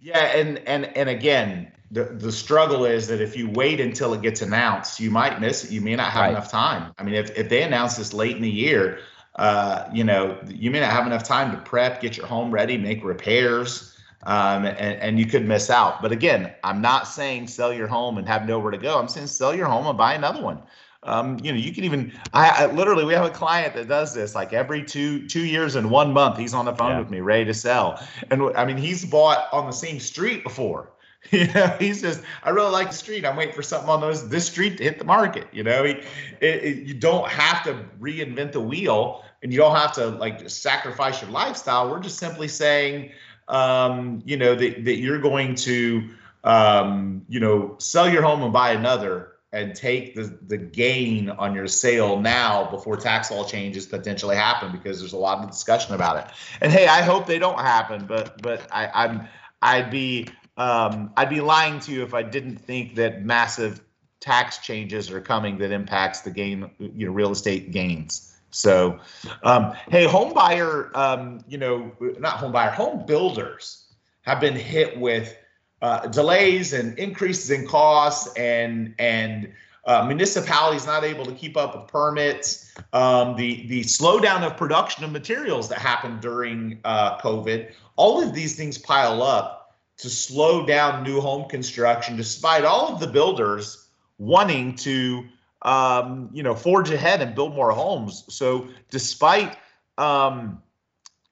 Yeah, 0.00 0.18
and 0.18 0.58
and 0.60 0.86
and 0.96 1.08
again, 1.08 1.72
the 1.90 2.04
the 2.04 2.32
struggle 2.32 2.84
is 2.84 3.08
that 3.08 3.20
if 3.20 3.36
you 3.36 3.50
wait 3.50 3.80
until 3.80 4.14
it 4.14 4.22
gets 4.22 4.42
announced, 4.42 5.00
you 5.00 5.10
might 5.10 5.40
miss 5.40 5.64
it. 5.64 5.70
You 5.70 5.80
may 5.80 5.94
not 5.94 6.10
have 6.12 6.22
right. 6.22 6.30
enough 6.30 6.50
time. 6.50 6.94
I 6.98 7.02
mean, 7.02 7.14
if 7.14 7.36
if 7.36 7.48
they 7.48 7.62
announce 7.62 7.96
this 7.96 8.12
late 8.12 8.36
in 8.36 8.42
the 8.42 8.50
year, 8.50 9.00
uh, 9.36 9.88
you 9.92 10.04
know, 10.04 10.38
you 10.48 10.70
may 10.70 10.80
not 10.80 10.90
have 10.90 11.06
enough 11.06 11.24
time 11.24 11.50
to 11.52 11.58
prep, 11.58 12.00
get 12.00 12.16
your 12.16 12.26
home 12.26 12.50
ready, 12.50 12.78
make 12.78 13.04
repairs, 13.04 13.96
um, 14.24 14.64
and 14.64 14.78
and 14.78 15.18
you 15.18 15.26
could 15.26 15.46
miss 15.46 15.70
out. 15.70 16.00
But 16.00 16.12
again, 16.12 16.52
I'm 16.64 16.80
not 16.80 17.06
saying 17.06 17.48
sell 17.48 17.72
your 17.72 17.88
home 17.88 18.18
and 18.18 18.26
have 18.26 18.46
nowhere 18.46 18.70
to 18.70 18.78
go. 18.78 18.98
I'm 18.98 19.08
saying 19.08 19.26
sell 19.26 19.54
your 19.54 19.66
home 19.66 19.86
and 19.86 19.98
buy 19.98 20.14
another 20.14 20.42
one. 20.42 20.62
Um, 21.04 21.38
you 21.42 21.50
know, 21.50 21.58
you 21.58 21.72
can 21.72 21.82
even 21.84 22.12
I, 22.32 22.64
I, 22.64 22.66
literally 22.66 23.04
we 23.04 23.12
have 23.14 23.24
a 23.24 23.30
client 23.30 23.74
that 23.74 23.88
does 23.88 24.14
this 24.14 24.34
like 24.36 24.52
every 24.52 24.84
two 24.84 25.26
two 25.26 25.44
years 25.44 25.74
and 25.74 25.90
one 25.90 26.12
month 26.12 26.38
he's 26.38 26.54
on 26.54 26.64
the 26.64 26.74
phone 26.74 26.92
yeah. 26.92 26.98
with 27.00 27.10
me 27.10 27.20
ready 27.20 27.44
to 27.44 27.54
sell. 27.54 28.00
And 28.30 28.56
I 28.56 28.64
mean 28.64 28.76
he's 28.76 29.04
bought 29.04 29.48
on 29.52 29.66
the 29.66 29.72
same 29.72 29.98
street 29.98 30.42
before. 30.44 30.90
You 31.30 31.46
know, 31.52 31.68
he's 31.78 32.02
just 32.02 32.20
I 32.42 32.50
really 32.50 32.72
like 32.72 32.88
the 32.88 32.96
street. 32.96 33.24
I'm 33.24 33.36
waiting 33.36 33.54
for 33.54 33.62
something 33.62 33.88
on 33.88 34.00
those 34.00 34.28
this 34.28 34.46
street 34.46 34.76
to 34.78 34.82
hit 34.82 34.98
the 34.98 35.04
market. 35.04 35.46
You 35.52 35.62
know, 35.62 35.84
he, 35.84 35.92
it, 36.40 36.64
it, 36.64 36.78
you 36.84 36.94
don't 36.94 37.28
have 37.28 37.62
to 37.62 37.78
reinvent 38.00 38.50
the 38.50 38.60
wheel, 38.60 39.24
and 39.40 39.52
you 39.52 39.58
don't 39.60 39.76
have 39.76 39.92
to 39.92 40.08
like 40.08 40.50
sacrifice 40.50 41.22
your 41.22 41.30
lifestyle. 41.30 41.88
We're 41.88 42.00
just 42.00 42.18
simply 42.18 42.48
saying, 42.48 43.12
um, 43.46 44.20
you 44.26 44.36
know, 44.36 44.56
that 44.56 44.84
that 44.84 44.96
you're 44.96 45.20
going 45.20 45.54
to, 45.54 46.10
um, 46.42 47.24
you 47.28 47.38
know, 47.38 47.76
sell 47.78 48.12
your 48.12 48.22
home 48.22 48.42
and 48.42 48.52
buy 48.52 48.72
another 48.72 49.31
and 49.52 49.74
take 49.74 50.14
the, 50.14 50.38
the 50.46 50.56
gain 50.56 51.28
on 51.30 51.54
your 51.54 51.66
sale 51.66 52.18
now 52.18 52.70
before 52.70 52.96
tax 52.96 53.30
law 53.30 53.44
changes 53.44 53.86
potentially 53.86 54.34
happen 54.34 54.72
because 54.72 54.98
there's 54.98 55.12
a 55.12 55.18
lot 55.18 55.44
of 55.44 55.50
discussion 55.50 55.94
about 55.94 56.16
it. 56.16 56.32
And 56.62 56.72
hey, 56.72 56.86
I 56.86 57.02
hope 57.02 57.26
they 57.26 57.38
don't 57.38 57.58
happen, 57.60 58.06
but 58.06 58.40
but 58.40 58.66
I, 58.72 58.88
I'm 58.94 59.28
I'd 59.60 59.90
be 59.90 60.28
um, 60.56 61.12
I'd 61.16 61.28
be 61.28 61.40
lying 61.40 61.80
to 61.80 61.92
you 61.92 62.02
if 62.02 62.14
I 62.14 62.22
didn't 62.22 62.56
think 62.56 62.94
that 62.94 63.24
massive 63.24 63.82
tax 64.20 64.58
changes 64.58 65.10
are 65.10 65.20
coming 65.20 65.58
that 65.58 65.70
impacts 65.70 66.20
the 66.20 66.30
gain 66.30 66.70
you 66.78 67.06
know 67.06 67.12
real 67.12 67.30
estate 67.30 67.72
gains. 67.72 68.30
So, 68.54 69.00
um, 69.44 69.72
hey, 69.90 70.04
home 70.04 70.34
buyer, 70.34 70.90
um, 70.94 71.40
you 71.48 71.56
know, 71.56 71.90
not 72.18 72.34
home 72.36 72.52
buyer, 72.52 72.70
home 72.70 73.06
builders 73.06 73.86
have 74.22 74.40
been 74.40 74.54
hit 74.54 74.98
with 74.98 75.34
uh, 75.82 76.06
delays 76.06 76.72
and 76.72 76.96
increases 76.98 77.50
in 77.50 77.66
costs 77.66 78.32
and 78.36 78.94
and 78.98 79.52
uh, 79.84 80.04
municipalities 80.06 80.86
not 80.86 81.02
able 81.02 81.26
to 81.26 81.32
keep 81.32 81.56
up 81.56 81.76
with 81.76 81.88
permits, 81.88 82.72
um, 82.92 83.34
the 83.34 83.66
the 83.66 83.80
slowdown 83.82 84.42
of 84.42 84.56
production 84.56 85.04
of 85.04 85.10
materials 85.10 85.68
that 85.68 85.78
happened 85.78 86.20
during 86.20 86.78
uh, 86.84 87.18
COVID, 87.18 87.72
all 87.96 88.22
of 88.22 88.32
these 88.32 88.54
things 88.54 88.78
pile 88.78 89.22
up 89.22 89.76
to 89.98 90.08
slow 90.08 90.64
down 90.64 91.02
new 91.02 91.20
home 91.20 91.48
construction, 91.48 92.16
despite 92.16 92.64
all 92.64 92.92
of 92.92 93.00
the 93.00 93.06
builders 93.08 93.88
wanting 94.18 94.76
to, 94.76 95.24
um, 95.62 96.30
you 96.32 96.44
know, 96.44 96.54
forge 96.54 96.90
ahead 96.90 97.20
and 97.20 97.34
build 97.34 97.54
more 97.54 97.72
homes. 97.72 98.24
So, 98.28 98.68
despite 98.90 99.56
um, 99.98 100.61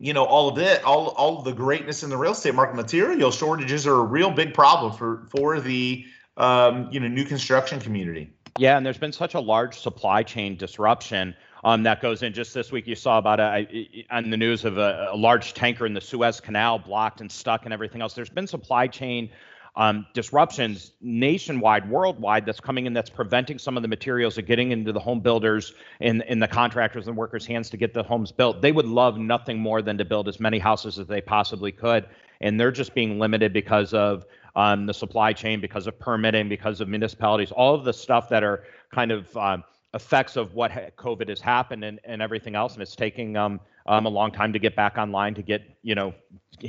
you 0.01 0.15
know 0.15 0.25
all 0.25 0.49
of 0.49 0.59
it, 0.59 0.83
all 0.83 1.09
all 1.09 1.39
of 1.39 1.45
the 1.45 1.53
greatness 1.53 2.03
in 2.03 2.11
the 2.11 2.17
real 2.17 2.33
estate 2.33 2.55
market, 2.55 2.75
material 2.75 3.31
shortages 3.31 3.87
are 3.87 3.95
a 3.95 4.05
real 4.05 4.31
big 4.31 4.55
problem 4.55 4.93
for 4.93 5.27
for 5.31 5.61
the 5.61 6.05
um, 6.39 6.89
you 6.91 6.99
know 6.99 7.07
new 7.07 7.25
construction 7.25 7.79
community. 7.79 8.33
Yeah, 8.59 8.77
and 8.77 8.85
there's 8.85 8.99
been 8.99 9.13
such 9.13 9.35
a 9.35 9.41
large 9.41 9.79
supply 9.79 10.23
chain 10.23 10.57
disruption 10.57 11.37
um, 11.65 11.83
that 11.85 12.01
goes 12.01 12.23
in. 12.23 12.33
Just 12.33 12.55
this 12.55 12.73
week, 12.73 12.87
you 12.87 12.97
saw 12.97 13.19
about 13.19 13.41
a, 13.41 14.05
on 14.11 14.31
the 14.31 14.37
news 14.37 14.65
of 14.65 14.79
a, 14.79 15.09
a, 15.13 15.17
large 15.17 15.55
tanker 15.55 15.87
in 15.87 15.95
the 15.95 16.01
Suez 16.01 16.41
Canal 16.41 16.79
blocked 16.79 17.21
and 17.21 17.31
stuck 17.31 17.65
and 17.65 17.73
everything 17.73 18.01
else. 18.01 18.15
There's 18.15 18.31
been 18.31 18.47
supply 18.47 18.87
chain 18.87 19.31
um, 19.77 20.07
disruptions 20.15 20.93
nationwide, 21.01 21.89
worldwide, 21.89 22.45
that's 22.45 22.61
coming 22.61 22.87
in 22.87 22.93
that's 22.93 23.11
preventing 23.11 23.59
some 23.59 23.77
of 23.77 23.83
the 23.83 23.89
materials 23.89 24.37
of 24.39 24.47
getting 24.47 24.73
into 24.73 24.93
the 24.93 25.01
home 25.01 25.21
builders 25.21 25.75
and 26.01 26.23
in 26.29 26.39
the 26.39 26.49
contractors 26.49 27.09
and 27.09 27.17
workers' 27.17 27.47
hands 27.47 27.71
to 27.71 27.77
get 27.77 27.95
the 27.95 28.03
homes 28.03 28.33
built. 28.33 28.63
They 28.63 28.73
would 28.73 28.87
love 28.87 29.19
nothing 29.19 29.59
more 29.59 29.83
than 29.83 29.97
to 29.99 30.05
build 30.05 30.29
as 30.29 30.41
many 30.41 30.59
houses 30.59 30.99
as 30.99 31.07
they 31.07 31.21
possibly 31.21 31.73
could, 31.73 32.07
and 32.41 32.59
they're 32.59 32.73
just 32.73 32.95
being 32.95 33.19
limited 33.19 33.53
because 33.53 33.95
of 33.95 34.27
um, 34.57 34.87
the 34.87 34.95
supply 34.95 35.33
chain, 35.33 35.61
because 35.61 35.87
of 35.87 35.99
permitting, 35.99 36.49
because 36.49 36.81
of 36.81 36.89
municipalities, 36.89 37.53
all 37.53 37.75
of 37.75 37.85
the 37.85 37.93
stuff 37.93 38.29
that 38.29 38.43
are 38.43 38.65
kind 38.93 39.13
of 39.13 39.35
um, 39.37 39.63
effects 39.95 40.37
of 40.37 40.55
what 40.55 40.73
COVID 40.97 41.29
has 41.29 41.41
happened 41.41 41.85
and, 41.85 42.01
and 42.05 42.21
everything 42.23 42.55
else, 42.55 42.75
and 42.75 42.83
it's 42.83 42.97
taking 42.97 43.37
um, 43.37 43.61
um, 43.87 44.07
a 44.07 44.09
long 44.09 44.31
time 44.31 44.53
to 44.53 44.59
get 44.59 44.77
back 44.77 44.99
online 44.99 45.35
to 45.35 45.43
get 45.43 45.63
you 45.83 45.95
know 45.95 46.15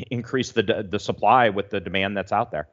increase 0.10 0.52
the 0.52 0.88
the 0.90 1.00
supply 1.00 1.50
with 1.50 1.70
the 1.70 1.80
demand 1.80 2.16
that's 2.16 2.32
out 2.32 2.52
there. 2.52 2.68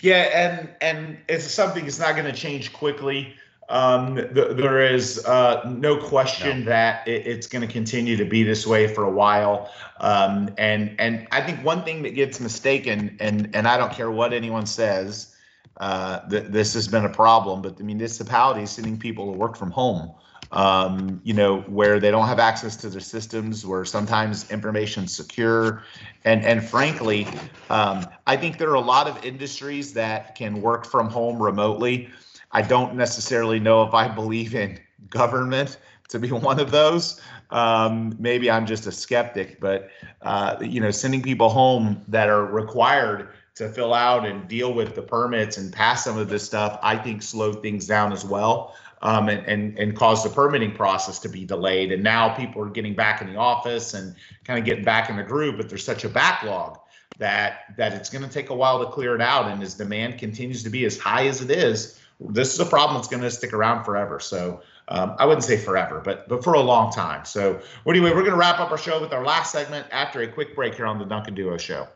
Yeah, 0.00 0.30
and 0.32 0.70
and 0.80 1.18
it's 1.28 1.44
something 1.44 1.84
that's 1.84 1.98
not 1.98 2.14
going 2.14 2.26
to 2.26 2.32
change 2.32 2.72
quickly. 2.72 3.34
Um, 3.70 4.16
th- 4.16 4.56
there 4.56 4.80
is 4.80 5.24
uh, 5.26 5.70
no 5.76 5.96
question 5.96 6.60
no. 6.60 6.66
that 6.66 7.06
it, 7.06 7.26
it's 7.26 7.46
going 7.46 7.66
to 7.66 7.72
continue 7.72 8.16
to 8.16 8.24
be 8.24 8.42
this 8.42 8.66
way 8.66 8.92
for 8.92 9.04
a 9.04 9.10
while. 9.10 9.70
Um, 10.00 10.54
and 10.56 10.94
and 10.98 11.28
I 11.32 11.42
think 11.42 11.62
one 11.64 11.84
thing 11.84 12.02
that 12.02 12.14
gets 12.14 12.40
mistaken, 12.40 13.16
and 13.20 13.50
and 13.54 13.68
I 13.68 13.76
don't 13.76 13.92
care 13.92 14.10
what 14.10 14.32
anyone 14.32 14.66
says, 14.66 15.34
uh, 15.78 16.26
that 16.28 16.52
this 16.52 16.74
has 16.74 16.88
been 16.88 17.04
a 17.04 17.10
problem. 17.10 17.60
But 17.60 17.76
the 17.76 17.84
municipalities 17.84 18.70
sending 18.70 18.98
people 18.98 19.32
to 19.32 19.38
work 19.38 19.56
from 19.56 19.70
home, 19.70 20.12
um, 20.52 21.20
you 21.24 21.34
know, 21.34 21.60
where 21.62 22.00
they 22.00 22.10
don't 22.10 22.26
have 22.26 22.38
access 22.38 22.76
to 22.76 22.88
their 22.88 23.00
systems, 23.00 23.66
where 23.66 23.84
sometimes 23.84 24.50
information's 24.50 25.14
secure, 25.14 25.84
and 26.24 26.44
and 26.44 26.64
frankly, 26.66 27.26
um, 27.70 28.06
I 28.26 28.36
think 28.36 28.58
there 28.58 28.70
are 28.70 28.74
a 28.74 28.80
lot 28.80 29.08
of 29.08 29.24
industries 29.24 29.92
that 29.94 30.34
can 30.34 30.62
work 30.62 30.86
from 30.86 31.08
home 31.08 31.42
remotely. 31.42 32.08
I 32.52 32.62
don't 32.62 32.94
necessarily 32.94 33.60
know 33.60 33.82
if 33.82 33.92
I 33.92 34.08
believe 34.08 34.54
in 34.54 34.78
government 35.10 35.78
to 36.08 36.18
be 36.18 36.28
one 36.32 36.58
of 36.60 36.70
those. 36.70 37.20
Um, 37.50 38.14
maybe 38.18 38.50
I'm 38.50 38.66
just 38.66 38.86
a 38.86 38.92
skeptic, 38.92 39.60
but 39.60 39.90
uh, 40.22 40.56
you 40.60 40.80
know, 40.80 40.90
sending 40.90 41.22
people 41.22 41.48
home 41.48 42.02
that 42.08 42.28
are 42.28 42.44
required 42.44 43.28
to 43.54 43.68
fill 43.68 43.92
out 43.92 44.24
and 44.24 44.46
deal 44.46 44.72
with 44.72 44.94
the 44.94 45.02
permits 45.02 45.56
and 45.56 45.72
pass 45.72 46.04
some 46.04 46.16
of 46.16 46.28
this 46.28 46.44
stuff, 46.44 46.78
I 46.82 46.96
think 46.96 47.22
slowed 47.22 47.60
things 47.60 47.86
down 47.86 48.12
as 48.12 48.24
well. 48.24 48.76
Um, 49.00 49.28
and, 49.28 49.46
and 49.46 49.78
and 49.78 49.94
caused 49.94 50.24
the 50.24 50.30
permitting 50.30 50.74
process 50.74 51.20
to 51.20 51.28
be 51.28 51.44
delayed. 51.44 51.92
And 51.92 52.02
now 52.02 52.34
people 52.34 52.62
are 52.64 52.68
getting 52.68 52.94
back 52.94 53.20
in 53.20 53.32
the 53.32 53.38
office 53.38 53.94
and 53.94 54.16
kind 54.42 54.58
of 54.58 54.64
getting 54.64 54.82
back 54.82 55.08
in 55.08 55.16
the 55.16 55.22
groove, 55.22 55.56
but 55.56 55.68
there's 55.68 55.84
such 55.84 56.02
a 56.04 56.08
backlog 56.08 56.80
that 57.18 57.74
that 57.76 57.92
it's 57.92 58.10
going 58.10 58.24
to 58.24 58.30
take 58.30 58.50
a 58.50 58.54
while 58.54 58.84
to 58.84 58.90
clear 58.90 59.14
it 59.14 59.20
out. 59.20 59.48
And 59.48 59.62
as 59.62 59.74
demand 59.74 60.18
continues 60.18 60.64
to 60.64 60.70
be 60.70 60.84
as 60.84 60.98
high 60.98 61.28
as 61.28 61.40
it 61.40 61.50
is, 61.52 62.00
this 62.18 62.52
is 62.52 62.60
a 62.60 62.66
problem 62.66 62.96
that's 62.96 63.06
going 63.06 63.22
to 63.22 63.30
stick 63.30 63.52
around 63.52 63.84
forever. 63.84 64.18
So 64.18 64.62
um, 64.88 65.14
I 65.18 65.26
wouldn't 65.26 65.44
say 65.44 65.56
forever, 65.56 66.00
but 66.04 66.28
but 66.28 66.42
for 66.42 66.54
a 66.54 66.60
long 66.60 66.90
time. 66.92 67.24
So 67.24 67.60
anyway, 67.86 68.10
we're 68.10 68.22
going 68.22 68.32
to 68.32 68.36
wrap 68.36 68.58
up 68.58 68.70
our 68.70 68.78
show 68.78 69.00
with 69.00 69.12
our 69.12 69.24
last 69.24 69.52
segment 69.52 69.86
after 69.92 70.22
a 70.22 70.28
quick 70.28 70.54
break 70.54 70.74
here 70.74 70.86
on 70.86 70.98
the 70.98 71.04
Duncan 71.04 71.34
Duo 71.34 71.56
Show. 71.56 71.86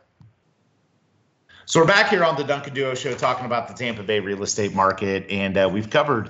So 1.65 1.79
we're 1.79 1.87
back 1.87 2.09
here 2.09 2.23
on 2.23 2.35
the 2.35 2.43
Duncan 2.43 2.73
Duo 2.73 2.93
Show 2.93 3.13
talking 3.13 3.45
about 3.45 3.67
the 3.67 3.73
Tampa 3.73 4.03
Bay 4.03 4.19
real 4.19 4.43
estate 4.43 4.73
market, 4.73 5.29
and 5.29 5.57
uh, 5.57 5.69
we've 5.71 5.89
covered 5.89 6.29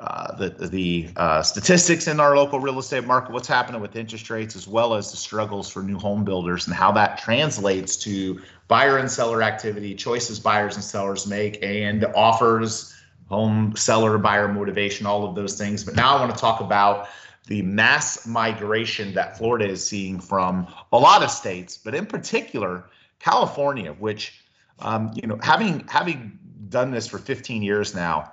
uh, 0.00 0.34
the 0.36 0.48
the 0.68 1.10
uh, 1.16 1.42
statistics 1.42 2.08
in 2.08 2.20
our 2.20 2.34
local 2.34 2.58
real 2.58 2.78
estate 2.78 3.06
market, 3.06 3.32
what's 3.32 3.46
happening 3.46 3.82
with 3.82 3.96
interest 3.96 4.30
rates, 4.30 4.56
as 4.56 4.66
well 4.66 4.94
as 4.94 5.10
the 5.10 5.16
struggles 5.16 5.68
for 5.68 5.82
new 5.82 5.98
home 5.98 6.24
builders, 6.24 6.66
and 6.66 6.74
how 6.74 6.90
that 6.90 7.18
translates 7.18 7.96
to 7.98 8.40
buyer 8.66 8.96
and 8.96 9.10
seller 9.10 9.42
activity, 9.42 9.94
choices 9.94 10.40
buyers 10.40 10.74
and 10.74 10.82
sellers 10.82 11.26
make, 11.26 11.62
and 11.62 12.06
offers, 12.14 12.94
home 13.28 13.76
seller 13.76 14.16
buyer 14.16 14.48
motivation, 14.48 15.04
all 15.04 15.28
of 15.28 15.34
those 15.34 15.58
things. 15.58 15.84
But 15.84 15.96
now 15.96 16.16
I 16.16 16.20
want 16.20 16.34
to 16.34 16.40
talk 16.40 16.62
about 16.62 17.08
the 17.46 17.60
mass 17.60 18.26
migration 18.26 19.12
that 19.14 19.36
Florida 19.36 19.68
is 19.68 19.86
seeing 19.86 20.18
from 20.18 20.66
a 20.92 20.98
lot 20.98 21.22
of 21.22 21.30
states, 21.30 21.76
but 21.76 21.94
in 21.94 22.06
particular 22.06 22.86
California, 23.18 23.92
which 23.92 24.40
um, 24.78 25.12
you 25.14 25.26
know, 25.26 25.38
having 25.42 25.86
having 25.88 26.38
done 26.70 26.90
this 26.90 27.06
for 27.06 27.18
15 27.18 27.62
years 27.62 27.94
now, 27.94 28.32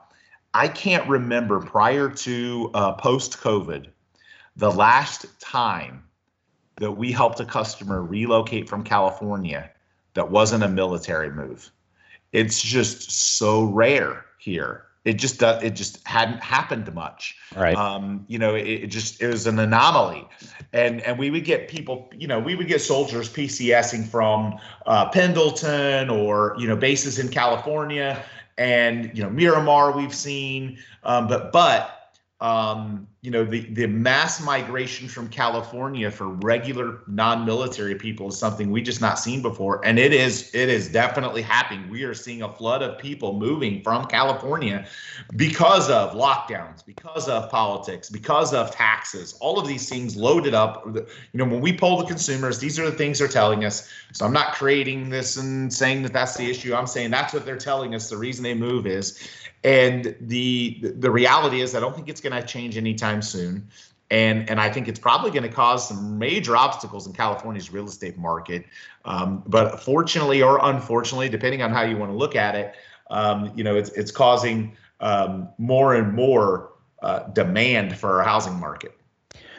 I 0.58 0.68
can't 0.68 1.08
remember 1.08 1.60
prior 1.60 2.10
to 2.10 2.72
uh, 2.74 2.94
post 2.94 3.38
COVID 3.38 3.90
the 4.56 4.72
last 4.72 5.28
time 5.40 6.04
that 6.78 6.94
we 6.94 7.12
helped 7.12 7.40
a 7.40 7.46
customer 7.46 8.02
relocate 8.02 8.68
from 8.68 8.84
California 8.84 9.70
that 10.16 10.32
wasn't 10.32 10.64
a 10.64 10.68
military 10.68 11.30
move. 11.30 11.70
It's 12.32 12.60
just 12.60 13.38
so 13.38 13.66
rare 13.66 14.26
here. 14.40 14.86
It 15.06 15.20
just 15.20 15.40
does 15.40 15.62
it 15.62 15.76
just 15.76 16.06
hadn't 16.08 16.44
happened 16.44 16.92
much. 16.92 17.38
Right. 17.56 17.78
Um, 17.78 18.26
you 18.28 18.40
know 18.40 18.56
it, 18.56 18.68
it, 18.68 18.88
just 18.88 19.22
it 19.22 19.28
was 19.28 19.46
an 19.46 19.60
anomaly. 19.60 20.28
And 20.74 21.02
and 21.02 21.20
we 21.20 21.30
would 21.30 21.46
get 21.46 21.68
people 21.68 22.10
you 22.18 22.28
know 22.28 22.40
we 22.40 22.56
would 22.56 22.68
get 22.68 22.82
soldiers 22.82 23.30
pcsing 23.30 24.08
from 24.08 24.58
uh, 24.88 25.08
pendleton 25.12 26.10
or 26.10 26.56
you 26.58 26.68
know 26.68 26.76
bases 26.76 27.20
in 27.20 27.30
california 27.30 28.22
and 28.58 29.16
you 29.16 29.24
know 29.24 29.30
miramar 29.30 29.92
we've 29.92 30.16
seen 30.16 30.78
um, 31.04 31.28
but 31.28 31.52
but 31.52 31.94
um, 32.40 33.08
you 33.28 33.32
know, 33.32 33.44
the, 33.44 33.60
the 33.74 33.88
mass 33.88 34.42
migration 34.42 35.10
from 35.10 35.28
California 35.28 36.10
for 36.10 36.30
regular 36.30 37.00
non-military 37.08 37.96
people 37.96 38.30
is 38.30 38.38
something 38.38 38.72
we 38.72 38.82
just 38.82 39.02
not 39.02 39.20
seen 39.20 39.42
before. 39.42 39.86
And 39.86 40.00
it 40.00 40.14
is, 40.14 40.50
it 40.56 40.70
is 40.70 40.88
definitely 40.88 41.42
happening. 41.42 41.90
We 41.90 42.04
are 42.04 42.14
seeing 42.14 42.44
a 42.44 42.50
flood 42.50 42.82
of 42.82 42.98
people 42.98 43.38
moving 43.38 43.84
from 43.84 44.06
California 44.06 44.88
because 45.36 45.90
of 45.90 46.14
lockdowns, 46.14 46.86
because 46.86 47.28
of 47.28 47.52
politics, 47.52 48.10
because 48.10 48.54
of 48.54 48.72
taxes, 48.72 49.38
all 49.42 49.60
of 49.60 49.68
these 49.68 49.90
things 49.90 50.16
loaded 50.16 50.54
up. 50.54 50.86
You 50.86 51.04
know, 51.34 51.44
when 51.44 51.60
we 51.60 51.78
poll 51.78 51.98
the 51.98 52.06
consumers, 52.06 52.60
these 52.60 52.80
are 52.80 52.90
the 52.90 52.96
things 52.96 53.20
they're 53.20 53.28
telling 53.28 53.66
us. 53.66 53.90
So 54.14 54.26
I'm 54.26 54.32
not 54.32 54.54
creating 54.54 55.10
this 55.10 55.36
and 55.36 55.74
saying 55.74 56.04
that 56.04 56.14
that's 56.14 56.38
the 56.38 56.50
issue. 56.50 56.74
I'm 56.74 56.88
saying 56.88 57.12
that's 57.12 57.34
what 57.34 57.46
they're 57.46 57.58
telling 57.58 57.94
us. 57.94 58.10
The 58.10 58.16
reason 58.16 58.42
they 58.42 58.54
move 58.54 58.88
is, 58.88 59.20
and 59.64 60.16
the 60.22 60.80
the 60.98 61.10
reality 61.10 61.62
is, 61.62 61.76
I 61.76 61.80
don't 61.80 61.96
think 61.96 62.08
it's 62.10 62.22
going 62.22 62.40
to 62.40 62.48
change 62.48 62.78
anytime 62.78 63.17
soon. 63.22 63.68
And 64.10 64.50
and 64.50 64.60
I 64.60 64.70
think 64.70 64.88
it's 64.88 65.00
probably 65.00 65.32
going 65.32 65.44
to 65.44 65.50
cause 65.50 65.88
some 65.88 66.18
major 66.18 66.56
obstacles 66.56 67.08
in 67.08 67.14
California's 67.14 67.72
real 67.72 67.88
estate 67.88 68.18
market. 68.18 68.66
Um, 69.04 69.44
but 69.46 69.82
fortunately 69.82 70.42
or 70.42 70.60
unfortunately, 70.64 71.28
depending 71.28 71.62
on 71.62 71.72
how 71.72 71.82
you 71.82 71.98
want 71.98 72.12
to 72.12 72.18
look 72.18 72.36
at 72.36 72.56
it, 72.56 72.76
um, 73.10 73.52
you 73.56 73.64
know, 73.64 73.76
it's 73.76 73.90
it's 73.90 74.12
causing 74.12 74.78
um, 75.02 75.50
more 75.58 75.96
and 75.96 76.14
more 76.14 76.72
uh, 77.02 77.20
demand 77.34 77.98
for 77.98 78.20
our 78.20 78.24
housing 78.24 78.58
market. 78.60 78.94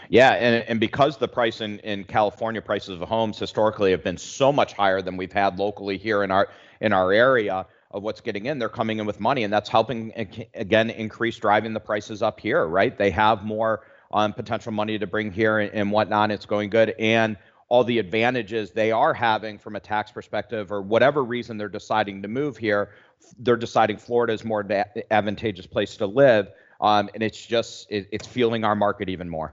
Yeah, 0.09 0.31
and, 0.31 0.65
and 0.67 0.81
because 0.81 1.19
the 1.19 1.29
price 1.29 1.61
in, 1.61 1.79
in 1.81 2.05
California 2.05 2.63
prices 2.63 3.01
of 3.01 3.07
homes 3.07 3.39
historically 3.39 3.91
have 3.91 4.03
been 4.03 4.17
so 4.17 4.51
much 4.51 4.73
higher 4.73 5.03
than 5.03 5.17
we've 5.17 5.33
had 5.33 5.59
locally 5.59 5.99
here 5.99 6.25
in 6.25 6.31
our 6.31 6.49
in 6.81 6.93
our 6.93 7.13
area, 7.13 7.67
of 7.91 8.03
what's 8.03 8.21
getting 8.21 8.47
in, 8.47 8.59
they're 8.59 8.69
coming 8.69 8.99
in 8.99 9.07
with 9.07 9.19
money, 9.21 9.45
and 9.45 9.53
that's 9.53 9.69
helping 9.69 10.13
again 10.55 10.91
increase 10.91 11.37
driving 11.39 11.73
the 11.73 11.81
prices 11.81 12.23
up 12.23 12.41
here. 12.41 12.67
Right? 12.67 12.97
They 12.97 13.11
have 13.11 13.45
more 13.45 13.87
um, 14.13 14.33
potential 14.33 14.73
money 14.73 14.99
to 14.99 15.07
bring 15.07 15.33
here 15.33 15.59
and, 15.59 15.73
and 15.73 15.93
whatnot. 15.93 16.31
It's 16.31 16.47
going 16.47 16.71
good, 16.71 16.95
and 16.99 17.37
all 17.69 17.85
the 17.85 17.99
advantages 17.99 18.71
they 18.71 18.93
are 18.93 19.13
having 19.13 19.59
from 19.59 19.77
a 19.77 19.81
tax 19.81 20.11
perspective, 20.11 20.73
or 20.73 20.81
whatever 20.81 21.23
reason 21.23 21.59
they're 21.59 21.69
deciding 21.69 22.23
to 22.23 22.29
move 22.29 22.57
here, 22.57 22.91
they're 23.39 23.57
deciding 23.57 23.99
Florida 23.99 24.33
is 24.33 24.45
more 24.45 24.67
advantageous 25.11 25.67
place 25.67 25.97
to 25.99 26.07
live. 26.07 26.49
Um, 26.81 27.11
and 27.13 27.23
it's 27.23 27.45
just 27.45 27.91
it, 27.91 28.09
it's 28.13 28.27
fueling 28.27 28.65
our 28.65 28.77
market 28.77 29.09
even 29.09 29.29
more. 29.29 29.53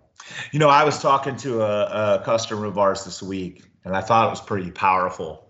You 0.52 0.60
know, 0.60 0.70
I 0.70 0.84
was 0.84 1.02
talking 1.02 1.36
to 1.38 1.62
a, 1.62 2.20
a 2.20 2.24
customer 2.24 2.66
of 2.66 2.78
ours 2.78 3.04
this 3.04 3.22
week, 3.22 3.64
and 3.84 3.96
I 3.96 4.02
thought 4.02 4.28
it 4.28 4.30
was 4.30 4.42
pretty 4.42 4.72
powerful 4.72 5.45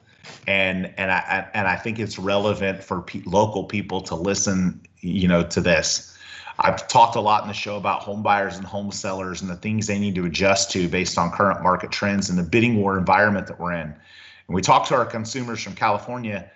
and 0.47 0.93
and 0.97 1.11
I 1.11 1.47
and 1.53 1.67
I 1.67 1.75
think 1.75 1.99
it's 1.99 2.19
relevant 2.19 2.83
for 2.83 3.01
pe- 3.01 3.21
local 3.25 3.63
people 3.63 4.01
to 4.01 4.15
listen, 4.15 4.81
you 5.01 5.27
know, 5.27 5.43
to 5.43 5.61
this. 5.61 6.11
I've 6.57 6.87
talked 6.87 7.15
a 7.15 7.19
lot 7.19 7.43
in 7.43 7.49
the 7.49 7.53
show 7.53 7.75
about 7.75 8.01
home 8.01 8.23
buyers 8.23 8.55
and 8.55 8.65
home 8.65 8.91
sellers 8.91 9.41
and 9.41 9.49
the 9.49 9.57
things 9.57 9.87
they 9.87 9.99
need 9.99 10.15
to 10.15 10.25
adjust 10.25 10.71
to 10.71 10.87
based 10.87 11.17
on 11.17 11.31
current 11.31 11.61
market 11.61 11.91
trends 11.91 12.29
and 12.29 12.39
the 12.39 12.43
bidding 12.43 12.77
war 12.77 12.97
environment 12.97 13.47
that 13.47 13.59
we're 13.59 13.73
in. 13.73 13.87
And 13.89 14.55
we 14.55 14.61
talk 14.61 14.87
to 14.87 14.95
our 14.95 15.05
consumers 15.05 15.61
from 15.61 15.75
California, 15.75 16.49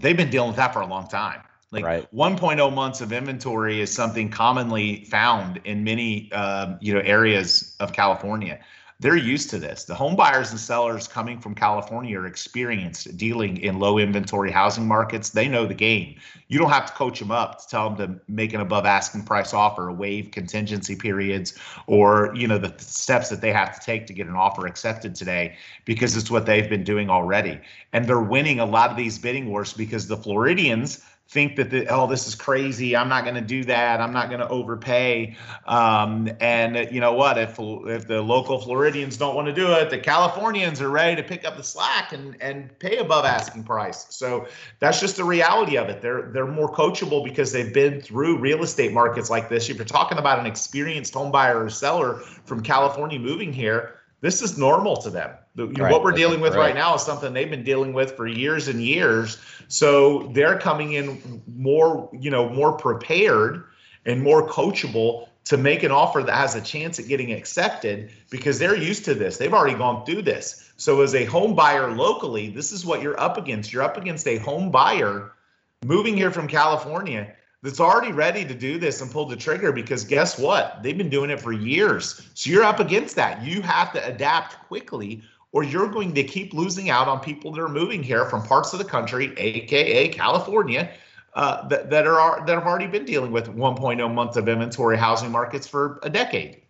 they've 0.00 0.16
been 0.16 0.30
dealing 0.30 0.48
with 0.48 0.56
that 0.56 0.72
for 0.72 0.80
a 0.80 0.86
long 0.86 1.06
time. 1.06 1.42
Like 1.70 1.84
right. 1.84 2.12
1.0 2.12 2.74
months 2.74 3.00
of 3.00 3.12
inventory 3.12 3.80
is 3.80 3.92
something 3.92 4.28
commonly 4.28 5.04
found 5.04 5.60
in 5.64 5.84
many 5.84 6.30
um, 6.32 6.78
you 6.80 6.92
know 6.92 7.00
areas 7.00 7.76
of 7.80 7.92
California 7.92 8.58
they're 9.02 9.16
used 9.16 9.50
to 9.50 9.58
this. 9.58 9.82
The 9.82 9.96
home 9.96 10.14
buyers 10.14 10.52
and 10.52 10.60
sellers 10.60 11.08
coming 11.08 11.40
from 11.40 11.56
California 11.56 12.20
are 12.20 12.26
experienced 12.26 13.16
dealing 13.16 13.56
in 13.56 13.80
low 13.80 13.98
inventory 13.98 14.52
housing 14.52 14.86
markets. 14.86 15.30
They 15.30 15.48
know 15.48 15.66
the 15.66 15.74
game. 15.74 16.20
You 16.46 16.60
don't 16.60 16.70
have 16.70 16.86
to 16.86 16.92
coach 16.92 17.18
them 17.18 17.32
up 17.32 17.60
to 17.60 17.68
tell 17.68 17.90
them 17.90 17.96
to 17.98 18.20
make 18.28 18.54
an 18.54 18.60
above 18.60 18.86
asking 18.86 19.24
price 19.24 19.52
offer, 19.52 19.90
waive 19.90 20.30
contingency 20.30 20.94
periods, 20.94 21.58
or 21.88 22.32
you 22.36 22.46
know 22.46 22.58
the 22.58 22.72
steps 22.78 23.28
that 23.30 23.40
they 23.40 23.52
have 23.52 23.78
to 23.78 23.84
take 23.84 24.06
to 24.06 24.12
get 24.12 24.28
an 24.28 24.36
offer 24.36 24.68
accepted 24.68 25.16
today 25.16 25.56
because 25.84 26.16
it's 26.16 26.30
what 26.30 26.46
they've 26.46 26.70
been 26.70 26.84
doing 26.84 27.10
already. 27.10 27.60
And 27.92 28.06
they're 28.06 28.20
winning 28.20 28.60
a 28.60 28.66
lot 28.66 28.92
of 28.92 28.96
these 28.96 29.18
bidding 29.18 29.50
wars 29.50 29.72
because 29.72 30.06
the 30.06 30.16
Floridians 30.16 31.04
think 31.32 31.56
that 31.56 31.70
the, 31.70 31.86
oh 31.88 32.06
this 32.06 32.28
is 32.28 32.34
crazy. 32.34 32.94
I'm 32.94 33.08
not 33.08 33.24
going 33.24 33.36
to 33.36 33.40
do 33.40 33.64
that. 33.64 34.00
I'm 34.00 34.12
not 34.12 34.28
going 34.28 34.40
to 34.40 34.48
overpay. 34.48 35.36
Um, 35.66 36.30
and 36.40 36.92
you 36.92 37.00
know 37.00 37.14
what? 37.14 37.38
If 37.38 37.58
if 37.58 38.06
the 38.06 38.20
local 38.20 38.60
floridians 38.60 39.16
don't 39.16 39.34
want 39.34 39.46
to 39.48 39.52
do 39.52 39.72
it 39.72 39.88
the 39.88 39.98
californians 39.98 40.80
are 40.80 40.90
ready 40.90 41.16
to 41.16 41.26
pick 41.26 41.44
up 41.44 41.56
the 41.56 41.62
slack 41.62 42.12
and 42.12 42.36
and 42.42 42.78
pay 42.78 42.98
above 42.98 43.24
asking 43.24 43.64
price. 43.64 44.06
So 44.10 44.46
that's 44.78 45.00
just 45.00 45.16
the 45.16 45.24
reality 45.24 45.78
of 45.78 45.88
it. 45.88 46.02
They're 46.02 46.30
they're 46.32 46.46
more 46.46 46.72
coachable 46.72 47.24
because 47.24 47.50
they've 47.50 47.72
been 47.72 48.00
through 48.00 48.38
real 48.38 48.62
estate 48.62 48.92
markets 48.92 49.30
like 49.30 49.48
this. 49.48 49.70
If 49.70 49.76
you're 49.76 49.84
talking 49.86 50.18
about 50.18 50.38
an 50.38 50.46
experienced 50.46 51.14
home 51.14 51.32
buyer 51.32 51.64
or 51.64 51.70
seller 51.70 52.20
from 52.44 52.62
california 52.62 53.18
moving 53.18 53.52
here 53.52 54.01
this 54.22 54.40
is 54.40 54.56
normal 54.56 54.96
to 54.98 55.10
them. 55.10 55.30
The, 55.56 55.66
right. 55.66 55.92
What 55.92 56.02
we're 56.02 56.12
dealing 56.12 56.40
with 56.40 56.54
right. 56.54 56.68
right 56.68 56.74
now 56.74 56.94
is 56.94 57.02
something 57.02 57.34
they've 57.34 57.50
been 57.50 57.64
dealing 57.64 57.92
with 57.92 58.16
for 58.16 58.26
years 58.26 58.68
and 58.68 58.80
years. 58.80 59.38
So 59.68 60.30
they're 60.32 60.58
coming 60.58 60.94
in 60.94 61.42
more, 61.46 62.08
you 62.18 62.30
know, 62.30 62.48
more 62.48 62.72
prepared 62.72 63.64
and 64.06 64.22
more 64.22 64.48
coachable 64.48 65.28
to 65.44 65.56
make 65.56 65.82
an 65.82 65.90
offer 65.90 66.22
that 66.22 66.34
has 66.34 66.54
a 66.54 66.60
chance 66.60 67.00
at 67.00 67.08
getting 67.08 67.32
accepted 67.32 68.12
because 68.30 68.60
they're 68.60 68.76
used 68.76 69.04
to 69.06 69.14
this. 69.14 69.36
They've 69.36 69.52
already 69.52 69.76
gone 69.76 70.06
through 70.06 70.22
this. 70.22 70.72
So 70.76 71.02
as 71.02 71.16
a 71.16 71.24
home 71.24 71.56
buyer 71.56 71.90
locally, 71.90 72.48
this 72.48 72.70
is 72.70 72.86
what 72.86 73.02
you're 73.02 73.18
up 73.18 73.36
against. 73.36 73.72
You're 73.72 73.82
up 73.82 73.96
against 73.96 74.26
a 74.28 74.38
home 74.38 74.70
buyer 74.70 75.32
moving 75.84 76.16
here 76.16 76.30
from 76.30 76.46
California 76.46 77.34
that's 77.62 77.80
already 77.80 78.12
ready 78.12 78.44
to 78.44 78.54
do 78.54 78.78
this 78.78 79.00
and 79.00 79.10
pull 79.10 79.26
the 79.26 79.36
trigger 79.36 79.70
because 79.72 80.04
guess 80.04 80.38
what? 80.38 80.82
They've 80.82 80.98
been 80.98 81.08
doing 81.10 81.30
it 81.30 81.40
for 81.40 81.52
years. 81.52 82.28
So 82.34 82.50
you're 82.50 82.64
up 82.64 82.80
against 82.80 83.14
that. 83.16 83.42
You 83.42 83.62
have 83.62 83.92
to 83.92 84.04
adapt 84.04 84.66
quickly 84.66 85.22
or 85.52 85.62
you're 85.62 85.88
going 85.88 86.14
to 86.14 86.24
keep 86.24 86.54
losing 86.54 86.90
out 86.90 87.08
on 87.08 87.20
people 87.20 87.52
that 87.52 87.60
are 87.60 87.68
moving 87.68 88.02
here 88.02 88.24
from 88.24 88.42
parts 88.42 88.72
of 88.72 88.78
the 88.78 88.84
country, 88.84 89.32
aka 89.36 90.08
California, 90.08 90.90
uh, 91.34 91.68
that, 91.68 91.90
that 91.90 92.06
are 92.06 92.44
that 92.46 92.54
have 92.54 92.66
already 92.66 92.86
been 92.86 93.04
dealing 93.04 93.30
with 93.30 93.46
1.0 93.48 94.14
months 94.14 94.36
of 94.36 94.48
inventory 94.48 94.96
housing 94.96 95.30
markets 95.30 95.66
for 95.66 96.00
a 96.02 96.10
decade. 96.10 96.61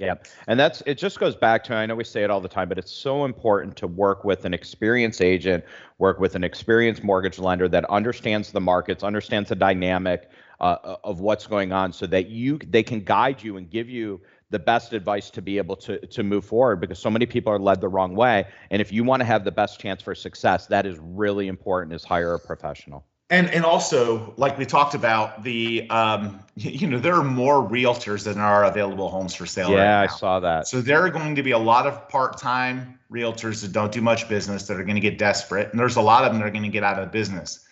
Yeah. 0.00 0.14
And 0.46 0.58
that's 0.58 0.82
it 0.86 0.96
just 0.96 1.20
goes 1.20 1.36
back 1.36 1.62
to 1.64 1.74
I 1.74 1.84
know 1.84 1.94
we 1.94 2.04
say 2.04 2.24
it 2.24 2.30
all 2.30 2.40
the 2.40 2.48
time, 2.48 2.70
but 2.70 2.78
it's 2.78 2.90
so 2.90 3.26
important 3.26 3.76
to 3.76 3.86
work 3.86 4.24
with 4.24 4.46
an 4.46 4.54
experienced 4.54 5.20
agent, 5.20 5.62
work 5.98 6.18
with 6.18 6.34
an 6.34 6.42
experienced 6.42 7.04
mortgage 7.04 7.38
lender 7.38 7.68
that 7.68 7.84
understands 7.90 8.50
the 8.50 8.62
markets, 8.62 9.04
understands 9.04 9.50
the 9.50 9.56
dynamic 9.56 10.30
uh, 10.60 10.96
of 11.04 11.20
what's 11.20 11.46
going 11.46 11.72
on 11.72 11.92
so 11.92 12.06
that 12.06 12.30
you 12.30 12.58
they 12.66 12.82
can 12.82 13.00
guide 13.00 13.42
you 13.42 13.58
and 13.58 13.68
give 13.70 13.90
you 13.90 14.20
the 14.48 14.58
best 14.58 14.94
advice 14.94 15.28
to 15.30 15.42
be 15.42 15.58
able 15.58 15.76
to 15.76 15.98
to 16.06 16.22
move 16.22 16.46
forward 16.46 16.80
because 16.80 16.98
so 16.98 17.10
many 17.10 17.26
people 17.26 17.52
are 17.52 17.58
led 17.58 17.80
the 17.80 17.88
wrong 17.88 18.14
way 18.14 18.46
and 18.70 18.82
if 18.82 18.92
you 18.92 19.04
want 19.04 19.20
to 19.20 19.24
have 19.24 19.44
the 19.44 19.52
best 19.52 19.80
chance 19.80 20.02
for 20.02 20.14
success 20.14 20.66
that 20.66 20.84
is 20.86 20.98
really 20.98 21.46
important 21.46 21.94
is 21.94 22.04
hire 22.04 22.34
a 22.34 22.38
professional 22.38 23.04
and 23.30 23.48
and 23.50 23.64
also 23.64 24.34
like 24.36 24.58
we 24.58 24.66
talked 24.66 24.94
about 24.94 25.42
the 25.42 25.88
um, 25.88 26.40
you 26.56 26.86
know 26.86 26.98
there 26.98 27.14
are 27.14 27.24
more 27.24 27.66
realtors 27.66 28.24
than 28.24 28.38
are 28.38 28.64
available 28.64 29.08
homes 29.08 29.34
for 29.34 29.46
sale 29.46 29.70
yeah 29.70 30.00
right 30.00 30.04
i 30.04 30.06
saw 30.06 30.40
that. 30.40 30.68
So 30.68 30.80
there 30.80 31.04
are 31.04 31.10
going 31.10 31.34
to 31.36 31.42
be 31.42 31.52
a 31.52 31.58
lot 31.58 31.86
of 31.86 32.08
part-time 32.08 32.98
realtors 33.10 33.62
that 33.62 33.72
don't 33.72 33.92
do 33.92 34.00
much 34.00 34.28
business 34.28 34.66
that 34.66 34.78
are 34.78 34.84
going 34.84 34.96
to 34.96 35.00
get 35.00 35.18
desperate 35.18 35.70
and 35.70 35.80
there's 35.80 35.96
a 35.96 36.02
lot 36.02 36.24
of 36.24 36.32
them 36.32 36.40
that 36.40 36.46
are 36.46 36.50
going 36.50 36.62
to 36.62 36.68
get 36.68 36.84
out 36.84 37.00
of 37.00 37.10
business 37.10 37.66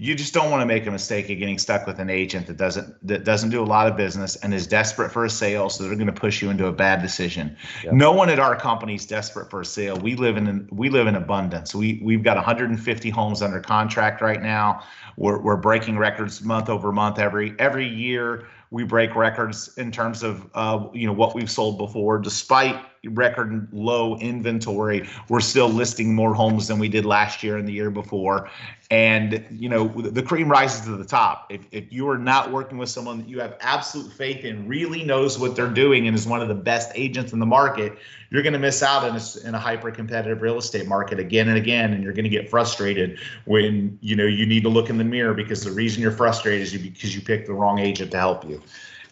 you 0.00 0.14
just 0.14 0.32
don't 0.32 0.50
want 0.50 0.62
to 0.62 0.66
make 0.66 0.86
a 0.86 0.90
mistake 0.90 1.28
of 1.28 1.38
getting 1.38 1.58
stuck 1.58 1.86
with 1.86 1.98
an 1.98 2.08
agent 2.08 2.46
that 2.46 2.56
doesn't 2.56 3.06
that 3.06 3.22
doesn't 3.24 3.50
do 3.50 3.62
a 3.62 3.66
lot 3.66 3.86
of 3.86 3.98
business 3.98 4.34
and 4.36 4.54
is 4.54 4.66
desperate 4.66 5.12
for 5.12 5.26
a 5.26 5.30
sale 5.30 5.68
so 5.68 5.84
they're 5.84 5.94
going 5.94 6.06
to 6.06 6.12
push 6.12 6.40
you 6.40 6.48
into 6.48 6.66
a 6.66 6.72
bad 6.72 7.02
decision. 7.02 7.54
Yep. 7.84 7.92
no 7.92 8.10
one 8.10 8.30
at 8.30 8.38
our 8.38 8.56
company 8.56 8.94
is 8.94 9.04
desperate 9.04 9.50
for 9.50 9.60
a 9.60 9.64
sale. 9.64 9.98
We 9.98 10.16
live 10.16 10.38
in 10.38 10.66
we 10.72 10.88
live 10.88 11.06
in 11.06 11.16
abundance. 11.16 11.74
We 11.74 12.00
we've 12.02 12.22
got 12.22 12.36
150 12.36 13.10
homes 13.10 13.42
under 13.42 13.60
contract 13.60 14.22
right 14.22 14.40
now. 14.40 14.82
We're, 15.18 15.38
we're 15.38 15.58
breaking 15.58 15.98
records 15.98 16.40
month 16.42 16.70
over 16.70 16.92
month. 16.92 17.18
Every 17.18 17.54
every 17.58 17.86
year 17.86 18.46
we 18.70 18.84
break 18.84 19.14
records 19.14 19.76
in 19.76 19.92
terms 19.92 20.22
of 20.22 20.48
uh, 20.54 20.86
you 20.94 21.06
know 21.06 21.12
what 21.12 21.34
we've 21.34 21.50
sold 21.50 21.76
before 21.76 22.18
despite 22.18 22.80
record 23.08 23.68
low 23.72 24.16
inventory. 24.16 25.08
We're 25.28 25.40
still 25.40 25.68
listing 25.68 26.14
more 26.14 26.34
homes 26.34 26.68
than 26.68 26.78
we 26.78 26.88
did 26.88 27.04
last 27.04 27.42
year 27.42 27.56
and 27.56 27.66
the 27.66 27.72
year 27.72 27.90
before. 27.90 28.50
And 28.90 29.46
you 29.50 29.68
know 29.68 29.88
the 29.88 30.22
cream 30.22 30.48
rises 30.48 30.82
to 30.82 30.96
the 30.96 31.04
top. 31.04 31.46
If, 31.50 31.62
if 31.70 31.92
you 31.92 32.08
are 32.08 32.18
not 32.18 32.50
working 32.50 32.76
with 32.76 32.88
someone 32.88 33.18
that 33.18 33.28
you 33.28 33.40
have 33.40 33.56
absolute 33.60 34.12
faith 34.12 34.44
in 34.44 34.66
really 34.66 35.04
knows 35.04 35.38
what 35.38 35.56
they're 35.56 35.68
doing 35.68 36.06
and 36.06 36.16
is 36.16 36.26
one 36.26 36.42
of 36.42 36.48
the 36.48 36.54
best 36.54 36.90
agents 36.94 37.32
in 37.32 37.38
the 37.38 37.46
market 37.46 37.98
you're 38.30 38.42
going 38.42 38.52
to 38.52 38.58
miss 38.58 38.82
out 38.82 39.06
in 39.06 39.16
a, 39.16 39.48
in 39.48 39.54
a 39.54 39.58
hyper 39.58 39.90
competitive 39.90 40.40
real 40.40 40.58
estate 40.58 40.86
market 40.86 41.18
again 41.18 41.48
and 41.48 41.58
again 41.58 41.92
and 41.92 42.02
you're 42.02 42.12
going 42.12 42.24
to 42.24 42.30
get 42.30 42.48
frustrated 42.48 43.18
when 43.44 43.98
you 44.00 44.16
know 44.16 44.24
you 44.24 44.46
need 44.46 44.62
to 44.62 44.68
look 44.68 44.88
in 44.88 44.98
the 44.98 45.04
mirror 45.04 45.34
because 45.34 45.64
the 45.64 45.72
reason 45.72 46.00
you're 46.00 46.10
frustrated 46.10 46.62
is 46.62 46.72
because 46.72 47.14
you 47.14 47.20
picked 47.20 47.46
the 47.46 47.52
wrong 47.52 47.78
agent 47.78 48.10
to 48.10 48.18
help 48.18 48.48
you 48.48 48.62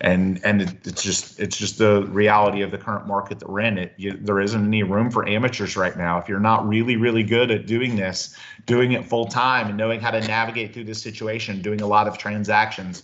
and 0.00 0.40
and 0.44 0.62
it's 0.84 1.02
just 1.02 1.40
it's 1.40 1.56
just 1.56 1.78
the 1.78 2.04
reality 2.06 2.62
of 2.62 2.70
the 2.70 2.78
current 2.78 3.06
market 3.06 3.40
that 3.40 3.50
we're 3.50 3.60
in. 3.60 3.78
It 3.78 3.94
you, 3.96 4.12
there 4.12 4.40
isn't 4.40 4.64
any 4.64 4.82
room 4.82 5.10
for 5.10 5.28
amateurs 5.28 5.76
right 5.76 5.96
now. 5.96 6.18
If 6.18 6.28
you're 6.28 6.38
not 6.38 6.66
really 6.68 6.96
really 6.96 7.24
good 7.24 7.50
at 7.50 7.66
doing 7.66 7.96
this, 7.96 8.36
doing 8.66 8.92
it 8.92 9.04
full 9.04 9.26
time, 9.26 9.68
and 9.68 9.76
knowing 9.76 10.00
how 10.00 10.12
to 10.12 10.20
navigate 10.20 10.72
through 10.72 10.84
this 10.84 11.02
situation, 11.02 11.60
doing 11.62 11.80
a 11.80 11.86
lot 11.86 12.06
of 12.06 12.16
transactions, 12.16 13.02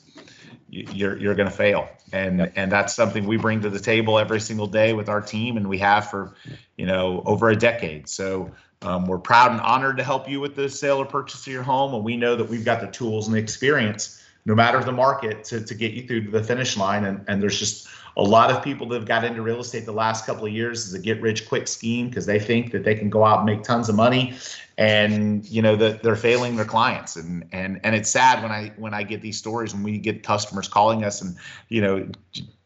you're 0.68 1.16
you're 1.18 1.34
going 1.34 1.49
to 1.49 1.55
fail. 1.57 1.88
And 2.12 2.38
yep. 2.38 2.53
and 2.55 2.70
that's 2.70 2.95
something 2.95 3.26
we 3.26 3.38
bring 3.38 3.61
to 3.62 3.70
the 3.70 3.80
table 3.80 4.18
every 4.18 4.40
single 4.40 4.68
day 4.68 4.92
with 4.92 5.09
our 5.09 5.20
team, 5.20 5.57
and 5.57 5.68
we 5.68 5.78
have 5.78 6.09
for 6.11 6.34
you 6.76 6.86
know 6.86 7.22
over 7.26 7.51
a 7.51 7.57
decade. 7.57 8.09
So. 8.09 8.51
Um, 8.82 9.07
we're 9.07 9.16
proud 9.16 9.51
and 9.51 9.62
honored 9.62 9.97
to 9.97 10.05
help 10.05 10.28
you 10.28 10.40
with 10.40 10.57
the 10.57 10.68
sale 10.68 10.99
or 10.99 11.07
purchase 11.07 11.47
of 11.47 11.51
your 11.51 11.62
home, 11.62 11.95
and 11.95 12.05
we 12.05 12.18
know 12.18 12.36
that 12.36 12.51
we've 12.51 12.66
got 12.66 12.82
the 12.82 12.86
tools 12.88 13.26
and 13.26 13.34
the 13.34 13.40
experience 13.40 14.22
no 14.47 14.55
matter 14.55 14.82
the 14.82 14.92
market 14.92 15.45
to, 15.45 15.64
to 15.64 15.74
get 15.74 15.92
you 15.92 16.07
through 16.07 16.24
to 16.24 16.30
the 16.30 16.42
finish 16.42 16.76
line. 16.76 17.05
And, 17.05 17.24
and 17.28 17.42
there's 17.42 17.59
just 17.59 17.88
a 18.16 18.22
lot 18.22 18.51
of 18.51 18.62
people 18.62 18.86
that 18.88 18.97
have 18.97 19.07
got 19.07 19.24
into 19.24 19.42
real 19.42 19.59
estate 19.59 19.86
the 19.86 19.92
last 19.92 20.26
couple 20.26 20.45
of 20.47 20.53
years 20.53 20.86
as 20.86 20.95
a 20.95 20.99
get 20.99 21.20
rich 21.20 21.49
quick 21.49 21.66
scheme 21.66 22.09
because 22.09 22.26
they 22.26 22.38
think 22.38 22.70
that 22.72 22.84
they 22.84 22.95
can 22.95 23.11
go 23.11 23.24
out 23.24 23.38
and 23.38 23.47
make 23.47 23.62
tons 23.62 23.88
of 23.88 23.95
money. 23.95 24.34
And 24.76 25.45
you 25.47 25.62
know 25.62 25.76
that 25.76 26.03
they're 26.03 26.16
failing 26.16 26.57
their 26.57 26.64
clients. 26.64 27.16
And 27.16 27.45
and 27.53 27.80
and 27.84 27.95
it's 27.95 28.11
sad 28.11 28.42
when 28.42 28.51
i 28.51 28.72
when 28.76 28.92
i 28.92 29.05
get 29.05 29.22
these 29.22 29.38
stories 29.38 29.72
when 29.72 29.84
we 29.84 29.99
get 29.99 30.24
customers 30.24 30.66
calling 30.66 31.05
us 31.05 31.22
and 31.22 31.36
you 31.68 31.80
know 31.80 32.09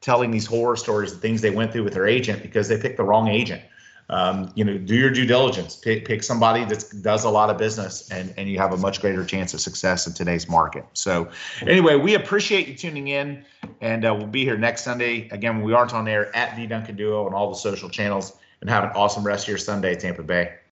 telling 0.01 0.31
these 0.31 0.47
horror 0.47 0.77
stories 0.77 1.13
the 1.13 1.19
things 1.19 1.43
they 1.43 1.51
went 1.51 1.71
through 1.71 1.85
with 1.85 1.93
their 1.93 2.07
agent 2.07 2.41
because 2.41 2.67
they 2.67 2.81
picked 2.81 2.97
the 2.97 3.05
wrong 3.05 3.29
agent 3.29 3.61
um, 4.11 4.51
you 4.55 4.65
know, 4.65 4.79
do 4.79 4.95
your 4.95 5.11
due 5.11 5.27
diligence. 5.27 5.77
Pick, 5.77 6.07
pick 6.07 6.23
somebody 6.23 6.65
that 6.65 6.85
does 7.03 7.25
a 7.25 7.31
lot 7.31 7.51
of 7.51 7.59
business, 7.59 8.11
and 8.11 8.33
and 8.37 8.49
you 8.49 8.59
have 8.59 8.73
a 8.73 8.77
much 8.77 9.01
greater 9.01 9.25
chance 9.25 9.53
of 9.55 9.61
success 9.61 10.07
in 10.07 10.15
today's 10.15 10.49
market. 10.49 10.85
So, 10.95 11.29
anyway, 11.63 11.97
we 11.97 12.15
appreciate 12.15 12.69
you 12.69 12.75
tuning 12.75 13.09
in, 13.09 13.45
and 13.81 14.05
uh, 14.05 14.15
we'll 14.15 14.27
be 14.27 14.45
here 14.45 14.57
next 14.57 14.83
Sunday 14.83 15.29
again 15.31 15.63
we 15.63 15.73
aren't 15.75 15.93
on 15.93 16.09
air 16.09 16.35
at 16.35 16.57
the 16.57 16.67
Duncan 16.67 16.97
Duo 16.97 17.27
and 17.27 17.35
all 17.35 17.51
the 17.51 17.57
social 17.57 17.89
channels. 17.89 18.37
And 18.61 18.69
have 18.69 18.83
an 18.83 18.91
awesome 18.97 19.25
rest 19.25 19.45
of 19.45 19.51
your 19.51 19.59
Sunday, 19.59 19.95
Tampa 19.95 20.25
Bay. 20.25 20.58